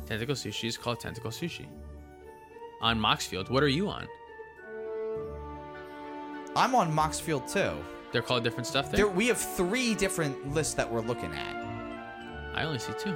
Tentacle 0.05 0.35
sushi 0.35 0.67
is 0.67 0.77
called 0.77 0.99
tentacle 0.99 1.31
sushi. 1.31 1.65
On 2.81 2.99
Moxfield, 2.99 3.49
what 3.49 3.63
are 3.63 3.67
you 3.67 3.89
on? 3.89 4.07
I'm 6.55 6.73
on 6.75 6.91
Moxfield 6.91 7.51
too. 7.51 7.71
They're 8.11 8.21
called 8.21 8.43
different 8.43 8.67
stuff 8.67 8.89
There, 8.91 9.05
there. 9.05 9.07
we 9.07 9.27
have 9.27 9.37
three 9.37 9.93
different 9.95 10.53
lists 10.53 10.73
that 10.75 10.91
we're 10.91 11.01
looking 11.01 11.33
at. 11.33 11.55
I 12.55 12.63
only 12.63 12.79
see 12.79 12.93
two. 12.99 13.15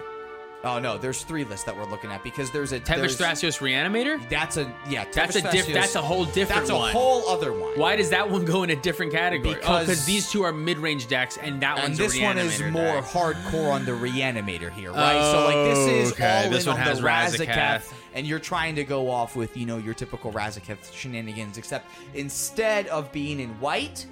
Oh 0.65 0.79
no, 0.79 0.97
there's 0.97 1.23
three 1.23 1.43
lists 1.43 1.65
that 1.65 1.75
we're 1.75 1.89
looking 1.91 2.09
at 2.09 2.23
because 2.23 2.49
there's 2.51 2.71
a 2.71 2.79
there's- 2.79 3.17
Thrasios 3.17 3.59
Reanimator. 3.59 4.17
That's 4.29 4.55
a 4.55 4.71
yeah. 4.87 5.03
That's 5.11 5.35
a 5.35 5.41
diff- 5.51 5.67
That's 5.73 5.95
a 5.95 6.01
whole 6.01 6.23
different 6.23 6.61
That's 6.61 6.69
a 6.69 6.75
one. 6.75 6.93
whole 6.93 7.27
other 7.27 7.51
one. 7.51 7.77
Why 7.77 7.97
does 7.97 8.11
that 8.11 8.29
one 8.29 8.45
go 8.45 8.63
in 8.63 8.69
a 8.69 8.75
different 8.77 9.11
category? 9.11 9.55
oh, 9.55 9.57
Because- 9.57 9.87
because 9.87 10.05
these 10.05 10.31
two 10.31 10.43
are 10.43 10.53
mid-range 10.53 11.07
decks, 11.09 11.35
and 11.35 11.61
that 11.61 11.79
And 11.79 11.83
one's 11.89 11.97
this 11.97 12.17
a 12.17 12.23
one 12.23 12.37
is 12.37 12.61
Reanimator 12.61 12.71
more 12.71 12.83
deck. 13.01 13.03
hardcore 13.03 13.73
on 13.73 13.83
the 13.83 13.91
reanimator 13.91 14.71
here, 14.71 14.93
right? 14.93 15.31
so 15.33 15.43
like 15.43 15.75
this 15.75 15.77
oh, 15.79 15.89
is 15.89 16.09
Oh, 16.11 16.13
okay. 16.13 16.43
all 16.45 16.49
This 16.49 16.63
in 16.63 16.69
one 16.71 16.79
on 16.79 16.85
has 16.87 16.99
the 17.01 17.07
Razaketh, 17.07 17.47
Razaketh. 17.81 17.93
and 18.13 18.25
you're 18.25 18.39
trying 18.39 18.75
to 18.75 18.85
go 18.85 19.09
off 19.09 19.35
with 19.35 19.57
you 19.57 19.65
know 19.65 19.79
your 19.79 19.93
typical 19.93 20.31
Razaketh 20.31 20.93
shenanigans, 20.93 21.57
except 21.57 21.87
instead 22.13 22.87
of 22.87 23.11
being 23.11 23.41
in 23.41 23.49
white 23.59 24.05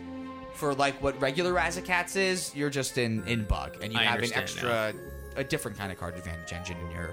for 0.62 0.74
like 0.76 0.96
what 1.02 1.20
regular 1.20 1.52
Razakeths 1.54 2.16
is, 2.16 2.56
you're 2.56 2.70
just 2.70 2.98
in 2.98 3.28
in 3.28 3.44
bug, 3.46 3.78
and 3.82 3.92
you 3.92 4.00
I 4.00 4.04
have 4.04 4.20
an 4.20 4.32
understand 4.32 4.44
extra 4.44 4.94
a 5.36 5.44
different 5.44 5.78
kind 5.78 5.92
of 5.92 5.98
card 6.00 6.16
advantage 6.16 6.54
engine 6.54 6.78
in 6.86 6.92
your. 6.92 7.06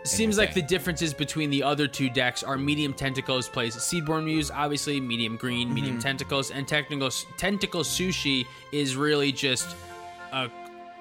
in 0.00 0.06
Seems 0.06 0.36
your 0.36 0.44
like 0.44 0.52
the 0.54 0.60
thing. 0.60 0.68
differences 0.68 1.14
between 1.14 1.48
the 1.48 1.62
other 1.62 1.86
two 1.88 2.10
decks 2.10 2.42
are 2.42 2.58
medium 2.58 2.92
tentacles 2.92 3.48
plays 3.48 3.74
Seedborn 3.76 4.24
Muse, 4.24 4.50
obviously 4.50 5.00
medium 5.00 5.36
green, 5.36 5.68
Mm-hmm. 5.68 5.74
medium 5.74 5.98
tentacles, 5.98 6.50
and 6.50 6.68
technical 6.68 7.08
tentacle 7.38 7.82
sushi 7.82 8.46
is 8.72 8.94
really 8.96 9.32
just 9.32 9.74
a 10.32 10.48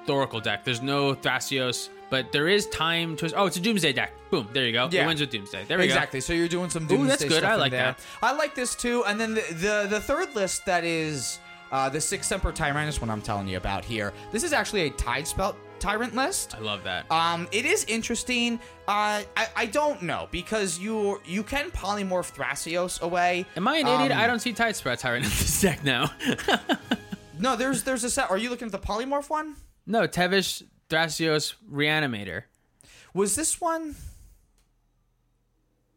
Thoracle 0.08 0.42
deck. 0.42 0.64
There's 0.64 0.82
no 0.82 1.14
Thrasios, 1.14 1.90
but 2.10 2.32
there 2.32 2.48
is 2.48 2.68
time 2.70 3.16
to. 3.18 3.32
Oh, 3.36 3.46
it's 3.48 3.58
a 3.58 3.60
Doomsday 3.60 3.94
deck. 3.94 4.12
Boom, 4.32 4.48
there 4.54 4.66
you 4.66 4.72
go. 4.74 4.88
Yeah. 4.92 5.04
It 5.04 5.08
wins 5.08 5.20
with 5.22 5.30
Doomsday. 5.30 5.66
There 5.68 5.78
we 5.78 5.84
exactly. 5.86 6.22
So 6.22 6.32
you're 6.34 6.48
doing 6.48 6.70
some 6.70 6.86
Ooh, 6.86 6.88
doomsday 6.88 7.08
that's 7.10 7.24
good. 7.26 7.38
stuff 7.40 7.52
I 7.52 7.54
in 7.56 7.60
like 7.60 7.72
there. 7.72 7.96
that. 7.98 8.00
I 8.24 8.32
like 8.34 8.56
this 8.56 8.76
too. 8.76 9.04
And 9.06 9.20
then 9.20 9.34
the 9.36 9.44
the, 9.66 9.88
the 9.90 10.00
third 10.02 10.34
list 10.36 10.66
that 10.68 10.84
is 10.84 11.40
uh, 11.72 11.90
the 11.90 12.02
six 12.02 12.28
Semper 12.28 12.52
Tyrannus 12.52 13.00
one 13.02 13.10
I'm 13.10 13.22
telling 13.22 13.48
you 13.48 13.58
about 13.58 13.84
here. 13.86 14.14
This 14.32 14.44
is 14.44 14.54
actually 14.54 14.82
a 14.82 14.90
Tidespout 14.92 15.56
Tyrant 15.80 16.14
list. 16.16 16.56
I 16.56 16.60
love 16.60 16.84
that. 16.84 17.10
Um, 17.12 17.48
it 17.52 17.66
is 17.66 17.86
interesting. 17.86 18.60
Uh, 18.88 19.24
I, 19.36 19.48
I 19.56 19.66
don't 19.66 20.04
know 20.04 20.28
because 20.32 20.78
you 20.78 21.20
you 21.26 21.42
can 21.44 21.72
polymorph 21.72 22.34
Thrasios 22.36 23.02
away. 23.02 23.46
Am 23.56 23.68
I 23.68 23.78
an 23.78 23.88
idiot? 23.88 24.12
Um, 24.12 24.20
I 24.20 24.28
don't 24.28 24.40
see 24.40 24.54
Tidespout 24.54 25.00
Tyrant 25.00 25.24
in 25.26 25.30
this 25.32 25.62
deck 25.62 25.84
now. 25.84 26.12
No, 27.40 27.56
there's 27.56 27.82
there's 27.82 28.04
a 28.04 28.10
set. 28.12 28.30
Are 28.30 28.38
you 28.38 28.52
looking 28.52 28.68
at 28.68 28.72
the 28.72 28.78
polymorph 28.78 29.28
one? 29.30 29.56
no, 29.88 30.08
Tevesh 30.08 30.62
Thrasios 30.92 31.56
Reanimator. 31.72 32.44
Was 33.16 33.36
this 33.36 33.60
one? 33.60 33.96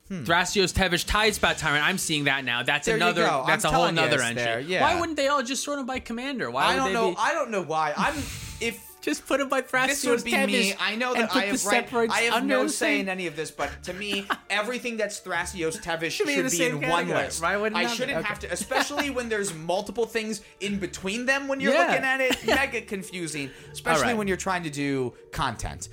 Hmm. 0.08 0.24
Thrasios 0.24 0.72
Tevesh 0.74 1.06
Tide 1.06 1.34
Spout 1.34 1.56
Tyrant. 1.56 1.82
I'm 1.84 1.96
seeing 1.96 2.24
that 2.24 2.44
now. 2.44 2.62
That's 2.62 2.86
There 2.86 2.96
another. 2.96 3.22
That's 3.46 3.64
I'm 3.64 3.72
a 3.72 3.76
whole 3.76 3.98
other 3.98 4.20
entry. 4.20 4.64
yeah. 4.66 4.82
Why 4.82 5.00
wouldn't 5.00 5.16
they 5.16 5.28
all 5.28 5.42
just 5.42 5.64
sort 5.64 5.78
them 5.78 5.86
by 5.86 5.98
commander? 5.98 6.50
Why 6.50 6.64
I 6.66 6.76
don't 6.76 6.92
know. 6.92 7.10
be? 7.12 7.16
I 7.18 7.32
don't 7.32 7.50
know 7.50 7.62
why. 7.62 7.94
I'm 7.96 8.14
if 8.60 8.82
just 9.04 9.26
put 9.26 9.38
them 9.38 9.48
by 9.50 9.60
Thrasios 9.60 9.86
this 9.86 10.06
would 10.06 10.24
be 10.24 10.46
me. 10.46 10.74
I 10.80 10.96
know 10.96 11.12
that 11.14 11.34
I 11.36 11.42
have 11.46 11.64
right. 11.66 12.10
I 12.10 12.20
have 12.22 12.44
no 12.44 12.66
say 12.68 13.00
in 13.00 13.08
any 13.08 13.26
of 13.26 13.36
this, 13.36 13.50
but 13.50 13.70
to 13.84 13.92
me, 13.92 14.26
everything 14.50 14.96
that's 14.96 15.20
Thrasios 15.20 15.80
Tevesh 15.80 16.12
should 16.12 16.26
be 16.26 16.34
be, 16.36 16.40
in 16.40 16.50
same 16.50 16.82
in 16.82 16.88
one 16.88 17.08
list. 17.08 17.42
Wouldn't 17.42 17.76
I 17.76 17.86
shouldn't 17.86 18.18
Okay. 18.18 18.26
have 18.28 18.38
to, 18.40 18.52
especially 18.52 19.10
when 19.16 19.28
there's 19.28 19.52
multiple 19.52 20.06
things 20.06 20.40
in 20.60 20.78
between 20.78 21.26
them 21.26 21.48
when 21.48 21.60
you're 21.60 21.74
Yeah. 21.74 21.86
looking 21.86 22.04
at 22.04 22.20
it. 22.20 22.46
Mega 22.46 22.80
confusing, 22.80 23.50
especially 23.72 24.04
right. 24.04 24.16
when 24.16 24.26
you're 24.26 24.36
trying 24.36 24.62
to 24.62 24.70
do 24.70 25.12
content. 25.32 25.88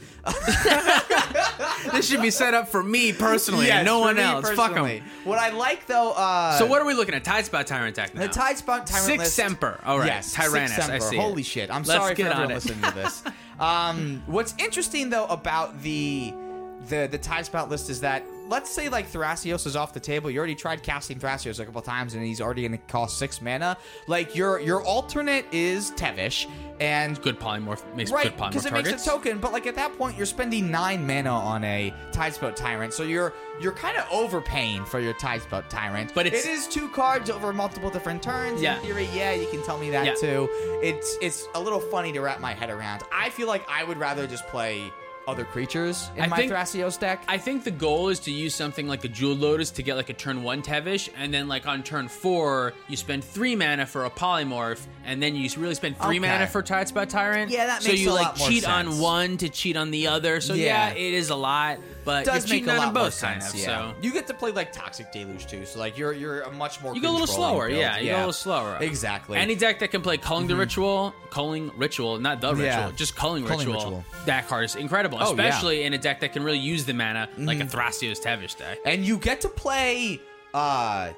this 1.91 2.08
should 2.08 2.21
be 2.21 2.32
set 2.32 2.54
up 2.54 2.69
for 2.69 2.84
me 2.84 3.12
personally, 3.12 3.67
Yes, 3.67 3.78
and 3.80 3.86
no 3.86 4.00
one 4.00 4.17
else. 4.17 4.50
Fuck 4.52 4.76
them. 4.76 5.02
What 5.24 5.39
I 5.39 5.50
like 5.50 5.86
though, 5.88 6.12
uh, 6.12 6.58
So 6.58 6.65
what 6.65 6.82
are 6.82 6.86
we 6.86 6.93
looking 6.93 7.15
at? 7.15 7.24
Tidespout 7.24 7.65
Tyrant 7.65 7.95
deck 7.95 8.15
now. 8.15 8.21
The 8.21 8.30
Tidespout 8.30 8.86
Tyrant 8.86 9.06
Six 9.06 9.19
list. 9.19 9.36
Semper. 9.36 9.80
All 9.86 10.00
right. 10.00 10.08
Yes, 10.08 10.34
Tyrannus. 10.34 10.80
I 10.80 11.00
see. 11.00 11.17
Holy 11.17 11.41
it. 11.41 11.45
shit! 11.45 11.69
I'm 11.69 11.84
Let's 11.84 11.89
sorry 11.89 12.15
for 12.15 12.21
on 12.26 12.32
everyone 12.32 12.54
listening 12.54 12.82
to 12.82 12.91
this. 12.91 13.01
Um, 13.60 14.24
what's 14.26 14.56
interesting 14.58 15.10
though 15.10 15.26
about 15.28 15.82
the 15.84 16.34
the 16.88 17.08
the 17.12 17.18
Tide 17.18 17.46
Spout 17.46 17.70
list 17.70 17.90
is 17.90 18.02
that 18.02 18.24
let's 18.52 18.70
say 18.70 18.90
like 18.90 19.12
Thrasios 19.12 19.66
is 19.66 19.76
off 19.76 19.94
the 19.94 20.00
table. 20.00 20.30
You 20.30 20.38
already 20.38 20.54
tried 20.56 20.84
casting 20.84 21.18
Thrasios 21.18 21.60
a 21.60 21.66
couple 21.66 21.82
times, 21.82 22.14
and 22.14 22.24
he's 22.24 22.40
already 22.42 22.62
going 22.62 22.74
to 22.74 22.78
cost 22.86 23.18
six 23.18 23.42
mana. 23.42 23.78
Like 24.08 24.36
your 24.36 24.60
your 24.60 24.84
alternate 24.84 25.46
is 25.52 25.92
Tevesh, 25.92 26.48
and 26.80 27.20
Good 27.22 27.40
polymorph 27.40 27.82
makes 27.96 28.12
Right, 28.12 28.26
good 28.26 28.38
polymorph 28.38 28.50
because 28.50 28.66
it 28.66 28.70
targets. 28.70 28.92
makes 28.92 29.08
a 29.08 29.10
token, 29.10 29.40
but 29.40 29.52
like 29.54 29.66
at 29.66 29.76
that 29.76 29.98
point, 29.98 30.18
you're 30.18 30.26
spending 30.28 30.70
nine 30.70 31.08
mana 31.08 31.32
on 31.32 31.64
a 31.64 31.92
Tidespout 32.12 32.56
Tyrant, 32.56 32.94
so 32.94 33.02
you're 33.04 33.34
you're 33.62 33.72
kind 33.74 33.98
of 33.98 34.06
overpaying 34.12 34.84
for 34.86 35.00
your 35.00 35.14
Tidespout 35.16 35.70
Tyrant. 35.70 36.12
But 36.14 36.26
it's- 36.28 36.46
it 36.46 36.50
is 36.52 36.68
two 36.68 36.90
cards 36.90 37.30
over 37.30 37.54
multiple 37.54 37.90
different 37.90 38.22
turns. 38.22 38.62
Yeah. 38.62 38.78
In 38.78 38.82
theory, 38.84 39.08
yeah, 39.14 39.34
you 39.34 39.48
can 39.48 39.64
tell 39.64 39.78
me 39.78 39.90
that 39.92 40.06
Yeah. 40.06 40.16
too. 40.16 40.50
It's 40.84 41.16
it's 41.22 41.48
a 41.56 41.60
little 41.62 41.80
funny 41.80 42.12
to 42.14 42.20
wrap 42.22 42.40
my 42.42 42.54
head 42.54 42.70
around. 42.70 43.04
I 43.14 43.30
feel 43.30 43.48
like 43.48 43.64
I 43.70 43.84
would 43.84 43.98
rather 43.98 44.28
just 44.28 44.46
play 44.48 44.92
other 45.28 45.46
creatures 45.46 46.10
in 46.16 46.24
I 46.24 46.28
my 46.28 46.38
think- 46.38 46.52
Thrasios 46.52 47.00
deck. 47.00 47.24
I 47.28 47.38
think 47.38 47.64
the 47.64 47.72
goal 47.72 48.10
is 48.10 48.20
to 48.22 48.32
use 48.32 48.56
something 48.56 48.88
like 48.88 49.04
a 49.06 49.08
Jewel 49.08 49.36
Lotus 49.36 49.70
to 49.72 49.84
get 49.84 49.96
like 49.96 50.10
a 50.10 50.14
turn 50.14 50.44
one 50.44 50.62
Tevesh, 50.62 51.10
and 51.18 51.34
then 51.34 51.48
like 51.48 51.68
on 51.68 51.84
turn 51.84 52.08
four, 52.08 52.74
you 52.88 52.98
spend 52.98 53.24
three 53.24 53.56
mana 53.56 53.86
for 53.86 54.06
a 54.06 54.10
polymorph, 54.10 54.82
and 55.06 55.22
then 55.22 55.36
you 55.36 55.50
really 55.58 55.76
spend 55.76 55.98
three 55.98 56.18
Okay. 56.20 56.28
mana 56.28 56.48
for 56.48 56.62
Tide 56.62 56.88
Spout 56.88 57.10
Tyrant. 57.10 57.52
Yeah, 57.52 57.68
that 57.68 57.84
so 57.84 57.90
makes 57.90 58.02
you 58.02 58.10
a 58.10 58.14
like 58.14 58.26
lot 58.28 58.40
more 58.40 58.50
cheat 58.50 58.64
sense. 58.64 58.88
on 58.96 59.00
one 59.00 59.38
to 59.38 59.50
cheat 59.50 59.78
on 59.78 59.92
the 59.92 60.08
other. 60.08 60.42
So 60.42 60.54
yeah, 60.54 60.90
Yeah. 60.90 60.94
it 60.96 61.14
is 61.14 61.30
a 61.30 61.36
lot, 61.36 61.78
but 62.04 62.26
does 62.26 62.48
you're 62.50 62.58
make 62.60 62.68
a 62.68 62.72
on 62.72 62.78
lot 62.78 62.86
them 62.86 62.94
more 62.96 63.04
both 63.06 63.14
sense. 63.14 63.46
kind 63.46 63.54
of. 63.56 63.60
yeah. 63.60 63.92
So 63.92 63.96
you 64.02 64.12
get 64.12 64.28
to 64.28 64.34
play 64.34 64.52
like 64.52 64.72
Toxic 64.72 65.12
Deluge 65.12 65.48
too, 65.48 65.66
so 65.66 65.80
like 65.80 65.98
you're 65.98 66.14
you're 66.14 66.42
a 66.42 66.52
much 66.52 66.82
more 66.82 66.96
you 66.96 67.02
go 67.02 67.10
a 67.10 67.14
little 67.14 67.28
slower. 67.28 67.68
build. 67.68 67.80
Yeah, 67.80 67.98
you 68.00 68.10
go 68.12 68.16
a 68.16 68.18
little 68.18 68.34
slower. 68.34 68.78
Exactly. 68.82 69.38
Any 69.38 69.56
deck 69.56 69.80
that 69.80 69.92
can 69.92 70.02
play 70.02 70.18
Culling 70.18 70.48
the 70.48 70.56
Ritual, 70.56 71.14
Culling 71.30 71.72
Ritual, 71.78 72.20
not 72.20 72.42
the 72.42 72.50
Ritual, 72.50 72.66
Yeah. 72.66 72.92
just 72.96 73.16
Culling, 73.16 73.46
Culling 73.46 73.68
Ritual, 73.68 73.76
Ritual. 74.02 74.06
that 74.26 74.48
card 74.48 74.66
is 74.66 74.76
incredible, 74.76 75.18
Oh, 75.20 75.22
yeah. 75.22 75.28
Mm-hmm. 75.32 75.40
especially 75.42 75.84
in 75.84 75.94
a 75.94 75.98
deck 75.98 76.20
that 76.22 76.34
can 76.34 76.44
really 76.44 76.60
use 76.60 76.86
the 76.86 76.94
mana 76.94 77.30
like 77.38 77.60
a 77.60 77.66
Thrasios 77.66 78.20
Tevesh 78.22 78.58
deck. 78.58 78.80
and 78.86 79.06
you 79.06 79.18
get 79.18 79.42
to 79.42 79.50
play 79.50 80.20
uh 80.54 81.10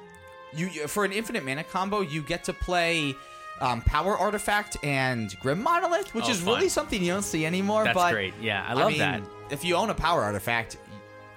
you 0.54 0.66
you- 0.68 0.86
for 0.86 1.04
an 1.04 1.12
infinite 1.12 1.44
mana 1.44 1.64
combo 1.64 2.00
you 2.00 2.22
get 2.22 2.44
to 2.44 2.52
play 2.52 3.14
um, 3.60 3.82
power 3.82 4.16
artifact 4.18 4.76
and 4.84 5.36
grim 5.40 5.62
monolith 5.62 6.12
which 6.14 6.24
Oh, 6.26 6.30
is 6.30 6.40
fun. 6.40 6.54
really 6.56 6.68
something 6.68 7.00
you 7.02 7.12
don't 7.12 7.22
see 7.22 7.46
anymore 7.46 7.84
That's 7.84 7.94
but 7.94 8.12
great. 8.12 8.34
Yeah, 8.40 8.64
I 8.68 8.74
love 8.74 8.88
mean, 8.90 8.98
that. 8.98 9.22
If 9.50 9.64
you 9.64 9.76
own 9.76 9.90
a 9.90 9.94
power 9.94 10.22
artifact 10.22 10.78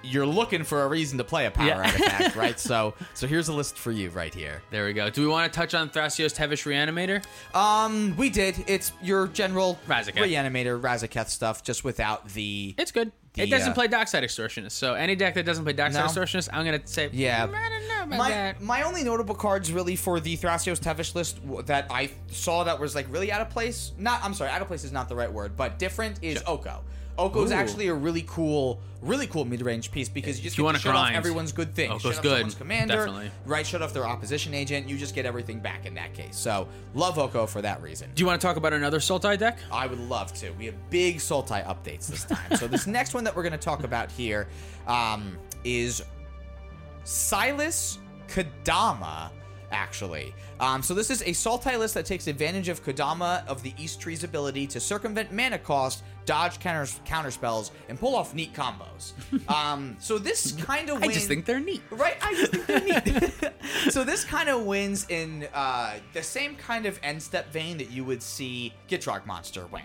you're 0.00 0.24
looking 0.24 0.62
for 0.62 0.84
a 0.84 0.88
reason 0.88 1.18
to 1.18 1.24
play 1.24 1.46
a 1.46 1.50
power 1.50 1.66
Yeah. 1.66 1.78
artifact, 1.78 2.36
right? 2.36 2.58
So, 2.68 2.94
so 3.14 3.26
here's 3.26 3.48
a 3.48 3.52
list 3.52 3.76
for 3.76 3.90
you 3.90 4.10
right 4.10 4.32
here. 4.32 4.62
There 4.70 4.86
we 4.86 4.92
go. 4.92 5.10
Do 5.10 5.22
we 5.22 5.26
want 5.26 5.52
to 5.52 5.56
touch 5.58 5.74
on 5.74 5.90
Thrasios 5.90 6.32
Tevesh 6.34 6.64
Reanimator? 6.64 7.22
Um, 7.54 8.16
we 8.16 8.30
did. 8.30 8.62
It's 8.68 8.92
your 9.02 9.26
general 9.26 9.76
Razaketh. 9.88 10.14
reanimator 10.14 10.80
Razaketh 10.80 11.28
stuff, 11.30 11.64
just 11.64 11.82
without 11.82 12.28
the. 12.28 12.76
It's 12.78 12.92
good. 12.92 13.10
The, 13.34 13.42
it 13.42 13.50
doesn't 13.50 13.72
uh, 13.72 13.74
play 13.74 13.88
Dockside 13.88 14.22
Extortionist, 14.22 14.70
so 14.72 14.94
any 14.94 15.16
deck 15.16 15.34
that 15.34 15.44
doesn't 15.44 15.64
play 15.64 15.72
Dockside 15.72 16.04
No. 16.04 16.08
Extortionist, 16.10 16.48
I'm 16.52 16.64
gonna 16.64 16.80
say, 16.86 17.10
Yeah. 17.12 17.48
"Mm, 17.48 17.54
I 17.56 17.68
don't 17.68 17.88
know 17.88 18.02
about 18.04 18.18
My, 18.18 18.30
that. 18.30 18.62
my 18.62 18.82
only 18.84 19.02
notable 19.02 19.34
cards 19.34 19.72
really 19.72 19.96
for 19.96 20.20
the 20.20 20.36
Thrasios 20.36 20.78
Tevesh 20.80 21.16
list 21.16 21.40
that 21.66 21.88
I 21.90 22.10
saw 22.30 22.62
that 22.64 22.78
was 22.78 22.94
like 22.94 23.06
really 23.12 23.32
out 23.32 23.40
of 23.40 23.50
place. 23.50 23.92
Not, 23.98 24.24
I'm 24.24 24.32
sorry, 24.32 24.50
out 24.50 24.62
of 24.62 24.68
place 24.68 24.84
is 24.84 24.92
not 24.92 25.08
the 25.08 25.16
right 25.16 25.30
word, 25.32 25.56
but 25.56 25.78
different 25.80 26.20
is 26.22 26.40
Oko. 26.46 26.82
Oko 27.18 27.42
is 27.42 27.50
Ooh. 27.50 27.54
actually 27.54 27.88
a 27.88 27.94
really 27.94 28.24
cool, 28.28 28.80
really 29.02 29.26
cool 29.26 29.44
mid-range 29.44 29.90
piece 29.90 30.08
because 30.08 30.38
you 30.38 30.44
just 30.44 30.56
you 30.56 30.62
get 30.62 30.66
wanna 30.66 30.78
to 30.78 30.82
shut 30.84 30.94
off 30.94 31.10
everyone's 31.12 31.52
good 31.52 31.74
things. 31.74 31.90
Oko's 31.90 32.02
shut 32.02 32.16
off 32.16 32.22
good, 32.22 32.30
someone's 32.30 32.54
commander, 32.54 32.94
definitely. 32.94 33.30
right? 33.44 33.66
Shut 33.66 33.82
off 33.82 33.92
their 33.92 34.06
opposition 34.06 34.54
agent. 34.54 34.88
You 34.88 34.96
just 34.96 35.14
get 35.14 35.26
everything 35.26 35.58
back 35.58 35.84
in 35.84 35.94
that 35.94 36.14
case. 36.14 36.36
So 36.36 36.68
love 36.94 37.18
Oko 37.18 37.46
for 37.46 37.60
that 37.62 37.82
reason. 37.82 38.10
Do 38.14 38.20
you 38.22 38.26
want 38.26 38.40
to 38.40 38.46
talk 38.46 38.56
about 38.56 38.72
another 38.72 39.00
Sultai 39.00 39.36
deck? 39.36 39.58
I 39.72 39.86
would 39.86 40.00
love 40.00 40.32
to. 40.34 40.50
We 40.52 40.66
have 40.66 40.90
big 40.90 41.16
Sultai 41.16 41.66
updates 41.66 42.06
this 42.06 42.24
time. 42.24 42.56
so 42.56 42.68
this 42.68 42.86
next 42.98 43.14
one 43.14 43.24
that 43.24 43.34
we're 43.34 43.42
going 43.42 43.52
to 43.52 43.58
talk 43.58 43.82
about 43.82 44.10
here 44.12 44.46
um, 44.86 45.36
is 45.64 46.02
Silas 47.04 47.98
Kodama. 48.28 49.30
Actually, 49.70 50.34
um, 50.60 50.82
so 50.82 50.94
this 50.94 51.10
is 51.10 51.20
a 51.22 51.30
Sultai 51.30 51.78
list 51.78 51.94
that 51.94 52.06
takes 52.06 52.26
advantage 52.26 52.68
of 52.68 52.82
Kodama 52.82 53.46
of 53.46 53.62
the 53.62 53.74
East 53.78 54.00
Tree's 54.00 54.24
ability 54.24 54.66
to 54.68 54.80
circumvent 54.80 55.30
mana 55.30 55.58
cost, 55.58 56.04
dodge 56.24 56.58
counter 56.58 56.90
counter 57.04 57.30
spells, 57.30 57.70
and 57.88 57.98
pull 57.98 58.16
off 58.16 58.34
neat 58.34 58.52
combos. 58.54 59.12
Um, 59.48 59.96
so 59.98 60.18
this 60.18 60.52
kind 60.52 60.90
of 60.90 61.02
I 61.02 61.08
just 61.08 61.28
think 61.28 61.44
they're 61.44 61.60
neat. 61.60 61.82
Right, 61.90 62.16
I 62.22 62.34
just 62.34 62.52
think 62.52 62.66
they're 62.66 62.80
neat. 62.80 63.34
so 63.90 64.04
this 64.04 64.24
kind 64.24 64.48
of 64.48 64.64
wins 64.64 65.06
in 65.08 65.48
uh, 65.54 65.94
the 66.12 66.22
same 66.22 66.54
kind 66.56 66.86
of 66.86 66.98
end 67.02 67.22
step 67.22 67.52
vein 67.52 67.78
that 67.78 67.90
you 67.90 68.04
would 68.04 68.22
see 68.22 68.72
Gitrog 68.88 69.26
Monster 69.26 69.66
win. 69.66 69.82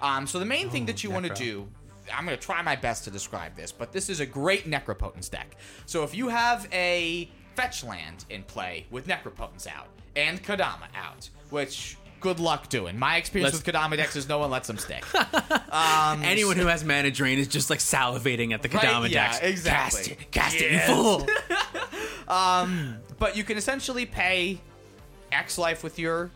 Um, 0.00 0.26
so 0.26 0.38
the 0.38 0.46
main 0.46 0.70
thing 0.70 0.86
that 0.86 1.02
you 1.02 1.10
want 1.10 1.26
to 1.26 1.34
do, 1.34 1.66
I'm 2.12 2.24
going 2.24 2.36
to 2.36 2.42
try 2.42 2.62
my 2.62 2.76
best 2.76 3.04
to 3.04 3.10
describe 3.10 3.56
this, 3.56 3.72
but 3.72 3.92
this 3.92 4.08
is 4.08 4.20
a 4.20 4.26
great 4.26 4.68
Necropotence 4.68 5.30
deck. 5.30 5.56
So 5.86 6.04
if 6.04 6.14
you 6.14 6.28
have 6.28 6.68
a 6.72 7.30
fetch 7.56 7.82
land 7.84 8.24
in 8.30 8.42
play 8.44 8.86
with 8.90 9.06
Necropotence 9.08 9.66
out 9.66 9.88
and 10.14 10.42
Kodama 10.42 10.86
out, 10.94 11.28
which 11.50 11.96
good 12.20 12.38
luck 12.40 12.68
doing. 12.68 12.98
My 12.98 13.16
experience 13.16 13.54
Let's- 13.54 13.66
with 13.66 13.74
Kodama 13.74 13.96
decks 13.96 14.16
is 14.16 14.28
no 14.28 14.38
one 14.38 14.50
lets 14.50 14.66
them 14.66 14.78
stick. 14.78 15.04
Um, 15.68 16.22
Anyone 16.22 16.56
who 16.56 16.66
has 16.66 16.84
mana 16.84 17.10
drain 17.10 17.38
is 17.38 17.48
just 17.48 17.68
like 17.68 17.80
salivating 17.80 18.54
at 18.54 18.62
the 18.62 18.68
Right? 18.70 18.82
Kodama 18.84 19.10
Yeah, 19.10 19.32
decks. 19.32 19.40
exactly. 19.40 20.00
Cast 20.00 20.20
it, 20.22 20.30
cast 20.30 20.56
it, 20.60 20.72
you 20.72 20.78
fool. 20.80 21.26
Um, 22.28 22.96
but 23.18 23.36
you 23.36 23.44
can 23.44 23.56
essentially 23.58 24.06
pay 24.06 24.58
X 25.32 25.58
life 25.58 25.84
with 25.84 25.98
your 25.98 26.30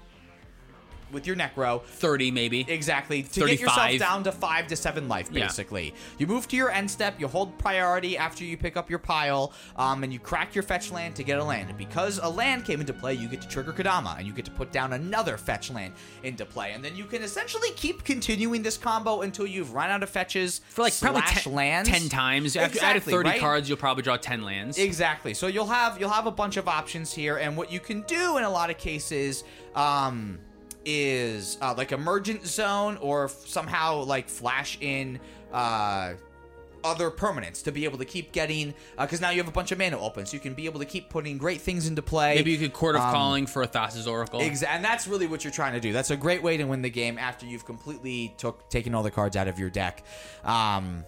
with 1.13 1.27
your 1.27 1.37
Necro. 1.37 1.83
Thirty 1.85 2.31
maybe. 2.31 2.65
Exactly. 2.69 3.23
To 3.23 3.47
get 3.47 3.61
yourself 3.61 3.99
down 3.99 4.25
to 4.25 4.33
five 4.33 4.67
to 4.69 4.77
seven 4.77 5.09
life, 5.09 5.29
Yeah. 5.33 5.47
basically. 5.47 5.95
You 6.19 6.27
move 6.27 6.49
to 6.49 6.57
your 6.57 6.71
end 6.71 6.91
step, 6.91 7.19
you 7.19 7.29
hold 7.29 7.57
priority 7.59 8.17
after 8.17 8.45
you 8.45 8.57
pick 8.57 8.77
up 8.77 8.89
your 8.91 8.99
pile, 8.99 9.53
um, 9.77 10.03
and 10.05 10.13
you 10.13 10.19
crack 10.19 10.55
your 10.55 10.63
fetch 10.63 10.91
land 10.91 11.17
to 11.17 11.23
get 11.25 11.39
a 11.39 11.45
land. 11.45 11.69
And 11.69 11.79
because 11.79 12.19
a 12.19 12.29
land 12.29 12.65
came 12.65 12.81
into 12.81 12.93
play, 12.93 13.15
you 13.15 13.29
get 13.29 13.43
to 13.43 13.49
trigger 13.49 13.73
Kodama, 13.73 14.19
and 14.19 14.27
you 14.27 14.33
get 14.33 14.45
to 14.47 14.51
put 14.51 14.73
down 14.73 14.93
another 14.93 15.37
fetch 15.37 15.71
land 15.71 15.95
into 16.23 16.45
play. 16.45 16.73
And 16.73 16.85
then 16.85 16.97
you 16.97 17.05
can 17.05 17.23
essentially 17.23 17.71
keep 17.73 18.05
continuing 18.05 18.63
this 18.63 18.77
combo 18.77 19.23
until 19.23 19.47
you've 19.47 19.73
run 19.75 19.91
out 19.91 20.03
of 20.03 20.11
fetches 20.11 20.61
For 20.69 20.83
like 20.83 20.99
probably 20.99 21.23
ten, 21.23 21.53
lands. 21.55 21.89
10 21.89 22.09
times. 22.09 22.57
After 22.57 22.85
out 22.85 22.97
of 22.97 23.05
30 23.05 23.29
right? 23.31 23.41
cards, 23.41 23.69
you'll 23.69 23.79
probably 23.79 24.03
draw 24.03 24.17
10 24.17 24.43
lands. 24.43 24.79
Exactly. 24.79 25.35
So 25.35 25.47
you'll 25.47 25.67
have 25.67 25.99
you'll 26.01 26.11
have 26.11 26.27
a 26.27 26.31
bunch 26.31 26.57
of 26.57 26.69
options 26.69 27.13
here, 27.13 27.37
and 27.37 27.57
what 27.57 27.73
you 27.73 27.81
can 27.81 28.03
do 28.03 28.37
in 28.37 28.45
a 28.45 28.51
lot 28.51 28.71
of 28.71 28.79
cases 28.79 29.45
um, 29.75 30.39
is 30.85 31.59
uh, 31.61 31.75
like 31.77 31.93
Emergence 31.93 32.51
Zone, 32.51 32.97
or 33.01 33.25
f- 33.25 33.47
somehow 33.47 34.03
like 34.05 34.29
flash 34.29 34.79
in. 34.81 35.21
Uh, 35.53 36.15
other 36.83 37.11
permanents 37.11 37.63
to 37.63 37.71
be 37.71 37.85
able 37.85 37.99
to 37.99 38.07
keep 38.07 38.33
getting 38.33 38.73
because 38.99 39.21
now 39.21 39.29
you 39.29 39.37
have 39.37 39.49
a 39.49 39.53
bunch 39.53 39.71
of 39.71 39.77
mana 39.77 40.01
open, 40.01 40.25
so 40.25 40.33
you 40.33 40.41
can 40.41 40.55
be 40.55 40.65
able 40.65 40.81
to 40.81 40.87
keep 40.87 41.11
putting 41.11 41.37
great 41.37 41.61
things 41.61 41.87
into 41.87 42.01
play. 42.01 42.37
Maybe 42.37 42.53
you 42.53 42.57
could 42.59 42.73
Court 42.73 42.97
of 42.97 43.03
Um, 43.03 43.13
Calling 43.13 43.47
for 43.47 43.61
a 43.61 43.67
Thassa's 43.67 44.07
Oracle. 44.07 44.41
Exa- 44.41 44.69
and 44.69 44.83
that's 44.83 45.07
really 45.07 45.27
what 45.27 45.45
you're 45.45 45.53
trying 45.53 45.75
to 45.75 45.81
do. 45.81 45.93
That's 45.93 46.11
a 46.11 46.17
great 46.17 46.43
way 46.43 46.57
to 46.57 46.65
win 46.65 46.81
the 46.81 46.89
game 46.89 47.19
after 47.19 47.45
you've 47.45 47.67
completely 47.67 48.33
took 48.39 48.71
taken 48.71 48.95
all 48.95 49.03
the 49.03 49.11
cards 49.11 49.37
out 49.37 49.47
of 49.47 49.59
your 49.59 49.69
deck, 49.69 50.03
um, 50.43 51.05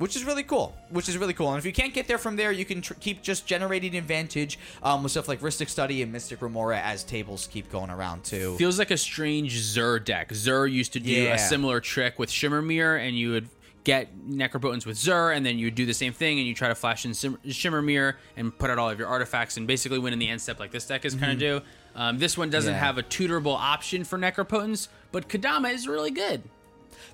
which 0.00 0.16
is 0.16 0.24
really 0.24 0.42
cool. 0.42 0.74
Which 0.88 1.08
is 1.08 1.16
really 1.18 1.34
cool. 1.34 1.50
And 1.50 1.58
if 1.58 1.64
you 1.66 1.72
can't 1.72 1.94
get 1.94 2.08
there 2.08 2.18
from 2.18 2.34
there, 2.36 2.50
you 2.50 2.64
can 2.64 2.80
tr- 2.80 2.94
keep 2.94 3.22
just 3.22 3.46
generating 3.46 3.94
advantage 3.96 4.58
um, 4.82 5.02
with 5.02 5.12
stuff 5.12 5.28
like 5.28 5.40
Rhystic 5.40 5.68
Study 5.68 6.02
and 6.02 6.10
Mystic 6.10 6.40
Remora 6.42 6.80
as 6.80 7.04
tables 7.04 7.48
keep 7.52 7.70
going 7.70 7.90
around 7.90 8.24
too. 8.24 8.56
Feels 8.56 8.78
like 8.78 8.90
a 8.90 8.96
strange 8.96 9.52
Zur 9.58 9.98
deck. 9.98 10.32
Zur 10.34 10.66
used 10.66 10.92
to 10.94 11.00
do 11.00 11.10
Yeah. 11.12 11.34
a 11.34 11.38
similar 11.38 11.80
trick 11.80 12.18
with 12.18 12.30
Shimmer 12.30 12.62
Myr, 12.62 12.96
and 12.96 13.16
you 13.16 13.30
would 13.32 13.48
get 13.84 14.08
Necropotence 14.28 14.84
with 14.86 14.96
Zur, 14.98 15.30
and 15.32 15.44
then 15.44 15.58
you 15.58 15.66
would 15.66 15.74
do 15.74 15.86
the 15.86 15.94
same 15.94 16.12
thing, 16.12 16.38
and 16.38 16.46
you 16.46 16.54
try 16.54 16.68
to 16.68 16.74
flash 16.74 17.04
in 17.04 17.14
Sim- 17.14 17.38
Shimmer 17.48 17.80
Myr 17.82 18.16
and 18.36 18.56
put 18.58 18.68
out 18.70 18.78
all 18.78 18.90
of 18.90 18.98
your 18.98 19.08
artifacts, 19.08 19.56
and 19.56 19.66
basically 19.66 19.98
win 19.98 20.12
in 20.12 20.18
the 20.18 20.28
end 20.28 20.40
step 20.40 20.58
like 20.60 20.70
this 20.70 20.86
deck 20.86 21.04
is 21.04 21.14
kind 21.14 21.32
of 21.32 21.38
do. 21.38 21.60
Um, 21.94 22.18
this 22.18 22.38
one 22.38 22.50
doesn't 22.50 22.72
Yeah. 22.74 22.78
have 22.78 22.98
a 22.98 23.02
tutorable 23.02 23.56
option 23.56 24.04
for 24.04 24.18
Necropotence, 24.18 24.88
but 25.12 25.28
Kodama 25.28 25.72
is 25.74 25.86
really 25.88 26.10
good. 26.10 26.42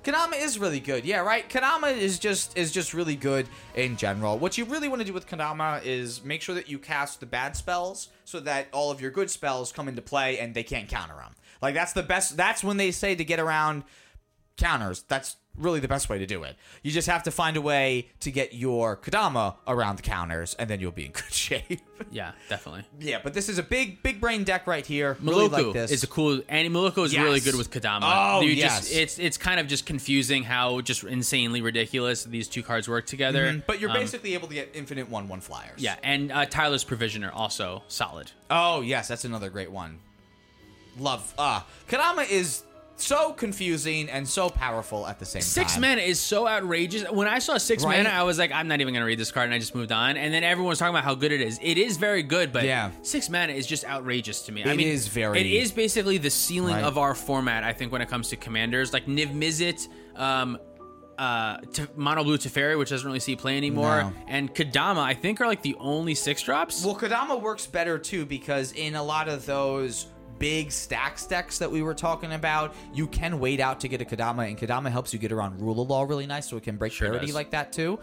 Kodama 0.05 0.43
is 0.43 0.59
really 0.59 0.81
good. 0.81 1.05
Yeah, 1.05 1.21
right. 1.21 1.49
Kodama 1.49 1.97
is 1.97 2.19
just 2.19 2.57
is 2.57 2.73
just 2.73 2.95
really 2.95 3.17
good 3.17 3.47
in 3.75 3.97
general. 3.97 4.39
What 4.39 4.57
you 4.59 4.65
really 4.65 4.89
want 4.89 5.01
to 5.01 5.07
do 5.07 5.13
with 5.13 5.27
Kodama 5.27 5.85
is 5.85 6.25
make 6.25 6.43
sure 6.43 6.55
that 6.55 6.69
you 6.69 6.79
cast 6.79 7.21
the 7.21 7.27
bad 7.27 7.57
spells 7.57 8.09
so 8.25 8.41
that 8.41 8.69
all 8.73 8.91
of 8.91 9.01
your 9.01 9.11
good 9.11 9.31
spells 9.31 9.73
come 9.73 9.89
into 9.89 10.03
play 10.03 10.39
and 10.39 10.55
they 10.55 10.63
can't 10.63 10.89
counter 10.89 11.15
them. 11.15 11.35
Like 11.63 11.75
that's 11.75 11.93
the 11.93 12.03
best. 12.03 12.37
That's 12.37 12.63
when 12.63 12.77
they 12.77 12.91
say 12.91 13.15
to 13.15 13.25
get 13.25 13.41
around 13.41 13.85
counters. 14.57 15.05
That's 15.09 15.37
really 15.57 15.81
the 15.81 15.89
best 15.89 16.11
way 16.11 16.19
to 16.19 16.27
do 16.27 16.43
it. 16.43 16.55
You 16.83 16.91
just 16.91 17.09
have 17.09 17.23
to 17.23 17.31
find 17.31 17.57
a 17.57 17.63
way 17.63 18.09
to 18.21 18.31
get 18.31 18.53
your 18.55 18.95
Kodama 18.95 19.55
around 19.67 19.97
the 19.97 20.03
counters, 20.03 20.55
and 20.59 20.69
then 20.69 20.81
you'll 20.81 20.91
be 20.93 21.07
in 21.07 21.13
good 21.13 21.33
shape. 21.33 21.81
Yeah, 22.11 22.33
definitely. 22.51 22.85
yeah, 23.01 23.21
but 23.25 23.33
this 23.33 23.49
is 23.49 23.57
a 23.59 23.63
big 23.63 24.03
big 24.03 24.21
brain 24.21 24.45
deck 24.45 24.67
right 24.67 24.85
here. 24.85 25.17
Really 25.23 25.49
Maluku 25.49 25.65
like 25.67 25.73
this. 25.73 25.91
is 25.91 26.03
a 26.05 26.07
cool, 26.07 26.43
and 26.49 26.69
Maluku 26.75 27.05
is 27.07 27.13
Yes. 27.15 27.23
really 27.23 27.41
good 27.41 27.55
with 27.55 27.71
Kodama. 27.71 28.01
Oh, 28.03 28.41
You 28.43 28.51
yes. 28.51 28.81
just, 28.89 28.93
it's 28.95 29.19
it's 29.19 29.39
kind 29.39 29.59
of 29.59 29.67
just 29.67 29.87
confusing 29.87 30.43
how 30.43 30.83
just 30.83 31.05
insanely 31.05 31.63
ridiculous 31.63 32.25
these 32.25 32.49
two 32.49 32.63
cards 32.63 32.87
work 32.87 33.07
together. 33.07 33.47
Mhm, 33.51 33.63
but 33.67 33.81
you're 33.81 33.91
Um, 33.91 33.97
basically 33.97 34.35
able 34.35 34.49
to 34.49 34.55
get 34.55 34.71
infinite 34.75 35.09
one 35.09 35.27
one 35.27 35.41
flyers. 35.41 35.79
yeah, 35.81 35.97
and 36.03 36.31
uh, 36.33 36.45
Tyler's 36.45 36.85
Provisioner 36.85 37.31
also 37.33 37.83
solid. 37.89 38.31
Oh 38.51 38.83
yes, 38.83 39.09
that's 39.09 39.25
another 39.25 39.49
great 39.49 39.71
one. 39.71 40.01
Love. 40.99 41.35
Ah, 41.39 41.67
Kodama 41.89 42.29
is 42.29 42.63
so 42.97 43.33
confusing 43.33 44.09
and 44.09 44.27
so 44.27 44.49
powerful 44.49 45.07
at 45.07 45.19
the 45.19 45.25
same 45.25 45.43
Six 45.43 45.73
time. 45.75 45.83
mana 45.83 46.01
is 46.03 46.19
so 46.19 46.49
outrageous. 46.49 47.09
When 47.11 47.29
I 47.29 47.39
saw 47.39 47.59
six 47.59 47.85
Right? 47.85 47.99
mana, 47.99 48.09
I 48.09 48.23
was 48.23 48.39
like, 48.39 48.53
I'm 48.53 48.69
not 48.69 48.81
even 48.81 48.95
gonna 48.95 49.05
read 49.07 49.19
this 49.19 49.31
card, 49.31 49.45
and 49.47 49.55
I 49.55 49.59
just 49.59 49.75
moved 49.75 49.93
on. 49.93 50.17
And 50.17 50.33
then 50.33 50.43
everyone 50.45 50.71
was 50.71 50.79
talking 50.79 50.95
about 50.95 51.05
how 51.05 51.15
good 51.15 51.33
it 51.33 51.41
is. 51.41 51.59
It 51.63 51.79
is 51.79 51.97
very 51.99 52.23
good, 52.23 52.53
but 52.53 52.65
Yeah. 52.65 52.91
six 53.03 53.29
mana 53.29 53.53
is 53.53 53.67
just 53.67 53.85
outrageous 53.85 54.43
to 54.43 54.53
me. 54.53 54.65
I 54.65 54.75
mean, 54.75 54.89
is 54.89 55.09
very- 55.09 55.41
It 55.41 55.47
is 55.47 55.73
basically 55.73 56.19
the 56.19 56.31
ceiling 56.31 56.75
Right. 56.77 56.85
of 56.85 56.97
our 56.99 57.15
format. 57.15 57.65
I 57.65 57.73
think 57.73 57.93
when 57.93 58.01
it 58.03 58.09
comes 58.09 58.29
to 58.31 58.37
commanders, 58.37 58.93
like 58.93 59.07
Niv 59.07 59.33
Mizzet, 59.35 59.87
um, 60.17 60.59
uh, 61.19 61.59
Te- 61.73 61.87
Mono 61.97 62.25
Blue 62.25 62.37
Teferi, 62.39 62.79
which 62.79 62.91
doesn't 62.91 63.07
really 63.07 63.21
see 63.21 63.37
play 63.37 63.57
anymore, 63.57 64.03
No. 64.03 64.13
and 64.29 64.55
Kodama, 64.55 64.99
I 64.99 65.15
think 65.15 65.41
are 65.41 65.47
like 65.47 65.63
the 65.63 65.75
only 65.79 66.15
six 66.15 66.43
drops. 66.43 66.85
Well, 66.85 66.95
Kodama 66.95 67.41
works 67.41 67.67
better 67.67 67.99
too 67.99 68.27
because 68.27 68.73
in 68.73 68.95
a 68.97 69.03
lot 69.03 69.29
of 69.29 69.47
those 69.47 70.07
big 70.39 70.71
stack 70.73 71.19
decks 71.29 71.59
that 71.59 71.71
we 71.71 71.83
were 71.83 71.95
talking 71.95 72.33
about, 72.33 72.75
you 72.93 73.07
can 73.07 73.39
wait 73.39 73.61
out 73.61 73.81
to 73.81 73.89
get 73.89 74.01
a 74.01 74.05
Kodama, 74.05 74.49
and 74.49 74.59
Kodama 74.59 74.91
helps 74.91 75.13
you 75.13 75.19
get 75.19 75.33
around 75.33 75.61
rule 75.61 75.81
of 75.81 75.89
law 75.89 76.03
really 76.03 76.27
nice, 76.27 76.49
so 76.49 76.57
it 76.57 76.63
can 76.63 76.77
break 76.77 76.93
Sure 76.93 77.09
parity 77.09 77.27
does. 77.27 77.35
like 77.35 77.51
that 77.51 77.73
too. 77.73 77.99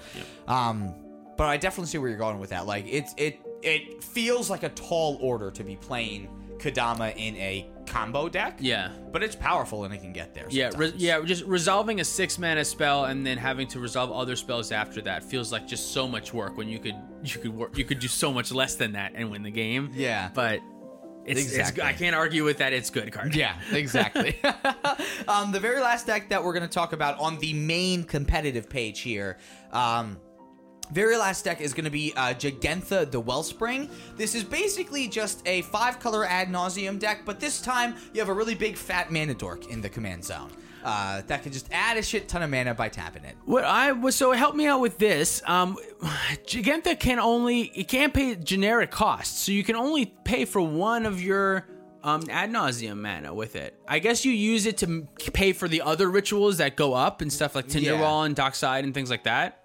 Um, 0.48 0.94
but 1.38 1.46
I 1.48 1.58
definitely 1.58 1.88
see 1.88 1.98
where 1.98 2.10
you're 2.10 2.18
going 2.18 2.40
with 2.40 2.52
that. 2.52 2.66
Like 2.66 2.86
it's 2.88 3.14
it 3.18 3.40
it 3.62 4.04
feels 4.04 4.50
like 4.50 4.64
a 4.64 4.70
tall 4.70 5.18
order 5.22 5.50
to 5.52 5.64
be 5.64 5.76
playing 5.76 6.28
Kodama 6.58 7.14
in 7.16 7.36
a 7.38 7.70
combo 7.86 8.30
deck. 8.30 8.58
Yeah. 8.60 8.90
but 9.12 9.22
it's 9.24 9.36
powerful 9.36 9.84
and 9.84 9.94
it 9.94 10.00
can 10.00 10.14
get 10.14 10.34
there. 10.34 10.46
Yeah, 10.50 10.72
re- 10.76 10.94
yeah. 10.96 11.22
Just 11.26 11.44
resolving 11.46 12.00
a 12.00 12.04
six 12.06 12.38
mana 12.40 12.64
spell 12.64 13.06
and 13.06 13.26
then 13.26 13.38
having 13.38 13.68
to 13.70 13.80
resolve 13.80 14.12
other 14.12 14.36
spells 14.36 14.72
after 14.72 15.02
that 15.02 15.24
feels 15.24 15.52
like 15.52 15.68
just 15.68 15.92
so 15.92 16.08
much 16.08 16.34
work. 16.34 16.56
When 16.58 16.70
you 16.70 16.80
could 16.80 16.96
you 17.24 17.40
could 17.42 17.56
work 17.56 17.78
you 17.78 17.84
could 17.86 18.00
do 18.00 18.08
so 18.08 18.32
much 18.32 18.52
less 18.52 18.76
than 18.76 18.94
that 18.94 19.14
and 19.16 19.30
win 19.32 19.44
the 19.44 19.52
game. 19.52 19.92
Yeah. 19.94 20.30
but 20.34 20.60
it's, 21.26 21.54
it's 21.54 21.80
I 21.80 21.94
can't 21.94 22.16
argue 22.16 22.44
with 22.44 22.58
that. 22.58 22.74
It's 22.74 22.90
good 22.90 23.12
card. 23.12 23.36
Yeah, 23.36 23.60
exactly. 23.72 24.38
um, 25.28 25.52
the 25.52 25.60
very 25.60 25.80
last 25.80 26.08
deck 26.08 26.30
that 26.30 26.44
we're 26.44 26.54
going 26.54 26.68
to 26.68 26.74
talk 26.74 26.94
about 26.94 27.18
on 27.20 27.38
the 27.40 27.54
main 27.54 28.04
competitive 28.04 28.70
page 28.70 29.00
here. 29.00 29.38
Um, 29.72 30.18
very 30.92 31.18
last 31.18 31.46
deck 31.46 31.62
is 31.62 31.74
going 31.74 31.86
to 31.86 31.92
be 31.92 32.14
uh, 32.16 32.34
Jegantha 32.34 33.10
the 33.10 33.20
Wellspring. 33.20 33.90
This 34.18 34.36
is 34.36 34.44
basically 34.44 35.08
just 35.08 35.42
a 35.48 35.62
five 35.64 36.00
color 36.00 36.26
ad 36.26 36.52
nauseam 36.52 37.00
deck, 37.00 37.22
but 37.26 37.40
this 37.40 37.62
time 37.62 37.96
you 38.14 38.20
have 38.20 38.30
a 38.30 38.34
really 38.34 38.56
big 38.56 38.76
fat 38.76 39.12
mana 39.12 39.34
dork 39.34 39.68
in 39.68 39.82
the 39.82 39.90
command 39.90 40.24
zone. 40.24 40.52
Uh, 40.84 41.22
that 41.28 41.44
can 41.44 41.52
just 41.54 41.70
add 41.72 41.98
a 41.98 42.04
shit 42.04 42.28
ton 42.28 42.42
of 42.44 42.50
mana 42.50 42.74
by 42.74 42.90
tapping 42.90 43.24
it. 43.24 43.36
What 43.46 43.64
I 43.64 43.94
was 43.94 44.16
so 44.16 44.32
help 44.34 44.54
me 44.56 44.68
out 44.68 44.82
with 44.82 44.98
this. 44.98 45.42
Um, 45.46 45.78
Giganta 46.46 47.00
can 47.00 47.20
only 47.20 47.62
it 47.76 47.88
can't 47.88 48.14
pay 48.14 48.36
generic 48.36 48.92
costs, 48.92 49.40
so 49.46 49.52
you 49.52 49.64
can 49.64 49.76
only 49.76 50.08
pay 50.26 50.46
for 50.46 50.62
one 50.62 51.06
of 51.06 51.22
your 51.22 51.68
um 52.04 52.24
ad 52.30 52.52
nauseam 52.52 53.02
mana 53.02 53.34
with 53.34 53.56
it. 53.56 53.80
I 53.88 54.00
guess 54.00 54.26
you 54.26 54.34
use 54.34 54.66
it 54.66 54.78
to 54.80 55.08
pay 55.32 55.54
for 55.54 55.68
the 55.70 55.82
other 55.82 56.10
rituals 56.10 56.58
that 56.58 56.76
go 56.76 56.94
up 56.94 57.22
and 57.22 57.32
stuff 57.32 57.56
like 57.56 57.68
Tinderwall 57.68 58.22
Yeah. 58.22 58.26
and 58.26 58.36
Dockside 58.36 58.84
and 58.84 58.94
things 58.94 59.10
like 59.10 59.24
that. 59.24 59.60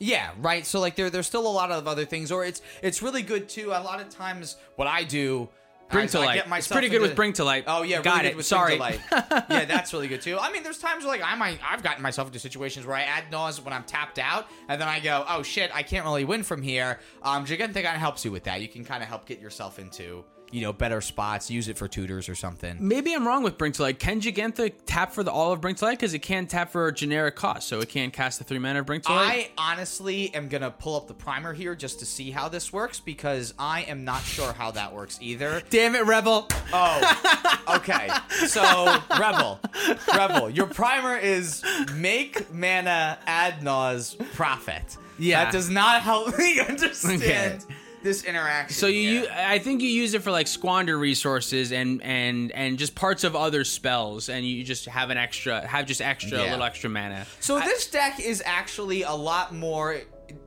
Yeah, 0.00 0.30
right. 0.38 0.64
So 0.66 0.80
like 0.80 0.96
there 0.96 1.10
there's 1.10 1.26
still 1.26 1.46
a 1.46 1.50
lot 1.50 1.70
of 1.70 1.86
other 1.86 2.04
things, 2.04 2.30
or 2.32 2.44
it's 2.44 2.62
it's 2.82 3.02
really 3.02 3.22
good 3.22 3.48
too. 3.48 3.68
A 3.68 3.82
lot 3.82 4.00
of 4.00 4.08
times, 4.10 4.56
what 4.76 4.88
I 4.88 5.04
do. 5.04 5.48
Bring 5.90 6.04
is 6.06 6.12
to 6.12 6.18
I 6.20 6.24
light. 6.26 6.34
get 6.48 6.58
It's 6.58 6.68
pretty 6.68 6.88
good 6.88 6.96
into- 6.96 7.08
with 7.08 7.16
Bring 7.16 7.32
to 7.34 7.44
Light. 7.44 7.64
Oh 7.66 7.82
yeah, 7.82 8.02
Got 8.02 8.24
really 8.24 8.38
it. 8.38 8.42
Sorry. 8.44 8.76
Bring 8.78 8.92
to 8.92 9.14
Light. 9.14 9.44
yeah, 9.50 9.64
that's 9.64 9.92
really 9.92 10.08
good 10.08 10.20
too. 10.22 10.38
I 10.38 10.52
mean, 10.52 10.62
there's 10.62 10.78
times 10.78 11.04
where, 11.04 11.12
like 11.18 11.22
I 11.24 11.34
might 11.34 11.58
I've 11.68 11.82
gotten 11.82 12.02
myself 12.02 12.28
into 12.28 12.38
situations 12.38 12.86
where 12.86 12.96
I 12.96 13.02
add 13.02 13.24
nausea 13.30 13.64
when 13.64 13.72
I'm 13.72 13.84
tapped 13.84 14.18
out, 14.18 14.46
and 14.68 14.80
then 14.80 14.88
I 14.88 15.00
go, 15.00 15.24
oh 15.28 15.42
shit, 15.42 15.70
I 15.74 15.82
can't 15.82 16.04
really 16.04 16.24
win 16.24 16.42
from 16.42 16.62
here. 16.62 16.98
Um, 17.22 17.44
Giganta 17.46 17.74
kind 17.74 17.86
of 17.86 18.00
helps 18.00 18.24
you 18.24 18.30
with 18.32 18.44
that. 18.44 18.60
You 18.60 18.68
can 18.68 18.84
kind 18.84 19.02
of 19.02 19.08
help 19.08 19.26
get 19.26 19.40
yourself 19.40 19.78
into 19.78 20.24
you 20.50 20.62
know 20.62 20.72
better 20.72 21.00
spots. 21.00 21.50
Use 21.50 21.68
it 21.68 21.76
for 21.76 21.88
tutors 21.88 22.28
or 22.28 22.34
something. 22.34 22.76
Maybe 22.80 23.14
I'm 23.14 23.26
wrong 23.26 23.42
with 23.42 23.58
Bring 23.58 23.72
to 23.72 23.82
Light. 23.82 23.98
Can 23.98 24.20
Giganta 24.20 24.72
tap 24.86 25.12
for 25.12 25.22
the 25.22 25.30
all 25.30 25.52
of 25.52 25.60
Bring 25.60 25.74
to 25.76 25.84
Light 25.84 25.98
because 25.98 26.14
it 26.14 26.20
can't 26.20 26.48
tap 26.48 26.70
for 26.70 26.88
a 26.88 26.92
generic 26.92 27.36
cost, 27.36 27.68
so 27.68 27.80
it 27.80 27.88
can't 27.88 28.12
cast 28.12 28.38
the 28.38 28.44
three 28.44 28.58
mana 28.58 28.82
to 28.82 28.92
Light. 28.92 29.02
I 29.08 29.50
honestly 29.58 30.34
am 30.34 30.48
gonna 30.48 30.70
pull 30.70 30.96
up 30.96 31.08
the 31.08 31.14
primer 31.14 31.52
here 31.52 31.74
just 31.74 31.98
to 32.00 32.06
see 32.06 32.30
how 32.30 32.48
this 32.48 32.72
works 32.72 33.00
because 33.00 33.54
I 33.58 33.82
am 33.82 34.04
not 34.04 34.22
sure 34.22 34.52
how 34.52 34.70
that 34.72 34.94
works 34.94 35.18
either. 35.20 35.62
Damn 35.70 35.94
it, 35.94 36.04
Rebel! 36.04 36.48
Oh, 36.72 37.56
okay. 37.76 38.08
So, 38.46 39.00
Rebel, 39.18 39.60
Rebel, 40.14 40.50
your 40.50 40.66
primer 40.66 41.16
is 41.16 41.64
make 41.94 42.52
mana 42.52 43.18
ad 43.26 43.62
nause 43.62 44.16
profit. 44.34 44.96
Yeah. 45.18 45.44
that 45.44 45.52
does 45.52 45.68
not 45.68 46.02
help 46.02 46.38
me 46.38 46.60
understand 46.60 47.22
Okay. 47.22 47.58
This 48.02 48.24
interaction. 48.24 48.74
So 48.76 48.86
you, 48.86 49.10
here. 49.10 49.22
u- 49.22 49.28
I 49.30 49.58
think 49.58 49.82
you 49.82 49.88
use 49.88 50.14
it 50.14 50.22
for 50.22 50.30
like 50.30 50.46
squander 50.46 50.96
resources 50.98 51.72
and 51.72 52.02
and 52.02 52.52
and 52.52 52.78
just 52.78 52.94
parts 52.94 53.24
of 53.24 53.34
other 53.34 53.64
spells, 53.64 54.28
and 54.28 54.46
you 54.46 54.62
just 54.64 54.86
have 54.86 55.10
an 55.10 55.18
extra, 55.18 55.66
have 55.66 55.86
just 55.86 56.00
extra, 56.00 56.38
a 56.38 56.44
Yeah. 56.44 56.50
little 56.50 56.64
extra 56.64 56.88
mana. 56.90 57.26
So 57.40 57.58
this 57.60 57.86
deck 57.90 58.20
is 58.20 58.42
actually 58.46 59.02
a 59.02 59.12
lot 59.14 59.54
more 59.54 60.00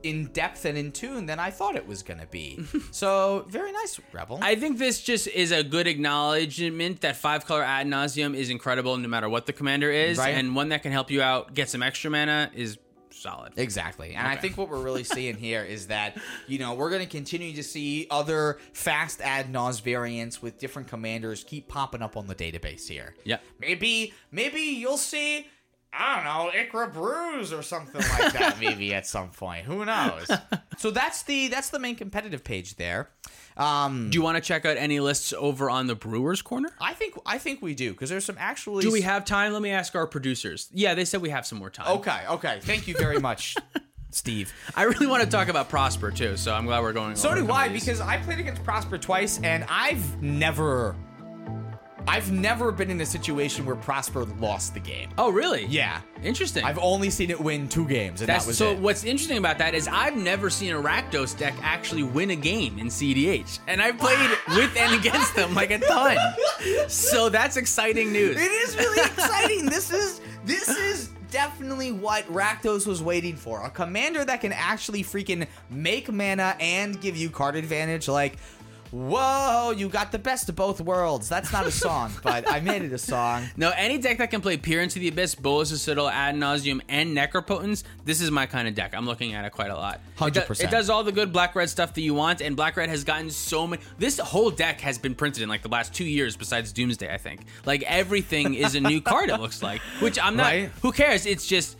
in 0.04 0.26
depth 0.26 0.64
and 0.64 0.78
in 0.78 0.92
tune 0.92 1.26
than 1.26 1.40
I 1.40 1.50
thought 1.50 1.74
it 1.74 1.86
was 1.88 2.02
gonna 2.04 2.26
be. 2.26 2.60
so 2.92 3.44
very 3.48 3.72
nice, 3.72 4.00
Rebel. 4.12 4.38
I 4.40 4.54
think 4.54 4.78
this 4.78 5.02
just 5.02 5.26
is 5.26 5.50
a 5.50 5.64
good 5.64 5.88
acknowledgement 5.88 7.00
that 7.00 7.16
five 7.16 7.44
color 7.46 7.64
ad 7.64 7.86
nauseam 7.88 8.34
is 8.34 8.48
incredible 8.48 8.96
no 8.96 9.08
matter 9.08 9.28
what 9.28 9.46
the 9.46 9.52
commander 9.52 9.90
is, 9.90 10.18
Right. 10.18 10.36
and 10.36 10.54
one 10.54 10.68
that 10.70 10.82
can 10.82 10.92
help 10.92 11.10
you 11.10 11.20
out 11.20 11.52
get 11.54 11.68
some 11.68 11.82
extra 11.82 12.10
mana 12.10 12.50
is 12.54 12.78
solid. 13.22 13.52
Exactly. 13.56 14.14
And 14.14 14.26
I 14.26 14.36
think 14.36 14.58
what 14.58 14.68
we're 14.68 14.82
really 14.82 15.04
seeing 15.04 15.36
here 15.36 15.64
is 15.64 15.86
that, 15.86 16.18
you 16.46 16.58
know, 16.58 16.74
we're 16.74 16.90
going 16.90 17.02
to 17.02 17.08
continue 17.10 17.54
to 17.54 17.62
see 17.62 18.06
other 18.10 18.58
fast 18.72 19.20
ad 19.20 19.50
nause 19.50 19.80
variants 19.80 20.42
with 20.42 20.58
different 20.58 20.88
commanders 20.88 21.44
keep 21.44 21.68
popping 21.68 22.02
up 22.02 22.16
on 22.16 22.26
the 22.26 22.34
database 22.34 22.88
here. 22.88 23.14
Yeah. 23.24 23.38
Maybe, 23.60 24.12
maybe 24.30 24.60
you'll 24.60 24.96
see, 24.96 25.46
I 25.92 26.14
don't 26.16 26.24
know, 26.24 26.50
Ikra 26.58 26.92
Brews 26.92 27.52
or 27.52 27.62
something 27.62 28.00
like 28.00 28.32
that 28.32 28.56
maybe 28.60 28.94
at 28.94 29.06
some 29.06 29.28
point. 29.30 29.66
Who 29.66 29.84
knows? 29.84 30.30
so 30.78 30.90
that's 30.90 31.22
the 31.24 31.48
that's 31.48 31.68
the 31.68 31.78
main 31.78 31.96
competitive 31.96 32.42
page 32.42 32.76
there. 32.76 33.10
Um 33.56 34.08
Do 34.10 34.16
you 34.16 34.22
want 34.22 34.36
to 34.36 34.40
check 34.40 34.64
out 34.64 34.78
any 34.78 35.00
lists 35.00 35.34
over 35.36 35.68
on 35.68 35.86
the 35.86 35.94
Brewers 35.94 36.40
Corner? 36.40 36.70
I 36.80 36.94
think 36.94 37.14
I 37.26 37.36
think 37.38 37.60
we 37.60 37.74
do 37.74 37.92
because 37.92 38.08
there's 38.08 38.24
some 38.24 38.36
actually 38.38 38.82
Do 38.82 38.90
we 38.90 39.02
have 39.02 39.24
time? 39.24 39.52
Let 39.52 39.60
me 39.62 39.70
ask 39.70 39.94
our 39.94 40.06
producers. 40.06 40.68
Yeah, 40.72 40.94
they 40.94 41.04
said 41.04 41.20
we 41.20 41.30
have 41.30 41.46
some 41.46 41.58
more 41.58 41.70
time. 41.70 41.98
Okay, 41.98 42.20
okay. 42.30 42.58
Thank 42.62 42.88
you 42.88 42.94
very 42.96 43.18
much, 43.18 43.56
Steve. 44.10 44.52
I 44.74 44.84
really 44.84 45.06
want 45.06 45.22
to 45.22 45.28
talk 45.28 45.48
about 45.48 45.68
Prosper 45.68 46.10
too, 46.10 46.38
so 46.38 46.54
I'm 46.54 46.64
glad 46.64 46.80
we're 46.80 46.94
going. 46.94 47.16
So 47.16 47.34
do 47.34 47.40
some 47.42 47.50
I 47.50 47.68
because 47.68 48.00
I 48.00 48.16
played 48.16 48.38
against 48.38 48.64
Prosper 48.64 48.96
twice 48.96 49.40
and 49.42 49.66
I've 49.68 50.22
never 50.22 50.96
I've 52.06 52.32
never 52.32 52.72
been 52.72 52.90
in 52.90 53.00
a 53.00 53.06
situation 53.06 53.64
where 53.64 53.76
Prosper 53.76 54.24
lost 54.24 54.74
the 54.74 54.80
game. 54.80 55.08
Oh, 55.18 55.30
really? 55.30 55.66
Yeah. 55.66 56.00
Interesting. 56.22 56.64
I've 56.64 56.78
only 56.78 57.10
seen 57.10 57.30
it 57.30 57.40
win 57.40 57.68
two 57.68 57.86
games 57.86 58.20
and 58.20 58.28
That's 58.28 58.44
that 58.44 58.48
was 58.48 58.58
so. 58.58 58.72
it. 58.72 58.78
What's 58.78 59.04
interesting 59.04 59.38
about 59.38 59.58
that 59.58 59.74
is 59.74 59.88
I've 59.88 60.16
never 60.16 60.50
seen 60.50 60.72
a 60.74 60.80
Rakdos 60.82 61.36
deck 61.38 61.54
actually 61.62 62.02
win 62.02 62.30
a 62.30 62.36
game 62.36 62.78
in 62.78 62.88
CDH, 62.88 63.60
and 63.68 63.80
I've 63.80 63.98
played 63.98 64.18
with 64.48 64.76
and 64.76 64.94
against 64.94 65.34
them 65.36 65.54
like 65.54 65.70
a 65.70 65.78
ton. 65.78 66.16
So 66.88 67.28
that's 67.28 67.56
exciting 67.56 68.12
news. 68.12 68.36
It 68.36 68.50
is 68.50 68.76
really 68.76 69.00
exciting. 69.06 69.66
this 69.66 69.90
is 69.92 70.20
this 70.44 70.68
is 70.68 71.08
definitely 71.30 71.92
what 71.92 72.24
Rakdos 72.26 72.86
was 72.86 73.02
waiting 73.02 73.36
for. 73.36 73.62
A 73.64 73.70
commander 73.70 74.24
that 74.24 74.40
can 74.40 74.52
actually 74.52 75.02
freaking 75.02 75.46
make 75.70 76.12
mana 76.12 76.56
and 76.60 77.00
give 77.00 77.16
you 77.16 77.30
card 77.30 77.56
advantage 77.56 78.06
like 78.08 78.36
Whoa, 78.92 79.70
you 79.70 79.88
got 79.88 80.12
the 80.12 80.18
best 80.18 80.50
of 80.50 80.54
both 80.54 80.78
worlds. 80.80 81.26
That's 81.26 81.50
not 81.50 81.66
a 81.66 81.70
song, 81.70 82.12
but 82.22 82.46
I 82.46 82.60
made 82.60 82.82
it 82.82 82.92
a 82.92 82.98
song. 82.98 83.44
No, 83.56 83.72
any 83.74 83.96
deck 83.96 84.18
that 84.18 84.30
can 84.30 84.42
play 84.42 84.58
Peer 84.58 84.82
into 84.82 84.98
the 84.98 85.08
Abyss, 85.08 85.34
Bolas 85.34 85.72
of 85.72 85.78
Citadel, 85.78 86.08
Ad 86.10 86.36
Nauseam, 86.36 86.82
and 86.90 87.16
Necropotence, 87.16 87.84
this 88.04 88.20
is 88.20 88.30
my 88.30 88.44
kind 88.44 88.68
of 88.68 88.74
deck. 88.74 88.94
I'm 88.94 89.06
looking 89.06 89.32
at 89.32 89.46
it 89.46 89.50
quite 89.52 89.70
a 89.70 89.74
lot. 89.74 90.00
It 90.20 90.34
do- 90.34 90.40
100%. 90.40 90.64
It 90.64 90.70
does 90.70 90.90
all 90.90 91.04
the 91.04 91.12
good 91.12 91.32
black 91.32 91.54
red 91.54 91.70
stuff 91.70 91.94
that 91.94 92.02
you 92.02 92.12
want, 92.12 92.42
and 92.42 92.54
black 92.54 92.76
red 92.76 92.90
has 92.90 93.02
gotten 93.02 93.30
so 93.30 93.66
many. 93.66 93.82
This 93.98 94.18
whole 94.18 94.50
deck 94.50 94.82
has 94.82 94.98
been 94.98 95.14
printed 95.14 95.42
in 95.42 95.48
like 95.48 95.62
the 95.62 95.70
last 95.70 95.94
two 95.94 96.04
years, 96.04 96.36
besides 96.36 96.70
Doomsday, 96.72 97.12
I 97.12 97.16
think. 97.16 97.46
Like 97.64 97.82
everything 97.84 98.52
is 98.54 98.74
a 98.74 98.80
new 98.80 99.00
card. 99.00 99.30
It 99.30 99.40
looks 99.40 99.62
like, 99.62 99.80
which 100.00 100.18
I'm 100.22 100.36
not. 100.36 100.42
Right. 100.44 100.70
Who 100.82 100.92
cares? 100.92 101.24
It's 101.24 101.46
just. 101.46 101.78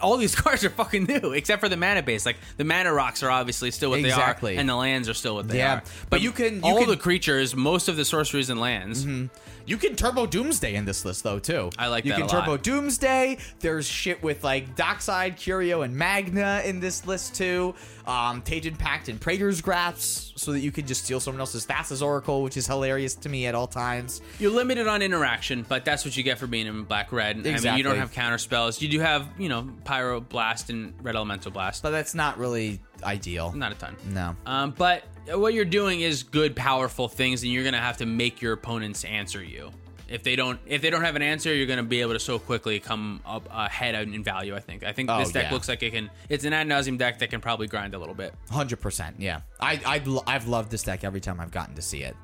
All 0.00 0.16
these 0.16 0.34
cards 0.44 0.64
are 0.64 0.70
fucking 0.70 1.04
new, 1.04 1.32
except 1.32 1.60
for 1.60 1.68
the 1.68 1.76
mana 1.76 2.02
base. 2.02 2.26
Like 2.26 2.36
the 2.56 2.64
mana 2.64 2.92
rocks 2.92 3.22
are 3.22 3.30
obviously 3.30 3.70
still 3.70 3.90
what 3.90 4.00
Exactly. 4.00 4.52
they 4.52 4.56
are, 4.56 4.60
and 4.60 4.68
the 4.68 4.76
lands 4.76 5.08
are 5.08 5.14
still 5.14 5.34
what 5.34 5.48
they 5.48 5.58
Yeah, 5.58 5.74
are. 5.76 5.82
but 6.10 6.20
you 6.20 6.32
can- 6.32 6.56
you 6.56 6.60
all 6.62 6.78
can- 6.80 6.88
the 6.88 6.96
creatures, 6.96 7.54
most 7.56 7.88
of 7.88 7.96
the 7.96 8.04
sorceries 8.04 8.50
and 8.50 8.60
lands. 8.60 9.04
Mm-hmm. 9.04 9.26
You 9.66 9.76
can 9.76 9.96
turbo 9.96 10.26
Doomsday 10.26 10.74
in 10.74 10.84
this 10.84 11.04
list 11.04 11.22
though 11.22 11.38
too. 11.38 11.70
I 11.78 11.88
like 11.88 12.04
that. 12.04 12.08
you 12.08 12.14
that 12.14 12.28
can 12.28 12.38
a 12.38 12.40
turbo 12.40 12.52
lot. 12.52 12.62
Doomsday. 12.62 13.38
There's 13.60 13.86
shit 13.86 14.22
with 14.22 14.42
like 14.44 14.76
Dockside, 14.76 15.36
Curio, 15.36 15.82
and 15.82 15.94
Magna 15.94 16.62
in 16.64 16.80
this 16.80 17.06
list 17.06 17.34
too. 17.34 17.74
Um, 18.06 18.42
Tajin 18.42 18.76
Pact 18.76 19.08
and 19.08 19.20
Praetor's 19.20 19.60
Grasp, 19.60 20.36
so 20.36 20.52
that 20.52 20.60
you 20.60 20.72
can 20.72 20.86
just 20.86 21.04
steal 21.04 21.20
someone 21.20 21.40
else's 21.40 21.64
Thassa's 21.64 22.02
Oracle, 22.02 22.42
which 22.42 22.56
is 22.56 22.66
hilarious 22.66 23.14
to 23.16 23.28
me 23.28 23.46
at 23.46 23.54
all 23.54 23.66
times. 23.68 24.20
You're 24.38 24.50
limited 24.50 24.88
on 24.88 25.02
interaction, 25.02 25.64
but 25.68 25.84
that's 25.84 26.04
what 26.04 26.16
you 26.16 26.22
get 26.22 26.38
for 26.38 26.46
being 26.46 26.66
in 26.66 26.84
black 26.84 27.12
red. 27.12 27.36
I 27.46 27.58
mean, 27.60 27.76
you 27.76 27.84
don't 27.84 27.98
have 27.98 28.12
counter 28.12 28.38
spells. 28.38 28.82
You 28.82 28.88
do 28.88 29.00
have, 29.00 29.28
you 29.38 29.48
know, 29.48 29.68
pyro 29.84 30.20
blast 30.20 30.70
and 30.70 30.94
red 31.02 31.14
elemental 31.14 31.52
blast. 31.52 31.82
But 31.82 31.90
that's 31.90 32.14
not 32.14 32.38
really 32.38 32.80
ideal. 33.02 33.52
Not 33.52 33.72
a 33.72 33.74
ton. 33.74 33.96
No. 34.08 34.36
Um, 34.46 34.72
but 34.76 35.04
what 35.28 35.54
you're 35.54 35.64
doing 35.64 36.00
is 36.00 36.22
good, 36.22 36.54
powerful 36.56 37.08
things, 37.08 37.42
and 37.42 37.52
you're 37.52 37.64
gonna 37.64 37.78
have 37.80 37.96
to 37.98 38.06
make 38.06 38.40
your 38.42 38.52
opponents 38.54 39.04
answer 39.04 39.42
you. 39.42 39.70
If 40.08 40.24
they 40.24 40.34
don't, 40.34 40.58
if 40.66 40.82
they 40.82 40.90
don't 40.90 41.04
have 41.04 41.14
an 41.14 41.22
answer, 41.22 41.54
you're 41.54 41.68
gonna 41.68 41.84
be 41.84 42.00
able 42.00 42.14
to 42.14 42.18
so 42.18 42.38
quickly 42.40 42.80
come 42.80 43.20
up 43.24 43.48
ahead 43.52 43.94
in 43.94 44.24
value. 44.24 44.56
I 44.56 44.60
think. 44.60 44.82
I 44.82 44.92
think 44.92 45.08
Oh, 45.08 45.18
this 45.20 45.30
deck 45.30 45.44
yeah. 45.44 45.52
looks 45.52 45.68
like 45.68 45.82
it 45.84 45.92
can. 45.92 46.10
It's 46.28 46.44
an 46.44 46.52
ad 46.52 46.66
nauseam 46.66 46.96
deck 46.96 47.20
that 47.20 47.30
can 47.30 47.40
probably 47.40 47.68
grind 47.68 47.94
a 47.94 47.98
little 47.98 48.14
bit. 48.16 48.34
Hundred 48.50 48.80
percent, 48.80 49.16
yeah. 49.20 49.42
I 49.60 50.02
lo- 50.04 50.24
I've 50.26 50.48
loved 50.48 50.70
this 50.72 50.82
deck 50.82 51.04
every 51.04 51.20
time 51.20 51.38
I've 51.38 51.52
gotten 51.52 51.76
to 51.76 51.82
see 51.82 52.02
it. 52.02 52.16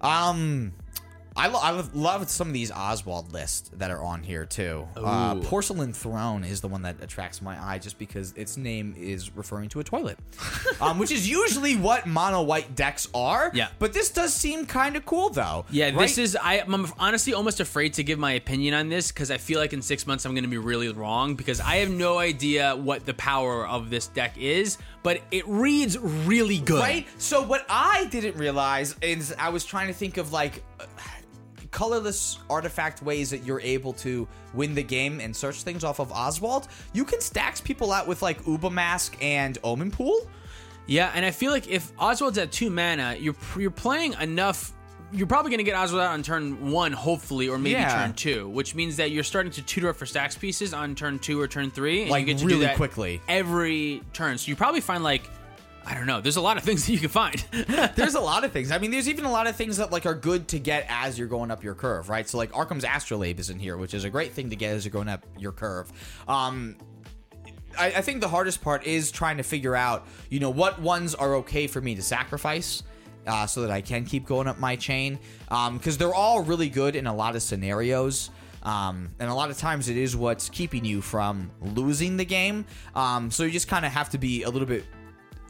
Um, 0.00 0.72
I 1.36 1.48
lo- 1.48 1.60
I 1.62 1.70
love- 1.70 1.94
love 1.94 2.28
some 2.28 2.48
of 2.48 2.52
these 2.54 2.70
Oswald 2.70 3.32
lists 3.32 3.70
that 3.74 3.90
are 3.90 4.02
on 4.02 4.22
here 4.22 4.44
too. 4.44 4.86
Uh, 4.96 5.34
Ooh. 5.36 5.42
Porcelain 5.42 5.92
Throne 5.92 6.44
is 6.44 6.60
the 6.60 6.68
one 6.68 6.82
that 6.82 6.96
attracts 7.02 7.40
my 7.40 7.62
eye 7.62 7.78
just 7.78 7.98
because 7.98 8.32
its 8.36 8.56
name 8.56 8.94
is 8.98 9.34
referring 9.34 9.68
to 9.70 9.80
a 9.80 9.84
toilet, 9.84 10.18
um, 10.80 10.98
which 10.98 11.10
is 11.10 11.28
usually 11.28 11.76
what 11.76 12.06
mono 12.06 12.42
white 12.42 12.74
decks 12.74 13.08
are. 13.14 13.50
Yeah. 13.54 13.68
but 13.78 13.92
this 13.92 14.10
does 14.10 14.32
seem 14.34 14.66
kind 14.66 14.96
of 14.96 15.06
cool 15.06 15.30
though. 15.30 15.64
Yeah, 15.70 15.86
right? 15.86 15.98
this 15.98 16.18
is. 16.18 16.36
I, 16.36 16.60
I'm 16.60 16.86
honestly 16.98 17.32
almost 17.34 17.60
afraid 17.60 17.94
to 17.94 18.04
give 18.04 18.18
my 18.18 18.32
opinion 18.32 18.74
on 18.74 18.88
this 18.88 19.10
because 19.10 19.30
I 19.30 19.38
feel 19.38 19.58
like 19.58 19.72
in 19.72 19.82
six 19.82 20.06
months 20.06 20.24
I'm 20.24 20.32
going 20.34 20.44
to 20.44 20.50
be 20.50 20.58
really 20.58 20.88
wrong 20.90 21.34
because 21.34 21.60
I 21.60 21.76
have 21.76 21.90
no 21.90 22.18
idea 22.18 22.76
what 22.76 23.06
the 23.06 23.14
power 23.14 23.66
of 23.66 23.90
this 23.90 24.06
deck 24.08 24.36
is, 24.36 24.78
but 25.02 25.20
it 25.30 25.46
reads 25.48 25.98
really 25.98 26.58
good. 26.58 26.80
Right? 26.80 27.06
So 27.18 27.42
what 27.42 27.64
I 27.68 28.06
didn't 28.06 28.36
realize 28.36 28.96
is 29.00 29.34
I 29.38 29.48
was 29.48 29.64
trying 29.64 29.88
to 29.88 29.94
think 29.94 30.16
of 30.16 30.32
like 30.32 30.62
uh, 30.78 30.84
colorless 31.72 32.38
artifact 32.48 33.02
ways 33.02 33.30
that 33.30 33.42
you're 33.44 33.60
able 33.60 33.92
to 33.94 34.28
win 34.54 34.74
the 34.74 34.82
game 34.84 35.18
and 35.20 35.34
search 35.34 35.62
things 35.64 35.82
off 35.82 35.98
of 35.98 36.12
Oswald. 36.12 36.68
You 36.92 37.04
can 37.04 37.20
stacks 37.20 37.60
people 37.60 37.92
out 37.92 38.06
with 38.06 38.22
like 38.22 38.46
Uba 38.46 38.70
Mask 38.70 39.16
and 39.20 39.58
Omen 39.64 39.90
Pool. 39.90 40.30
Yeah, 40.86 41.10
and 41.14 41.24
I 41.24 41.30
feel 41.30 41.50
like 41.50 41.68
if 41.68 41.90
Oswald's 41.98 42.38
at 42.38 42.52
two 42.52 42.70
mana, 42.70 43.16
you're 43.18 43.34
you're 43.58 43.70
playing 43.70 44.14
enough. 44.20 44.72
You're 45.14 45.26
probably 45.26 45.50
going 45.50 45.58
to 45.58 45.64
get 45.64 45.76
Oswald 45.76 46.00
out 46.02 46.10
on 46.12 46.22
turn 46.22 46.70
one, 46.70 46.90
hopefully, 46.92 47.48
or 47.48 47.58
maybe 47.58 47.72
Yeah. 47.72 48.06
turn 48.06 48.14
two, 48.14 48.48
which 48.48 48.74
means 48.74 48.96
that 48.96 49.10
you're 49.10 49.24
starting 49.24 49.52
to 49.52 49.62
tutor 49.62 49.90
up 49.90 49.96
for 49.96 50.06
stacks 50.06 50.36
pieces 50.36 50.72
on 50.72 50.94
turn 50.94 51.18
two 51.18 51.38
or 51.38 51.46
turn 51.46 51.70
three, 51.70 52.02
and 52.02 52.10
Like, 52.10 52.20
you 52.26 52.32
get 52.32 52.38
to 52.38 52.46
really 52.46 52.60
do 52.60 52.66
that 52.66 52.76
quickly. 52.76 53.20
every 53.28 54.02
turn. 54.14 54.38
So 54.38 54.48
you 54.48 54.56
probably 54.56 54.80
find 54.80 55.04
like 55.04 55.28
I 55.84 55.94
don't 55.94 56.06
know. 56.06 56.20
There's 56.20 56.36
a 56.36 56.40
lot 56.40 56.56
of 56.56 56.62
things 56.62 56.86
that 56.86 56.92
you 56.92 56.98
can 56.98 57.08
find. 57.08 57.44
there's 57.96 58.14
a 58.14 58.20
lot 58.20 58.44
of 58.44 58.52
things. 58.52 58.70
I 58.70 58.78
mean, 58.78 58.90
there's 58.90 59.08
even 59.08 59.24
a 59.24 59.30
lot 59.30 59.46
of 59.46 59.56
things 59.56 59.76
that 59.78 59.92
like 59.92 60.06
are 60.06 60.14
good 60.14 60.48
to 60.48 60.58
get 60.58 60.86
as 60.88 61.18
you're 61.18 61.28
going 61.28 61.50
up 61.50 61.62
your 61.62 61.74
curve, 61.74 62.08
right? 62.08 62.28
So 62.28 62.38
like 62.38 62.56
Arcum's 62.56 62.84
Astrolabe 62.84 63.38
is 63.38 63.50
in 63.50 63.58
here, 63.58 63.76
which 63.76 63.94
is 63.94 64.04
a 64.04 64.10
great 64.10 64.32
thing 64.32 64.50
to 64.50 64.56
get 64.56 64.74
as 64.74 64.84
you're 64.84 64.92
going 64.92 65.08
up 65.08 65.24
your 65.38 65.52
curve. 65.52 65.90
Um, 66.28 66.76
I, 67.78 67.86
I 67.86 68.00
think 68.02 68.20
the 68.20 68.28
hardest 68.28 68.62
part 68.62 68.84
is 68.86 69.10
trying 69.10 69.38
to 69.38 69.42
figure 69.42 69.74
out, 69.74 70.06
you 70.28 70.40
know, 70.40 70.50
what 70.50 70.80
ones 70.80 71.14
are 71.14 71.36
okay 71.36 71.66
for 71.66 71.80
me 71.80 71.94
to 71.94 72.02
sacrifice. 72.02 72.82
Uh, 73.24 73.46
so 73.46 73.62
that 73.62 73.70
I 73.70 73.80
can 73.80 74.04
keep 74.04 74.26
going 74.26 74.48
up 74.48 74.58
my 74.58 74.74
chain, 74.74 75.16
because 75.48 75.96
they're 75.96 76.12
all 76.12 76.42
really 76.42 76.68
good 76.68 76.96
in 76.96 77.06
a 77.06 77.14
lot 77.14 77.36
of 77.36 77.42
scenarios. 77.44 78.30
Um, 78.64 79.10
and 79.20 79.30
a 79.30 79.34
lot 79.34 79.50
of 79.50 79.58
times 79.58 79.88
it 79.88 79.96
is 79.96 80.16
what's 80.16 80.48
keeping 80.48 80.84
you 80.84 81.00
from 81.00 81.48
losing 81.60 82.16
the 82.16 82.24
game. 82.24 82.64
Um, 82.96 83.30
so 83.30 83.44
you 83.44 83.50
just 83.52 83.68
kind 83.68 83.86
of 83.86 83.92
have 83.92 84.10
to 84.10 84.18
be 84.18 84.42
a 84.42 84.50
little 84.50 84.66
bit 84.66 84.84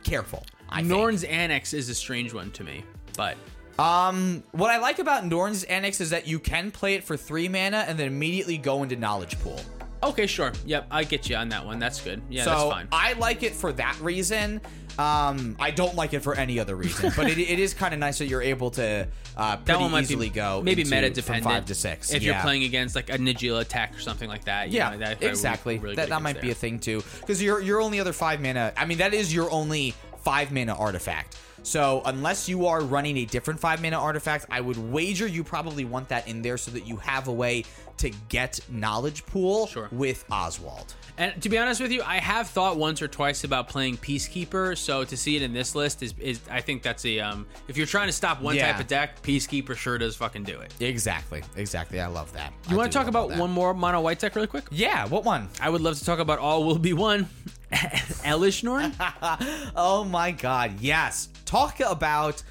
careful. 0.05 0.45
I 0.69 0.77
think. 0.77 0.89
Norn's 0.89 1.25
Annex 1.25 1.73
is 1.75 1.89
a 1.89 1.95
strange 1.95 2.33
one 2.33 2.51
to 2.53 2.65
me, 2.65 2.85
but 3.17 3.37
Um, 3.79 4.43
what 4.53 4.71
I 4.71 4.79
like 4.79 4.99
about 4.99 5.25
Norn's 5.27 5.65
Annex 5.65 6.01
is 6.01 6.11
that 6.11 6.27
you 6.27 6.39
can 6.39 6.71
play 6.71 6.95
it 6.95 7.05
for 7.05 7.17
three 7.17 7.49
mana 7.49 7.85
and 7.89 7.99
then 7.99 8.07
immediately 8.07 8.59
go 8.59 8.83
into 8.83 8.97
Knowledge 8.97 9.39
Pool. 9.41 9.61
okay, 10.03 10.27
sure. 10.27 10.53
Yep, 10.67 10.87
I 10.91 11.05
get 11.05 11.29
you 11.29 11.37
on 11.37 11.49
that 11.51 11.65
one. 11.65 11.79
That's 11.79 12.01
good. 12.01 12.21
Yeah, 12.29 12.45
that's 12.45 12.63
fine. 12.65 12.89
I 12.93 13.13
like 13.15 13.43
it 13.43 13.55
for 13.55 13.73
that 13.75 13.99
reason. 14.01 14.61
Um, 14.99 15.57
I 15.59 15.71
don't 15.71 15.95
like 15.95 16.13
it 16.13 16.21
for 16.21 16.35
any 16.35 16.59
other 16.59 16.77
reason, 16.77 17.13
but 17.17 17.29
it, 17.31 17.39
it 17.39 17.59
is 17.59 17.73
kind 17.75 17.95
of 17.95 18.01
nice 18.01 18.19
that 18.19 18.27
you're 18.27 18.43
able 18.43 18.71
to 18.73 19.09
uh, 19.37 19.57
that 19.65 19.81
one 19.81 19.91
might 19.91 20.03
easily 20.03 20.29
be 20.29 20.35
go 20.35 20.61
maybe 20.63 20.83
into- 20.83 20.95
meta 20.95 21.11
dependent. 21.11 21.45
five 21.45 21.65
to 21.67 21.75
six. 21.75 22.13
If 22.13 22.23
Yeah. 22.23 22.33
you're 22.35 22.43
playing 22.43 22.65
against 22.65 22.95
like 22.95 23.09
a 23.09 23.17
Najeela 23.19 23.63
attack 23.63 23.97
or 23.97 24.01
something 24.01 24.29
like 24.29 24.45
that. 24.45 24.69
you 24.69 24.77
Yeah, 24.77 24.91
know, 24.91 24.99
that 24.99 25.23
exactly. 25.23 25.79
really 25.79 25.97
that 25.97 26.11
that 26.11 26.21
might 26.23 26.37
against 26.37 26.43
be 26.43 26.51
a 26.51 26.55
thing 26.55 26.79
too, 26.79 27.03
because 27.21 27.43
your 27.43 27.61
your 27.61 27.81
only 27.81 28.01
other 28.01 28.13
five 28.13 28.41
mana. 28.41 28.73
I 28.77 28.85
mean, 28.85 28.99
that 28.99 29.15
is 29.15 29.33
your 29.35 29.51
only 29.51 29.95
five 30.23 30.53
mana 30.53 30.75
artifact. 30.75 31.37
So 31.63 32.03
unless 32.07 32.49
you 32.49 32.67
are 32.67 32.81
running 32.83 33.17
a 33.19 33.25
different 33.25 33.61
five 33.61 33.81
mana 33.81 33.97
artifact, 33.99 34.47
I 34.51 34.61
would 34.61 34.77
wager 34.93 35.27
you 35.27 35.45
probably 35.45 35.85
want 35.85 36.09
that 36.09 36.27
in 36.29 36.43
there 36.43 36.57
so 36.59 36.71
that 36.73 36.87
you 36.87 36.97
have 36.97 37.29
a 37.29 37.33
way 37.33 37.65
to 37.99 38.11
get 38.29 38.59
knowledge 38.69 39.25
pool 39.27 39.67
Sure. 39.69 39.89
with 39.93 40.25
Oswald. 40.31 40.95
And 41.19 41.41
to 41.43 41.49
be 41.49 41.59
honest 41.59 41.81
with 41.81 41.93
you, 41.93 42.03
I 42.03 42.17
have 42.17 42.49
thought 42.49 42.79
once 42.79 43.01
or 43.03 43.07
twice 43.07 43.45
about 43.45 43.69
playing 43.69 43.99
Peacekeeper. 43.99 44.77
So 44.77 45.05
to 45.05 45.17
see 45.17 45.37
it 45.37 45.43
in 45.43 45.53
this 45.53 45.75
list 45.75 46.03
is, 46.03 46.15
is 46.19 46.41
I 46.51 46.63
think 46.63 46.83
that's 46.83 47.05
a 47.05 47.21
um. 47.21 47.47
If 47.69 47.77
you're 47.77 47.87
trying 47.87 48.09
to 48.09 48.13
stop 48.13 48.41
one 48.41 48.57
Yeah. 48.57 48.73
type 48.73 48.81
of 48.81 48.87
deck, 48.89 49.23
Peacekeeper 49.23 49.77
sure 49.77 49.99
does 49.99 50.17
fucking 50.17 50.45
do 50.45 50.59
it. 50.61 50.73
Exactly, 50.81 51.43
exactly. 51.57 52.01
I 52.01 52.07
love 52.07 52.33
that. 52.33 52.53
You 52.71 52.77
want 52.77 52.91
to 52.91 52.99
talk 52.99 53.07
about 53.09 53.29
that. 53.29 53.39
one 53.39 53.51
more 53.51 53.73
mono 53.75 54.01
white 54.01 54.19
deck 54.19 54.35
really 54.35 54.49
quick? 54.49 54.65
Yeah, 54.71 55.07
what 55.07 55.25
one? 55.25 55.49
I 55.61 55.69
would 55.69 55.83
love 55.83 55.99
to 55.99 56.05
talk 56.05 56.19
about 56.19 56.39
all 56.39 56.65
will 56.65 56.79
be 56.79 56.95
one. 56.95 57.29
Elesh 58.25 58.63
Norn. 58.63 58.93
Oh 59.77 60.05
my 60.05 60.31
god, 60.31 60.81
yes. 60.81 61.29
Talk 61.45 61.81
about. 61.81 62.43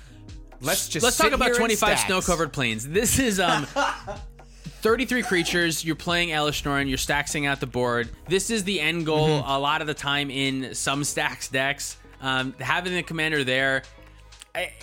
Let's 0.61 0.89
just 0.89 1.03
Let's 1.03 1.17
talk 1.17 1.31
about 1.31 1.47
here 1.49 1.55
25 1.55 1.99
snow-covered 2.01 2.53
plains. 2.53 2.87
This 2.87 3.17
is 3.19 3.39
um 3.39 3.65
33 4.81 5.23
creatures. 5.23 5.83
You're 5.85 5.95
playing 5.95 6.29
Elesh 6.29 6.65
Norn. 6.65 6.87
You're 6.87 6.97
staxing 6.97 7.45
out 7.45 7.59
the 7.59 7.67
board. 7.67 8.09
This 8.27 8.49
is 8.49 8.63
the 8.63 8.79
end 8.81 9.05
goal 9.05 9.27
Mm-hmm. 9.41 9.49
a 9.49 9.59
lot 9.59 9.81
of 9.81 9.87
the 9.87 9.93
time 9.93 10.29
in 10.31 10.73
some 10.75 11.01
stax 11.03 11.51
decks. 11.51 11.97
Um, 12.21 12.53
having 12.59 12.93
the 12.93 13.01
commander 13.03 13.43
there, 13.43 13.81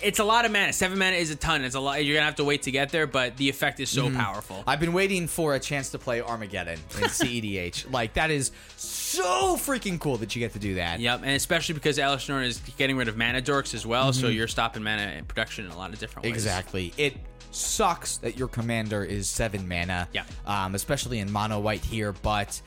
it's 0.01 0.19
a 0.19 0.23
lot 0.23 0.45
of 0.45 0.51
mana. 0.51 0.73
Seven 0.73 0.97
mana 0.99 1.15
is 1.15 1.31
a 1.31 1.35
ton. 1.35 1.63
It's 1.63 1.75
a 1.75 1.79
lot. 1.79 2.03
You're 2.03 2.15
gonna 2.15 2.25
have 2.25 2.35
to 2.35 2.43
wait 2.43 2.63
to 2.63 2.71
get 2.71 2.89
there, 2.89 3.07
but 3.07 3.37
the 3.37 3.47
effect 3.49 3.79
is 3.79 3.89
so 3.89 4.07
Mm-hmm. 4.07 4.17
powerful. 4.17 4.63
I've 4.67 4.79
been 4.79 4.93
waiting 4.93 5.27
for 5.27 5.55
a 5.55 5.59
chance 5.59 5.89
to 5.91 5.99
play 5.99 6.21
Armageddon 6.21 6.79
in 6.97 7.03
CEDH. 7.07 7.91
like 7.91 8.13
that 8.13 8.31
is 8.31 8.51
so 9.09 9.55
freaking 9.57 9.99
cool 9.99 10.17
that 10.17 10.35
you 10.35 10.39
get 10.39 10.53
to 10.53 10.59
do 10.59 10.75
that. 10.75 10.99
Yep, 10.99 11.21
and 11.23 11.31
especially 11.31 11.73
because 11.75 11.97
Elesh 11.97 12.29
Norn 12.29 12.43
is 12.43 12.59
getting 12.77 12.97
rid 12.97 13.07
of 13.07 13.17
mana 13.17 13.41
dorks 13.41 13.73
as 13.73 13.85
well, 13.85 14.13
so 14.13 14.27
you're 14.27 14.47
stopping 14.47 14.83
mana 14.83 15.23
production 15.27 15.65
in 15.65 15.71
a 15.71 15.77
lot 15.77 15.91
of 15.93 15.99
different 15.99 16.23
ways. 16.23 16.31
Mm-hmm. 16.31 16.35
Exactly. 16.37 16.93
It 16.97 17.17
sucks 17.51 18.17
that 18.17 18.37
your 18.37 18.47
commander 18.47 19.03
is 19.03 19.27
seven 19.27 19.67
mana. 19.67 20.07
Yeah. 20.13 20.23
Um, 20.45 20.75
especially 20.75 21.19
in 21.19 21.31
mono 21.31 21.59
white 21.59 21.83
here, 21.83 22.11
but 22.13 22.61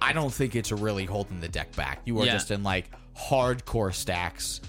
I 0.00 0.12
don't 0.12 0.32
think 0.32 0.56
it's 0.56 0.72
really 0.72 1.04
holding 1.04 1.40
the 1.40 1.48
deck 1.48 1.74
back. 1.76 2.00
You 2.04 2.18
are 2.20 2.26
Yeah. 2.26 2.32
just 2.32 2.50
in 2.50 2.62
like 2.62 2.90
hardcore 3.16 3.90
stax. 3.92 4.60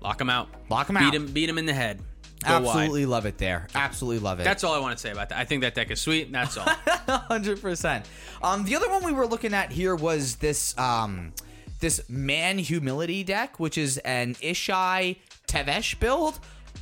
Lock 0.00 0.18
them 0.18 0.30
out. 0.30 0.48
Lock 0.70 0.88
'em 0.90 0.94
beat 0.96 1.02
out. 1.02 1.10
Beat 1.12 1.16
him, 1.16 1.26
beat 1.32 1.48
him 1.48 1.58
in 1.58 1.66
the 1.66 1.74
head. 1.74 2.00
Go 2.46 2.60
wide. 2.60 2.66
Absolutely 2.66 3.06
love 3.06 3.26
it 3.26 3.38
there. 3.38 3.66
Absolutely 3.74 4.20
love 4.20 4.40
it. 4.40 4.44
That's 4.44 4.62
all 4.64 4.72
I 4.74 4.78
want 4.78 4.96
to 4.96 5.02
say 5.02 5.10
about 5.10 5.30
that. 5.30 5.38
I 5.38 5.44
think 5.44 5.62
that 5.62 5.74
deck 5.74 5.90
is 5.90 6.00
sweet. 6.00 6.30
That's 6.30 6.56
all. 6.56 6.66
hundred 7.28 7.60
percent. 7.60 8.06
Um, 8.42 8.64
the 8.64 8.76
other 8.76 8.88
one 8.88 9.04
we 9.04 9.12
were 9.12 9.26
looking 9.26 9.54
at 9.54 9.72
here 9.72 9.96
was 9.96 10.36
this 10.36 10.76
um, 10.78 11.32
this 11.80 12.08
man 12.08 12.58
humility 12.58 13.24
deck, 13.24 13.58
which 13.58 13.76
is 13.78 13.98
an 13.98 14.34
Ishai 14.36 15.16
Tevesh 15.48 15.98
build. 15.98 16.38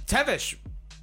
Tevesh 0.06 0.56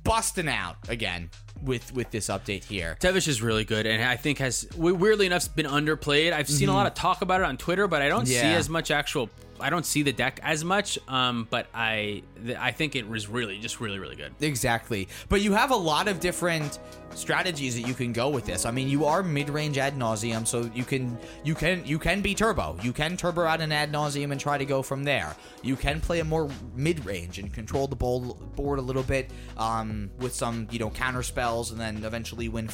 busting 0.03 0.47
out 0.49 0.75
again 0.87 1.29
with 1.63 1.93
with 1.93 2.11
this 2.11 2.27
update 2.27 2.63
here. 2.63 2.97
Tevesh 2.99 3.27
is 3.27 3.41
really 3.41 3.63
good, 3.65 3.85
and 3.85 4.03
I 4.03 4.15
think 4.17 4.37
has 4.39 4.67
weirdly 4.77 5.25
enough 5.25 5.53
been 5.55 5.65
underplayed. 5.65 6.31
I've 6.33 6.49
seen 6.49 6.69
a 6.69 6.73
lot 6.73 6.87
of 6.87 6.93
talk 6.93 7.21
about 7.21 7.41
it 7.41 7.45
on 7.45 7.57
Twitter, 7.57 7.87
but 7.87 8.01
I 8.01 8.09
don't 8.09 8.25
see 8.27 8.35
Mm-hmm. 8.35 8.57
As 8.57 8.69
much 8.69 8.91
actual. 8.91 9.29
I 9.63 9.69
don't 9.69 9.85
see 9.85 10.03
the 10.03 10.13
deck 10.13 10.39
as 10.43 10.63
much. 10.63 10.99
Um, 11.07 11.47
but 11.49 11.67
I 11.73 12.23
I 12.59 12.71
think 12.71 12.95
it 12.95 13.07
was 13.07 13.27
really 13.27 13.59
just 13.59 13.79
really 13.79 13.99
really 13.99 14.15
good. 14.15 14.33
Exactly. 14.41 15.07
But 15.29 15.41
you 15.41 15.53
have 15.53 15.71
a 15.71 15.75
lot 15.75 16.07
of 16.07 16.19
different 16.19 16.79
strategies 17.15 17.75
that 17.75 17.87
you 17.87 17.93
can 17.93 18.11
go 18.11 18.29
with 18.29 18.45
this. 18.45 18.65
I 18.65 18.71
mean, 18.71 18.89
you 18.89 19.05
are 19.05 19.23
mid-range 19.23 19.77
ad 19.77 19.97
nauseam, 19.97 20.45
so 20.45 20.69
you 20.73 20.83
can 20.83 21.17
you 21.43 21.55
can 21.55 21.85
you 21.85 21.97
can 21.97 22.21
be 22.21 22.35
turbo. 22.35 22.77
You 22.81 22.91
can 22.91 23.17
turbo 23.17 23.43
out 23.43 23.61
an 23.61 23.71
ad 23.71 23.91
nauseam 23.91 24.31
and 24.31 24.41
try 24.41 24.57
to 24.57 24.65
go 24.65 24.81
from 24.81 25.03
there. 25.03 25.35
You 25.61 25.75
can 25.75 26.01
play 26.01 26.19
a 26.19 26.25
more 26.25 26.49
mid-range 26.75 27.39
and 27.39 27.53
control 27.53 27.87
the 27.87 27.95
board 27.95 28.79
a 28.79 28.81
little 28.81 29.03
bit 29.03 29.31
um, 29.57 30.11
with 30.19 30.33
some 30.33 30.67
you 30.71 30.79
know 30.79 30.89
counter 30.89 31.23
spells, 31.23 31.71
and 31.71 31.79
then 31.79 32.03
eventually 32.03 32.49
win. 32.49 32.69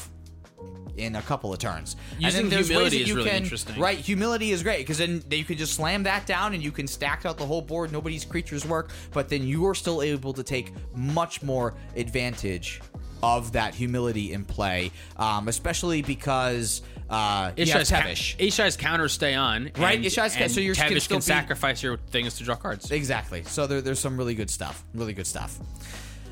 In 1.00 1.16
a 1.16 1.22
couple 1.22 1.52
of 1.52 1.58
turns. 1.58 1.96
And 2.14 2.22
Using 2.24 2.48
then 2.50 2.58
ways 2.58 2.68
humility 2.68 3.02
is 3.02 3.08
you 3.08 3.14
really 3.16 3.30
can- 3.30 3.42
interesting. 3.42 3.80
Right, 3.80 3.98
humility 3.98 4.50
is 4.52 4.62
great 4.62 4.78
because 4.78 4.98
then 4.98 5.22
you 5.30 5.44
can 5.44 5.56
just 5.56 5.74
slam 5.74 6.02
that 6.02 6.26
down 6.26 6.52
and 6.54 6.62
you 6.62 6.70
can 6.72 6.86
stack 6.86 7.24
out 7.24 7.38
the 7.38 7.46
whole 7.46 7.62
board. 7.62 7.90
Nobody's 7.92 8.24
creatures 8.24 8.66
work, 8.66 8.90
but 9.12 9.28
then 9.28 9.42
you 9.46 9.66
are 9.66 9.74
still 9.74 10.02
able 10.02 10.32
to 10.34 10.42
take 10.42 10.72
much 10.94 11.42
more 11.42 11.74
advantage 11.96 12.80
of 13.22 13.52
that 13.52 13.74
humility 13.74 14.32
in 14.32 14.44
play, 14.44 14.90
um, 15.16 15.48
especially 15.48 16.00
because 16.02 16.80
uh, 17.10 17.50
Ishai's, 17.56 17.90
ca- 17.90 18.00
Tevesh. 18.02 18.36
Ishai's 18.38 18.76
counters 18.76 19.12
stay 19.12 19.34
on, 19.34 19.70
Right, 19.76 19.96
And, 19.96 20.04
Ishai's 20.06 20.34
ca- 20.34 20.44
and 20.44 20.52
so 20.52 20.60
you're- 20.60 20.74
can 20.74 20.90
Tevesh 20.92 21.00
still 21.02 21.16
can 21.16 21.20
be- 21.20 21.24
sacrifice 21.40 21.82
your 21.82 21.96
things 22.10 22.34
to 22.38 22.44
draw 22.44 22.54
cards. 22.56 22.90
Exactly. 22.90 23.42
So 23.44 23.66
there, 23.66 23.80
there's 23.80 23.98
some 24.00 24.16
really 24.16 24.34
good 24.34 24.48
stuff. 24.50 24.84
Really 24.94 25.12
good 25.12 25.26
stuff. 25.26 25.58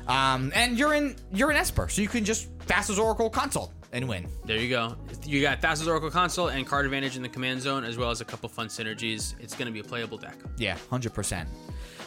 Um, 0.07 0.51
and 0.55 0.77
you're 0.79 0.93
in 0.95 1.15
you're 1.31 1.51
in 1.51 1.57
Esper, 1.57 1.87
so 1.89 2.01
you 2.01 2.07
can 2.07 2.25
just 2.25 2.47
Thassa's 2.65 2.97
Oracle 2.97 3.29
consult 3.29 3.71
and 3.91 4.07
win. 4.07 4.27
There 4.45 4.57
you 4.57 4.69
go. 4.69 4.95
You 5.25 5.41
got 5.41 5.61
Thassa's 5.61 5.87
Oracle 5.87 6.11
Consult 6.11 6.51
and 6.51 6.65
card 6.65 6.85
advantage 6.85 7.15
in 7.15 7.23
the 7.23 7.29
command 7.29 7.61
zone, 7.61 7.83
as 7.83 7.97
well 7.97 8.11
as 8.11 8.21
a 8.21 8.25
couple 8.25 8.49
fun 8.49 8.67
synergies. 8.67 9.35
It's 9.39 9.55
going 9.55 9.65
to 9.65 9.71
be 9.71 9.79
a 9.79 9.83
playable 9.83 10.17
deck. 10.17 10.35
Yeah, 10.57 10.77
hundred 10.89 11.13
percent. 11.13 11.49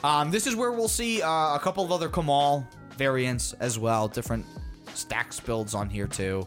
Um, 0.04 0.30
this 0.30 0.46
is 0.46 0.56
where 0.56 0.72
we'll 0.72 0.88
see 0.88 1.22
uh, 1.22 1.54
a 1.54 1.60
couple 1.60 1.84
of 1.84 1.92
other 1.92 2.08
Kamahl 2.08 2.66
variants 2.96 3.52
as 3.54 3.78
well, 3.78 4.08
different 4.08 4.44
stax 4.86 5.44
builds 5.44 5.74
on 5.74 5.88
here 5.88 6.06
too. 6.06 6.46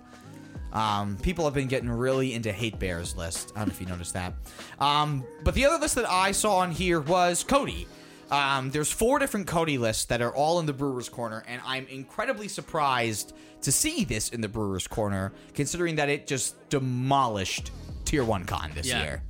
Um, 0.73 1.17
people 1.21 1.45
have 1.45 1.53
been 1.53 1.67
getting 1.67 1.89
really 1.89 2.33
into 2.33 2.51
Hate 2.51 2.77
Bears 2.79 3.15
list. 3.15 3.53
I 3.55 3.59
don't 3.59 3.69
know 3.69 3.73
if 3.73 3.79
you 3.79 3.87
noticed 3.87 4.13
that. 4.13 4.33
Um, 4.79 5.23
but 5.43 5.53
the 5.53 5.65
other 5.65 5.77
list 5.77 5.95
that 5.95 6.09
I 6.09 6.33
saw 6.33 6.57
on 6.57 6.71
here 6.71 6.99
was 6.99 7.45
Codie. 7.45 7.87
Um, 8.31 8.71
there's 8.71 8.91
four 8.91 9.19
different 9.19 9.47
Codie 9.47 9.77
lists 9.79 10.05
that 10.05 10.21
are 10.21 10.33
all 10.33 10.59
in 10.59 10.65
the 10.65 10.73
Brewers 10.73 11.09
Corner, 11.09 11.43
and 11.47 11.61
I'm 11.65 11.85
incredibly 11.87 12.47
surprised 12.47 13.33
to 13.61 13.71
see 13.71 14.03
this 14.03 14.29
in 14.29 14.41
the 14.41 14.47
Brewers 14.49 14.87
Corner, 14.87 15.31
considering 15.53 15.95
that 15.95 16.09
it 16.09 16.25
just 16.27 16.55
demolished 16.69 17.71
Tier 18.05 18.23
One 18.23 18.45
Con 18.45 18.71
this 18.75 18.87
Yeah. 18.87 19.03
year. 19.03 19.23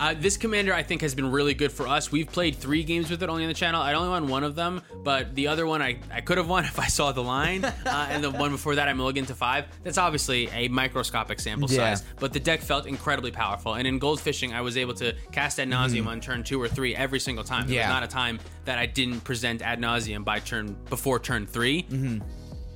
Uh, 0.00 0.12
this 0.18 0.36
commander, 0.36 0.74
I 0.74 0.82
think, 0.82 1.02
has 1.02 1.14
been 1.14 1.30
really 1.30 1.54
good 1.54 1.70
for 1.70 1.86
us. 1.86 2.10
We've 2.10 2.26
played 2.30 2.56
three 2.56 2.82
games 2.82 3.10
with 3.10 3.22
it 3.22 3.28
only 3.28 3.44
on 3.44 3.48
the 3.48 3.54
channel. 3.54 3.80
I 3.80 3.94
only 3.94 4.08
won 4.08 4.26
one 4.26 4.42
of 4.42 4.56
them, 4.56 4.82
but 5.04 5.34
the 5.36 5.46
other 5.46 5.66
one 5.66 5.80
I, 5.80 5.98
I 6.12 6.20
could 6.20 6.36
have 6.36 6.48
won 6.48 6.64
if 6.72 6.78
I 6.80 6.88
saw 6.88 7.12
the 7.12 7.22
line. 7.22 7.64
Uh, 7.86 8.08
and 8.10 8.24
the 8.24 8.30
one 8.30 8.50
before 8.50 8.74
that, 8.74 8.88
I 8.88 8.92
mulliganed 8.92 9.28
to 9.28 9.34
five. 9.34 9.66
That's 9.84 9.98
obviously 9.98 10.48
a 10.50 10.66
microscopic 10.68 11.38
sample 11.38 11.70
Yeah. 11.70 11.94
size, 11.94 12.04
but 12.18 12.32
the 12.32 12.40
deck 12.40 12.60
felt 12.60 12.86
incredibly 12.86 13.30
powerful. 13.30 13.74
And 13.74 13.86
in 13.86 14.00
goldfishing, 14.00 14.52
I 14.52 14.62
was 14.62 14.76
able 14.76 14.94
to 14.94 15.14
cast 15.32 15.60
ad 15.60 15.68
nauseam 15.68 16.08
on 16.08 16.20
turn 16.20 16.42
two 16.42 16.60
or 16.60 16.66
three 16.68 16.96
every 16.96 17.20
single 17.20 17.44
time. 17.44 17.66
There 17.68 17.74
Mm-hmm. 17.74 17.74
Yeah. 17.74 17.88
was 17.88 17.94
not 17.94 18.02
a 18.02 18.08
time 18.08 18.40
that 18.64 18.78
I 18.78 18.86
didn't 18.86 19.20
present 19.20 19.62
ad 19.62 19.78
nauseam 19.80 20.24
by 20.24 20.40
turn 20.40 20.76
before 20.90 21.18
turn 21.20 21.46
3 21.46 21.82
Mm-hmm. 21.84 22.18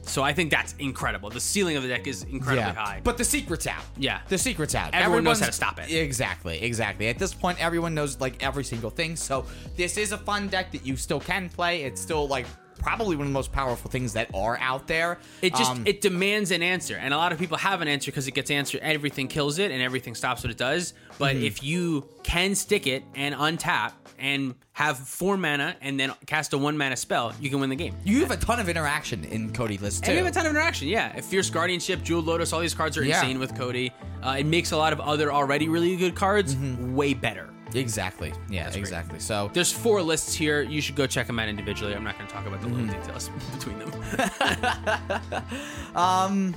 So 0.08 0.22
I 0.22 0.32
think 0.32 0.50
that's 0.50 0.74
incredible. 0.78 1.30
The 1.30 1.40
ceiling 1.40 1.76
of 1.76 1.82
the 1.82 1.88
deck 1.88 2.06
is 2.06 2.24
incredibly 2.24 2.74
high. 2.74 3.00
But 3.04 3.18
the 3.18 3.24
secret's 3.24 3.66
out. 3.66 3.82
Yeah. 3.96 4.20
The 4.28 4.38
secret's 4.38 4.74
out. 4.74 4.94
Everyone 4.94 5.24
knows 5.24 5.40
how 5.40 5.46
to 5.46 5.52
stop 5.52 5.78
it. 5.78 5.90
Exactly, 5.90 6.62
exactly. 6.62 7.08
At 7.08 7.18
this 7.18 7.34
point, 7.34 7.62
everyone 7.62 7.94
knows 7.94 8.20
like 8.20 8.42
every 8.42 8.64
single 8.64 8.90
thing. 8.90 9.16
So 9.16 9.44
this 9.76 9.96
is 9.96 10.12
a 10.12 10.18
fun 10.18 10.48
deck 10.48 10.72
that 10.72 10.84
you 10.86 10.96
still 10.96 11.20
can 11.20 11.48
play. 11.48 11.82
It's 11.82 12.00
still 12.00 12.26
like 12.26 12.46
probably 12.78 13.16
one 13.16 13.26
of 13.26 13.30
the 13.30 13.34
most 13.34 13.52
powerful 13.52 13.90
things 13.90 14.12
that 14.14 14.30
are 14.34 14.58
out 14.60 14.86
there. 14.86 15.18
It 15.42 15.54
just 15.54 15.70
Um, 15.70 15.82
it 15.86 16.00
demands 16.00 16.50
an 16.50 16.62
answer, 16.62 16.96
and 16.96 17.12
a 17.12 17.16
lot 17.16 17.32
of 17.32 17.38
people 17.38 17.58
have 17.58 17.82
an 17.82 17.88
answer 17.88 18.10
because 18.10 18.26
it 18.28 18.32
gets 18.34 18.50
answered. 18.50 18.80
Everything 18.82 19.28
kills 19.28 19.58
it, 19.58 19.70
and 19.70 19.82
everything 19.82 20.14
stops 20.14 20.42
what 20.42 20.50
it 20.50 20.56
does. 20.58 20.94
But 21.18 21.36
Mm-hmm. 21.36 21.44
if 21.44 21.62
you 21.62 22.08
can 22.22 22.54
stick 22.54 22.86
it 22.86 23.02
and 23.14 23.34
untap 23.34 23.92
and 24.20 24.54
have 24.72 24.96
four 24.98 25.36
mana 25.36 25.76
and 25.80 25.98
then 25.98 26.12
cast 26.26 26.52
a 26.52 26.58
one 26.58 26.76
mana 26.78 26.96
spell, 26.96 27.32
you 27.40 27.50
can 27.50 27.60
win 27.60 27.70
the 27.70 27.76
game. 27.76 27.94
you 28.04 28.20
have 28.20 28.30
a 28.30 28.36
ton 28.36 28.60
of 28.60 28.68
interaction 28.68 29.24
in 29.24 29.52
Codie 29.52 29.80
list 29.80 30.04
too. 30.04 30.10
And 30.10 30.18
you 30.18 30.24
have 30.24 30.32
a 30.32 30.34
ton 30.34 30.46
of 30.46 30.50
interaction, 30.50 30.88
yeah. 30.88 31.16
If 31.16 31.24
Fierce 31.26 31.50
Guardianship, 31.50 32.02
Jewel 32.02 32.22
Lotus, 32.22 32.52
all 32.52 32.60
these 32.60 32.74
cards 32.74 32.96
are 32.96 33.04
Yeah. 33.04 33.20
insane 33.20 33.38
with 33.40 33.54
Codie. 33.54 33.90
Uh, 34.22 34.36
it 34.38 34.46
makes 34.46 34.70
a 34.72 34.76
lot 34.76 34.92
of 34.92 35.00
other 35.00 35.32
already 35.32 35.68
really 35.68 35.94
good 35.96 36.14
cards 36.14 36.54
Mm-hmm. 36.54 36.94
way 36.94 37.14
better. 37.14 37.50
Exactly. 37.74 38.32
Yeah, 38.48 38.70
exactly. 38.72 39.18
So 39.20 39.50
There's 39.52 39.72
four 39.72 40.00
lists 40.02 40.34
here. 40.34 40.62
You 40.62 40.80
should 40.80 40.96
go 40.96 41.06
check 41.06 41.26
them 41.26 41.38
out 41.38 41.48
individually. 41.48 41.94
I'm 41.94 42.04
not 42.04 42.16
going 42.16 42.28
to 42.28 42.32
talk 42.34 42.46
about 42.46 42.60
the 42.60 42.68
Mm-hmm. 42.68 42.86
little 42.86 43.00
details 43.00 43.28
between 43.52 43.78
them. 43.78 43.92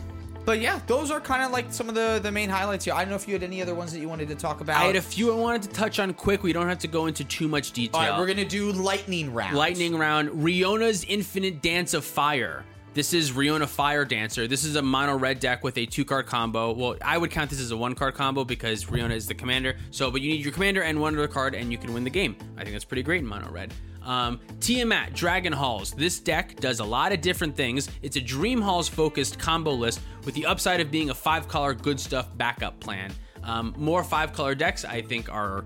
But 0.43 0.59
yeah, 0.59 0.79
those 0.87 1.11
are 1.11 1.21
kind 1.21 1.43
of 1.43 1.51
like 1.51 1.71
some 1.71 1.87
of 1.87 1.93
the 1.93 2.19
the 2.21 2.31
main 2.31 2.49
highlights 2.49 2.83
here. 2.85 2.95
I 2.95 3.01
don't 3.01 3.09
know 3.09 3.15
if 3.15 3.27
you 3.27 3.33
had 3.35 3.43
any 3.43 3.61
other 3.61 3.75
ones 3.75 3.93
that 3.93 3.99
you 3.99 4.09
wanted 4.09 4.27
to 4.29 4.35
talk 4.35 4.59
about. 4.61 4.81
I 4.81 4.85
had 4.85 4.95
a 4.95 5.01
few 5.01 5.31
I 5.31 5.35
wanted 5.35 5.61
to 5.63 5.69
touch 5.69 5.99
on 5.99 6.13
quick. 6.15 6.41
We 6.41 6.51
don't 6.51 6.67
have 6.67 6.79
to 6.79 6.87
go 6.87 7.05
into 7.05 7.23
too 7.23 7.47
much 7.47 7.73
detail. 7.73 8.01
All 8.01 8.09
right, 8.09 8.19
we're 8.19 8.25
gonna 8.25 8.43
do 8.43 8.71
lightning 8.71 9.31
round. 9.33 9.55
Lightning 9.55 9.95
round. 9.95 10.29
Rionya's 10.29 11.03
Infinite 11.03 11.61
Dance 11.61 11.93
of 11.93 12.03
Fire. 12.03 12.65
This 12.93 13.13
is 13.13 13.31
Rionya 13.31 13.69
Fire 13.69 14.03
Dancer. 14.03 14.47
This 14.49 14.65
is 14.65 14.75
a 14.75 14.81
mono 14.81 15.17
red 15.17 15.39
deck 15.39 15.63
with 15.63 15.77
a 15.77 15.85
two 15.85 16.03
card 16.03 16.25
combo. 16.25 16.73
Well, 16.73 16.97
I 17.01 17.17
would 17.17 17.31
count 17.31 17.49
this 17.49 17.61
as 17.61 17.71
a 17.71 17.77
one 17.77 17.95
card 17.95 18.15
combo 18.15 18.43
because 18.43 18.83
Rionya 18.85 19.15
is 19.15 19.27
the 19.27 19.33
commander. 19.33 19.77
So, 19.91 20.11
but 20.11 20.19
you 20.19 20.31
need 20.31 20.43
your 20.43 20.51
commander 20.51 20.83
and 20.83 20.99
one 20.99 21.15
other 21.15 21.29
card, 21.29 21.55
and 21.55 21.71
you 21.71 21.77
can 21.77 21.93
win 21.93 22.03
the 22.03 22.09
game. 22.09 22.35
I 22.57 22.63
think 22.63 22.73
that's 22.73 22.83
pretty 22.83 23.03
great 23.03 23.21
in 23.21 23.27
mono 23.27 23.49
red. 23.49 23.73
Um, 24.03 24.41
Tiamat 24.59 25.13
Dragon 25.13 25.53
Halls. 25.53 25.91
This 25.91 26.19
deck 26.19 26.57
does 26.57 26.81
a 26.81 26.83
lot 26.83 27.13
of 27.13 27.21
different 27.21 27.55
things. 27.55 27.87
It's 28.01 28.17
a 28.17 28.21
Dream 28.21 28.59
Halls 28.59 28.89
focused 28.89 29.39
combo 29.39 29.71
list 29.71 30.01
with 30.25 30.35
the 30.35 30.45
upside 30.45 30.81
of 30.81 30.91
being 30.91 31.11
a 31.11 31.15
five 31.15 31.47
color 31.47 31.73
good 31.73 31.97
stuff 31.97 32.35
backup 32.37 32.77
plan. 32.81 33.13
Um, 33.43 33.73
more 33.77 34.03
five 34.03 34.33
color 34.33 34.53
decks, 34.53 34.83
I 34.83 35.01
think, 35.01 35.31
are 35.31 35.63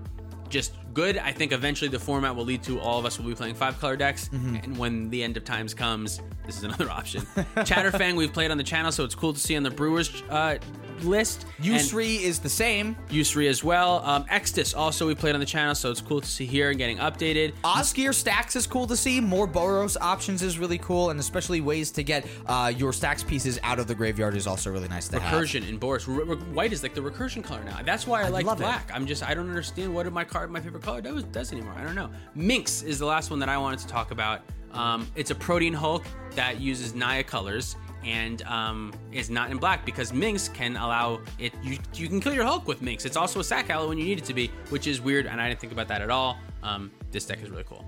just 0.48 0.74
good. 0.96 1.18
I 1.18 1.30
think 1.30 1.52
eventually 1.52 1.88
the 1.90 1.98
format 1.98 2.34
will 2.34 2.46
lead 2.46 2.62
to 2.64 2.80
all 2.80 2.98
of 2.98 3.04
us 3.04 3.18
will 3.20 3.28
be 3.28 3.34
playing 3.34 3.54
five 3.54 3.78
color 3.78 3.96
decks, 3.96 4.30
and 4.32 4.76
when 4.78 5.10
the 5.10 5.22
end 5.22 5.36
of 5.36 5.44
times 5.44 5.74
comes, 5.74 6.22
this 6.46 6.56
is 6.56 6.64
another 6.64 6.90
option. 7.00 7.20
Chatterfang 7.56 8.16
we've 8.16 8.32
played 8.32 8.50
on 8.50 8.56
the 8.56 8.64
channel, 8.64 8.90
so 8.90 9.04
it's 9.04 9.14
cool 9.14 9.34
to 9.34 9.38
see 9.38 9.56
on 9.58 9.62
the 9.62 9.70
Brewers 9.70 10.22
uh, 10.30 10.56
list. 11.04 11.46
And 11.62 11.76
is 11.76 12.38
the 12.38 12.48
same. 12.48 12.96
Yusri 13.10 13.48
as 13.48 13.62
well. 13.64 14.02
Um, 14.04 14.24
Extus 14.24 14.76
also 14.76 15.06
we 15.06 15.14
played 15.14 15.34
on 15.34 15.40
the 15.40 15.46
channel, 15.46 15.74
so 15.74 15.90
it's 15.90 16.00
cool 16.00 16.20
to 16.20 16.28
see 16.28 16.46
here 16.46 16.70
and 16.70 16.78
getting 16.78 16.98
updated. 16.98 17.52
Osgir 17.64 18.10
stax 18.10 18.56
is 18.56 18.66
cool 18.66 18.86
to 18.86 18.96
see. 18.96 19.20
More 19.20 19.48
Boros 19.48 19.96
options 20.00 20.42
is 20.42 20.58
really 20.58 20.78
cool, 20.78 21.10
and 21.10 21.20
especially 21.20 21.60
ways 21.60 21.90
to 21.92 22.02
get 22.02 22.26
uh, 22.46 22.72
your 22.76 22.92
stax 22.92 23.26
pieces 23.26 23.58
out 23.62 23.78
of 23.78 23.86
the 23.86 23.94
graveyard 23.94 24.36
is 24.36 24.46
also 24.46 24.70
really 24.70 24.88
nice 24.88 25.08
to 25.08 25.20
have. 25.20 25.40
Recursion 25.40 25.68
in 25.68 25.78
Boros. 25.78 26.08
R- 26.08 26.28
r- 26.30 26.36
white 26.54 26.72
is 26.72 26.82
like 26.82 26.94
the 26.94 27.00
recursion 27.00 27.42
color 27.42 27.62
now. 27.64 27.80
That's 27.84 28.06
why 28.06 28.22
I, 28.22 28.28
like 28.28 28.46
love 28.46 28.60
it. 28.60 28.64
black. 28.64 28.90
I'm 28.92 29.06
just 29.06 29.22
I 29.22 29.34
don't 29.34 29.48
understand 29.48 29.94
what 29.94 30.10
my 30.12 30.24
card, 30.24 30.50
my 30.50 30.60
favorite 30.60 30.82
color 30.82 31.00
does, 31.00 31.24
does 31.24 31.52
anymore. 31.52 31.74
I 31.76 31.84
don't 31.84 31.94
know. 31.94 32.10
Minsc 32.36 32.84
is 32.84 32.98
the 32.98 33.06
last 33.06 33.30
one 33.30 33.38
that 33.40 33.48
I 33.48 33.58
wanted 33.58 33.80
to 33.80 33.86
talk 33.88 34.10
about. 34.10 34.42
Um, 34.72 35.06
it's 35.16 35.30
a 35.30 35.34
Protean 35.34 35.72
Hulk 35.72 36.04
that 36.34 36.60
uses 36.60 36.94
Naya 36.94 37.24
colors 37.24 37.76
and 38.06 38.42
um, 38.42 38.92
is 39.12 39.28
not 39.28 39.50
in 39.50 39.58
black 39.58 39.84
because 39.84 40.12
Minsc 40.12 40.54
can 40.54 40.76
allow 40.76 41.20
it. 41.38 41.52
You, 41.62 41.78
you 41.94 42.08
can 42.08 42.20
kill 42.20 42.32
your 42.32 42.44
Hulk 42.44 42.66
with 42.66 42.80
Minsc. 42.80 43.04
It's 43.04 43.16
also 43.16 43.40
a 43.40 43.44
sack 43.44 43.68
ally 43.68 43.86
when 43.86 43.98
you 43.98 44.04
need 44.04 44.18
it 44.18 44.24
to 44.26 44.34
be, 44.34 44.50
which 44.70 44.86
is 44.86 45.00
weird, 45.00 45.26
and 45.26 45.40
I 45.40 45.48
didn't 45.48 45.60
think 45.60 45.72
about 45.72 45.88
that 45.88 46.00
at 46.00 46.10
all. 46.10 46.38
Um, 46.62 46.90
this 47.10 47.26
deck 47.26 47.42
is 47.42 47.50
really 47.50 47.64
cool. 47.64 47.84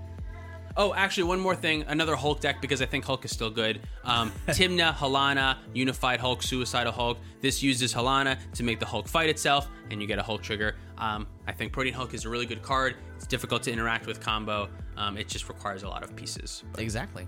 Oh, 0.77 0.93
actually, 0.93 1.23
one 1.23 1.39
more 1.39 1.55
thing. 1.55 1.83
Another 1.87 2.15
Hulk 2.15 2.39
deck 2.39 2.61
because 2.61 2.81
I 2.81 2.85
think 2.85 3.03
Hulk 3.03 3.25
is 3.25 3.31
still 3.31 3.49
good. 3.49 3.81
Um, 4.03 4.31
Tymna, 4.47 4.93
Halana, 4.93 5.57
Unified 5.73 6.19
Hulk, 6.19 6.43
Suicidal 6.43 6.93
Hulk. 6.93 7.17
This 7.41 7.63
uses 7.63 7.93
Halana 7.93 8.37
to 8.53 8.63
make 8.63 8.79
the 8.79 8.85
Hulk 8.85 9.07
fight 9.07 9.29
itself, 9.29 9.67
and 9.89 10.01
you 10.01 10.07
get 10.07 10.19
a 10.19 10.23
Hulk 10.23 10.41
trigger. 10.41 10.75
Um, 10.97 11.27
I 11.47 11.53
think 11.53 11.73
Protean 11.73 11.93
Hulk 11.93 12.13
is 12.13 12.25
a 12.25 12.29
really 12.29 12.45
good 12.45 12.61
card. 12.61 12.95
It's 13.15 13.27
difficult 13.27 13.63
to 13.63 13.71
interact 13.71 14.05
with 14.05 14.21
combo. 14.21 14.69
Um, 14.95 15.17
it 15.17 15.27
just 15.27 15.49
requires 15.49 15.83
a 15.83 15.87
lot 15.87 16.03
of 16.03 16.15
pieces. 16.15 16.63
Exactly. 16.77 17.27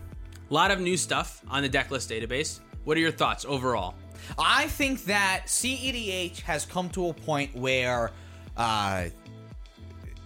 A 0.49 0.53
lot 0.53 0.71
of 0.71 0.79
new 0.79 0.97
stuff 0.97 1.41
on 1.49 1.61
the 1.61 1.69
deck 1.69 1.91
list 1.91 2.09
database. 2.09 2.59
What 2.83 2.97
are 2.97 2.99
your 2.99 3.11
thoughts 3.11 3.45
overall? 3.45 3.95
I 4.37 4.67
think 4.67 5.05
that 5.05 5.43
CEDH 5.45 6.41
has 6.41 6.65
come 6.65 6.89
to 6.91 7.09
a 7.09 7.13
point 7.13 7.55
where 7.55 8.11
uh, 8.57 9.05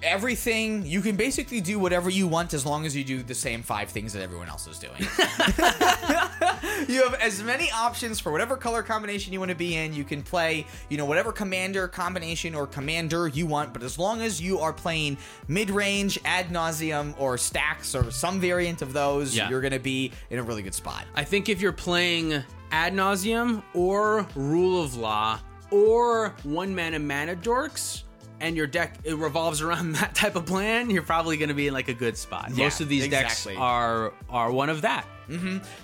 everything 0.05 0.85
you 0.85 1.01
can 1.01 1.15
basically 1.15 1.59
do 1.59 1.79
whatever 1.79 2.09
you 2.09 2.27
want 2.27 2.53
as 2.53 2.65
long 2.65 2.85
as 2.85 2.95
you 2.95 3.03
do 3.03 3.23
the 3.23 3.35
same 3.35 3.61
five 3.63 3.89
things 3.89 4.13
that 4.13 4.21
everyone 4.21 4.47
else 4.47 4.67
is 4.67 4.79
doing. 4.79 4.95
you 6.87 7.03
have 7.03 7.15
as 7.15 7.41
many 7.43 7.69
options 7.71 8.19
for 8.19 8.31
whatever 8.31 8.55
color 8.55 8.83
combination 8.83 9.33
you 9.33 9.39
want 9.39 9.49
to 9.49 9.55
be 9.55 9.75
in. 9.75 9.93
You 9.93 10.03
can 10.03 10.21
play, 10.21 10.65
you 10.89 10.97
know, 10.97 11.05
whatever 11.05 11.31
commander 11.31 11.87
combination 11.87 12.55
or 12.55 12.67
commander 12.67 13.27
you 13.27 13.47
want, 13.47 13.73
but 13.73 13.83
as 13.83 13.97
long 13.97 14.21
as 14.21 14.41
you 14.41 14.59
are 14.59 14.73
playing 14.73 15.17
mid-range, 15.47 16.19
ad 16.25 16.51
nauseam, 16.51 17.15
or 17.17 17.35
stax 17.35 17.93
or 17.99 18.11
some 18.11 18.39
variant 18.39 18.81
of 18.81 18.93
those, 18.93 19.35
Yeah. 19.35 19.49
you're 19.49 19.61
going 19.61 19.73
to 19.73 19.79
be 19.79 20.11
in 20.29 20.39
a 20.39 20.43
really 20.43 20.61
good 20.61 20.75
spot. 20.75 21.05
I 21.15 21.23
think 21.23 21.49
if 21.49 21.61
you're 21.61 21.71
playing 21.71 22.43
Ad 22.71 22.93
Nauseam 22.93 23.63
or 23.73 24.25
Rule 24.35 24.83
of 24.83 24.95
Law 24.95 25.39
or 25.71 26.33
One 26.43 26.75
Mana 26.75 26.99
Mana 26.99 27.35
Dorks, 27.35 28.03
and 28.45 28.55
your 28.55 28.67
deck 28.67 28.97
it 29.03 29.17
revolves 29.17 29.61
around 29.61 29.91
that 30.01 30.13
type 30.15 30.35
of 30.35 30.45
plan, 30.45 30.89
you're 30.89 31.01
probably 31.03 31.35
going 31.37 31.49
to 31.49 31.55
be 31.55 31.67
in 31.67 31.73
like 31.73 31.87
a 31.89 31.93
good 31.93 32.15
spot. 32.15 32.51
Yeah, 32.53 32.65
Most 32.65 32.79
of 32.79 32.87
these 32.87 33.05
exactly. 33.05 33.53
decks 33.53 33.61
are 33.61 34.13
are 34.29 34.51
one 34.51 34.69
of 34.69 34.81
that. 34.83 35.07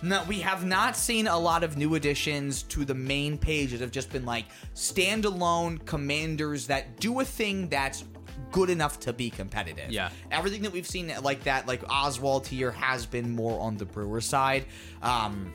No, 0.04 0.24
we 0.28 0.40
have 0.42 0.66
not 0.66 0.96
seen 0.96 1.26
a 1.26 1.38
lot 1.38 1.64
of 1.64 1.76
new 1.76 1.96
additions 1.96 2.62
to 2.64 2.86
the 2.86 2.94
main 2.94 3.40
page 3.40 3.72
that 3.72 3.82
have 3.82 3.90
just 3.90 4.12
been 4.12 4.24
like 4.24 4.46
standalone 4.76 5.84
commanders 5.86 6.68
that 6.68 7.00
do 7.00 7.20
a 7.22 7.26
thing 7.26 7.68
that's 7.68 8.04
good 8.52 8.70
enough 8.70 9.00
to 9.00 9.14
be 9.14 9.32
competitive. 9.32 9.90
Yeah. 9.90 10.10
Everything 10.30 10.62
that 10.62 10.72
we've 10.72 10.86
seen 10.88 11.12
like 11.24 11.44
that, 11.46 11.68
like 11.68 11.82
Oswald 11.90 12.46
here, 12.46 12.70
has 12.72 13.08
been 13.08 13.36
more 13.36 13.60
on 13.60 13.78
the 13.78 13.86
Brewer 13.86 14.22
side. 14.22 14.66
Um, 15.02 15.54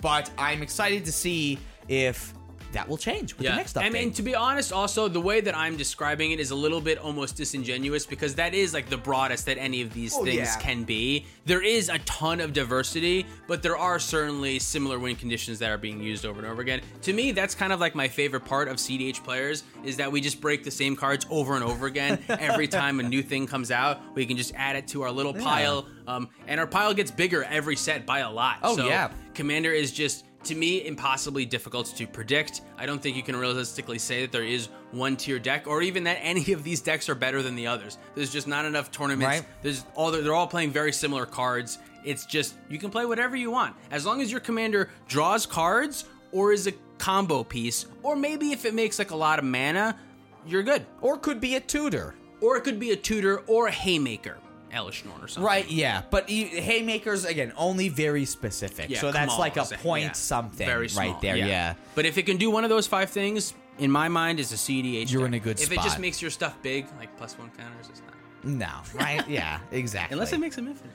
but 0.00 0.30
I'm 0.36 0.62
excited 0.62 1.04
to 1.04 1.12
see 1.12 1.58
if 1.88 2.34
that 2.72 2.88
will 2.88 2.96
change 2.98 3.36
with 3.36 3.46
the 3.46 3.52
next 3.54 3.76
update. 3.76 3.82
I 3.86 3.90
mean, 3.90 4.12
to 4.12 4.22
be 4.22 4.34
honest, 4.34 4.72
also 4.72 5.08
the 5.08 5.20
way 5.20 5.40
that 5.40 5.56
I'm 5.56 5.76
describing 5.76 6.32
it 6.32 6.40
is 6.40 6.50
a 6.50 6.54
little 6.54 6.80
bit 6.80 6.98
almost 6.98 7.36
disingenuous 7.36 8.06
because 8.06 8.34
that 8.36 8.54
is 8.54 8.72
like 8.74 8.88
the 8.88 8.96
broadest 8.96 9.46
that 9.46 9.58
any 9.58 9.82
of 9.82 9.92
these 9.92 10.14
Oh, 10.14 10.24
things 10.24 10.36
yeah. 10.36 10.56
can 10.58 10.84
be. 10.84 11.26
There 11.46 11.62
is 11.62 11.88
a 11.88 11.98
ton 12.00 12.40
of 12.40 12.52
diversity, 12.52 13.26
but 13.48 13.62
there 13.62 13.76
are 13.76 13.98
certainly 13.98 14.58
similar 14.58 14.98
win 14.98 15.16
conditions 15.16 15.58
that 15.60 15.70
are 15.70 15.78
being 15.78 16.00
used 16.02 16.24
over 16.24 16.38
and 16.40 16.48
over 16.48 16.62
again. 16.62 16.80
To 17.02 17.12
me, 17.12 17.32
that's 17.32 17.54
kind 17.54 17.72
of 17.72 17.80
like 17.80 17.94
my 17.94 18.08
favorite 18.08 18.44
part 18.44 18.68
of 18.68 18.76
CDH 18.76 19.22
players 19.24 19.64
is 19.84 19.96
that 19.96 20.10
we 20.10 20.20
just 20.20 20.40
break 20.40 20.62
the 20.64 20.70
same 20.70 20.94
cards 20.96 21.26
over 21.30 21.54
and 21.54 21.64
over 21.64 21.86
again 21.86 22.18
every 22.28 22.68
time 22.68 23.00
a 23.00 23.02
new 23.02 23.22
thing 23.22 23.46
comes 23.46 23.70
out. 23.70 24.00
We 24.14 24.26
can 24.26 24.36
just 24.36 24.54
add 24.54 24.76
it 24.76 24.86
to 24.88 25.02
our 25.02 25.10
little 25.10 25.34
pile, 25.34 25.86
um, 26.06 26.28
and 26.46 26.60
our 26.60 26.66
pile 26.66 26.94
gets 26.94 27.10
bigger 27.10 27.44
every 27.44 27.76
set 27.76 28.06
by 28.06 28.20
a 28.20 28.30
lot. 28.30 28.58
Oh, 28.62 28.76
So 28.76 28.86
yeah. 28.86 29.10
Commander 29.34 29.72
is 29.72 29.92
just 29.92 30.24
to 30.44 30.54
me 30.54 30.86
impossibly 30.86 31.44
difficult 31.44 31.86
to 31.96 32.06
predict. 32.06 32.62
I 32.78 32.86
don't 32.86 33.02
think 33.02 33.16
you 33.16 33.22
can 33.22 33.36
realistically 33.36 33.98
say 33.98 34.22
that 34.22 34.32
there 34.32 34.44
is 34.44 34.68
one 34.92 35.16
tier 35.16 35.38
deck 35.38 35.66
or 35.66 35.82
even 35.82 36.04
that 36.04 36.18
any 36.22 36.52
of 36.52 36.64
these 36.64 36.80
decks 36.80 37.08
are 37.08 37.14
better 37.14 37.42
than 37.42 37.54
the 37.54 37.66
others. 37.66 37.98
There's 38.14 38.32
just 38.32 38.48
not 38.48 38.64
enough 38.64 38.90
tournaments. 38.90 39.40
Right. 39.40 39.44
There's 39.62 39.84
all 39.94 40.10
they're 40.10 40.34
all 40.34 40.46
playing 40.46 40.70
very 40.70 40.92
similar 40.92 41.26
cards. 41.26 41.78
It's 42.04 42.24
just 42.24 42.54
you 42.68 42.78
can 42.78 42.90
play 42.90 43.04
whatever 43.04 43.36
you 43.36 43.50
want 43.50 43.76
as 43.90 44.06
long 44.06 44.22
as 44.22 44.30
your 44.30 44.40
commander 44.40 44.88
draws 45.08 45.44
cards 45.46 46.06
or 46.32 46.52
is 46.52 46.66
a 46.66 46.72
combo 46.98 47.44
piece 47.44 47.86
or 48.02 48.16
maybe 48.16 48.52
if 48.52 48.64
it 48.64 48.74
makes 48.74 48.98
like 48.98 49.10
a 49.10 49.16
lot 49.16 49.38
of 49.38 49.44
mana, 49.44 49.98
you're 50.46 50.62
good. 50.62 50.86
or 51.02 51.18
could 51.18 51.40
be 51.40 51.56
a 51.56 51.60
tutor. 51.60 52.14
Or 52.40 52.56
it 52.56 52.64
could 52.64 52.80
be 52.80 52.92
a 52.92 52.96
tutor 52.96 53.40
or 53.46 53.66
a 53.66 53.70
haymaker, 53.70 54.38
Elesh 54.70 55.04
Norn 55.04 55.22
or 55.22 55.28
something. 55.28 55.42
Right, 55.46 55.70
yeah, 55.70 56.02
but 56.10 56.28
you, 56.28 56.46
haymakers 56.46 57.24
again 57.24 57.52
only 57.56 57.88
very 57.88 58.24
specific. 58.24 58.90
Yeah, 58.90 59.00
so 59.00 59.12
that's 59.12 59.32
Kamal 59.32 59.38
like 59.38 59.56
a 59.56 59.62
is 59.62 59.72
point 59.74 60.04
yeah, 60.04 60.12
something 60.12 60.66
very 60.66 60.88
small, 60.88 61.12
right 61.12 61.20
there. 61.20 61.36
Yeah. 61.36 61.74
But 61.94 62.06
if 62.06 62.18
it 62.18 62.24
can 62.26 62.36
do 62.36 62.50
one 62.50 62.64
of 62.64 62.70
those 62.70 62.86
five 62.86 63.10
things, 63.10 63.54
in 63.78 63.90
my 63.90 64.08
mind, 64.08 64.40
is 64.40 64.52
a 64.52 64.56
CDH. 64.56 65.10
You're 65.12 65.26
in 65.26 65.34
a 65.34 65.38
good 65.40 65.60
If 65.60 65.72
it 65.72 65.76
just 65.76 65.90
spot. 65.90 66.00
makes 66.00 66.20
your 66.22 66.30
stuff 66.30 66.56
big, 66.62 66.86
like 66.98 67.16
plus 67.16 67.38
one 67.38 67.50
counters, 67.56 67.88
it's 67.88 68.00
not. 68.00 68.14
No, 68.42 68.70
right? 68.98 69.26
yeah, 69.28 69.60
exactly. 69.70 70.14
Unless 70.14 70.32
it 70.32 70.38
makes 70.38 70.56
them 70.56 70.68
infinite. 70.68 70.94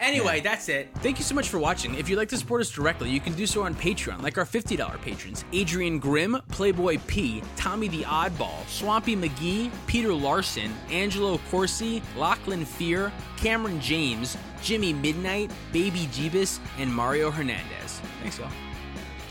Anyway, 0.00 0.40
that's 0.40 0.68
it. 0.68 0.88
Thank 0.96 1.18
you 1.18 1.24
so 1.24 1.34
much 1.34 1.48
for 1.48 1.58
watching. 1.58 1.94
If 1.94 2.08
you'd 2.08 2.16
like 2.16 2.28
to 2.30 2.36
support 2.36 2.60
us 2.60 2.70
directly, 2.70 3.10
you 3.10 3.20
can 3.20 3.34
do 3.34 3.46
so 3.46 3.62
on 3.62 3.74
Patreon, 3.74 4.22
like 4.22 4.38
our 4.38 4.44
$50 4.44 5.00
patrons 5.02 5.44
Adrian 5.52 5.98
Grimm, 5.98 6.40
Playboy 6.48 6.98
P, 7.06 7.42
Tommy 7.56 7.88
the 7.88 8.02
Oddball, 8.02 8.66
Swampy 8.68 9.16
McGee, 9.16 9.70
Peter 9.86 10.12
Larson, 10.12 10.72
Angelo 10.90 11.38
Corsi, 11.50 12.02
Lachlan 12.16 12.64
Fear, 12.64 13.12
Cameron 13.36 13.80
James, 13.80 14.36
Jimmy 14.62 14.92
Midnight, 14.92 15.50
Baby 15.72 16.08
Jeebus, 16.12 16.58
and 16.78 16.92
Mario 16.92 17.30
Hernandez. 17.30 18.00
Thanks, 18.20 18.38
y'all. 18.38 18.50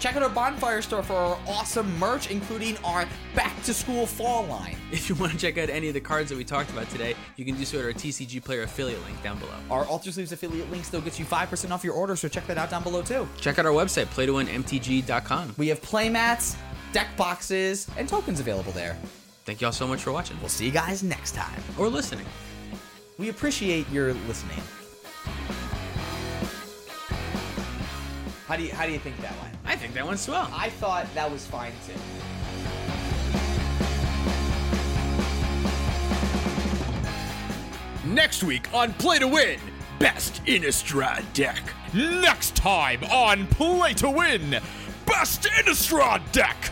Check 0.06 0.18
out 0.18 0.22
our 0.22 0.30
Bonfire 0.30 0.84
store 0.84 1.02
for 1.02 1.16
our 1.16 1.40
awesome 1.48 1.98
merch, 1.98 2.30
including 2.30 2.78
our 2.84 3.08
back 3.34 3.60
to 3.64 3.74
school 3.74 4.06
fall 4.06 4.46
line. 4.46 4.78
If 4.92 5.10
you 5.10 5.16
want 5.16 5.32
to 5.32 5.38
check 5.40 5.58
out 5.58 5.68
any 5.68 5.88
of 5.88 5.96
the 5.96 6.00
cards 6.00 6.30
that 6.30 6.38
we 6.38 6.44
talked 6.44 6.70
about 6.70 6.88
today, 6.92 7.16
you 7.38 7.44
can 7.44 7.56
do 7.56 7.66
so 7.66 7.80
at 7.80 7.86
our 7.86 7.92
TCG 7.92 8.44
Player 8.44 8.62
affiliate 8.62 9.04
link 9.04 9.24
down 9.24 9.40
below. 9.40 9.56
Our 9.72 9.84
Altersleeves 9.86 10.32
affiliate 10.32 10.70
link 10.70 10.86
still 10.86 11.02
gets 11.02 11.18
you 11.18 11.26
5% 11.26 11.72
off 11.72 11.84
your 11.84 11.96
order, 11.96 12.16
so 12.16 12.28
check 12.28 12.46
that 12.46 12.60
out 12.60 12.70
down 12.70 12.84
below 12.84 13.02
too. 13.02 13.28
Check 13.42 13.58
out 13.58 13.66
our 13.66 13.72
website, 13.72 14.06
playtowinmtg.com. 14.06 15.56
We 15.58 15.70
have 15.70 15.82
play 15.82 16.08
mats, 16.10 16.56
deck 16.94 17.08
boxes, 17.18 17.88
and 17.98 18.08
tokens 18.08 18.40
available 18.40 18.74
there. 18.74 18.96
Thank 19.46 19.60
you 19.60 19.66
all 19.66 19.74
so 19.74 19.88
much 19.88 20.04
for 20.04 20.12
watching 20.12 20.40
We'll 20.40 20.50
see 20.50 20.68
you 20.68 20.72
guys 20.72 21.02
next 21.02 21.34
time. 21.34 21.64
or 21.80 21.90
listening. 21.90 22.28
We 23.18 23.30
appreciate 23.30 23.90
your 23.90 24.14
listening. 24.28 24.62
How 28.48 28.56
do 28.56 28.62
you 28.62 28.72
how 28.72 28.86
do 28.86 28.92
you 28.92 29.00
think 29.00 29.20
that 29.22 29.34
went? 29.42 29.65
I 29.76 29.78
think 29.78 29.94
that 29.96 30.08
went 30.08 30.20
swell. 30.20 30.50
I 30.54 30.70
thought 30.70 31.06
that 31.16 31.30
was 31.30 31.46
fine 31.46 31.74
too. 31.86 31.92
Next 38.08 38.42
week 38.42 38.74
on 38.74 38.94
Play 38.94 39.20
to 39.20 39.28
Win, 39.28 39.60
Best 40.00 40.42
Innistrad 40.46 41.26
Deck. 41.34 41.62
Next 41.94 42.56
time 42.56 43.04
on 43.12 43.48
Play 43.48 43.94
to 43.96 44.10
Win, 44.10 44.62
Best 45.06 45.44
Innistrad 45.44 46.22
Deck. 46.32 46.72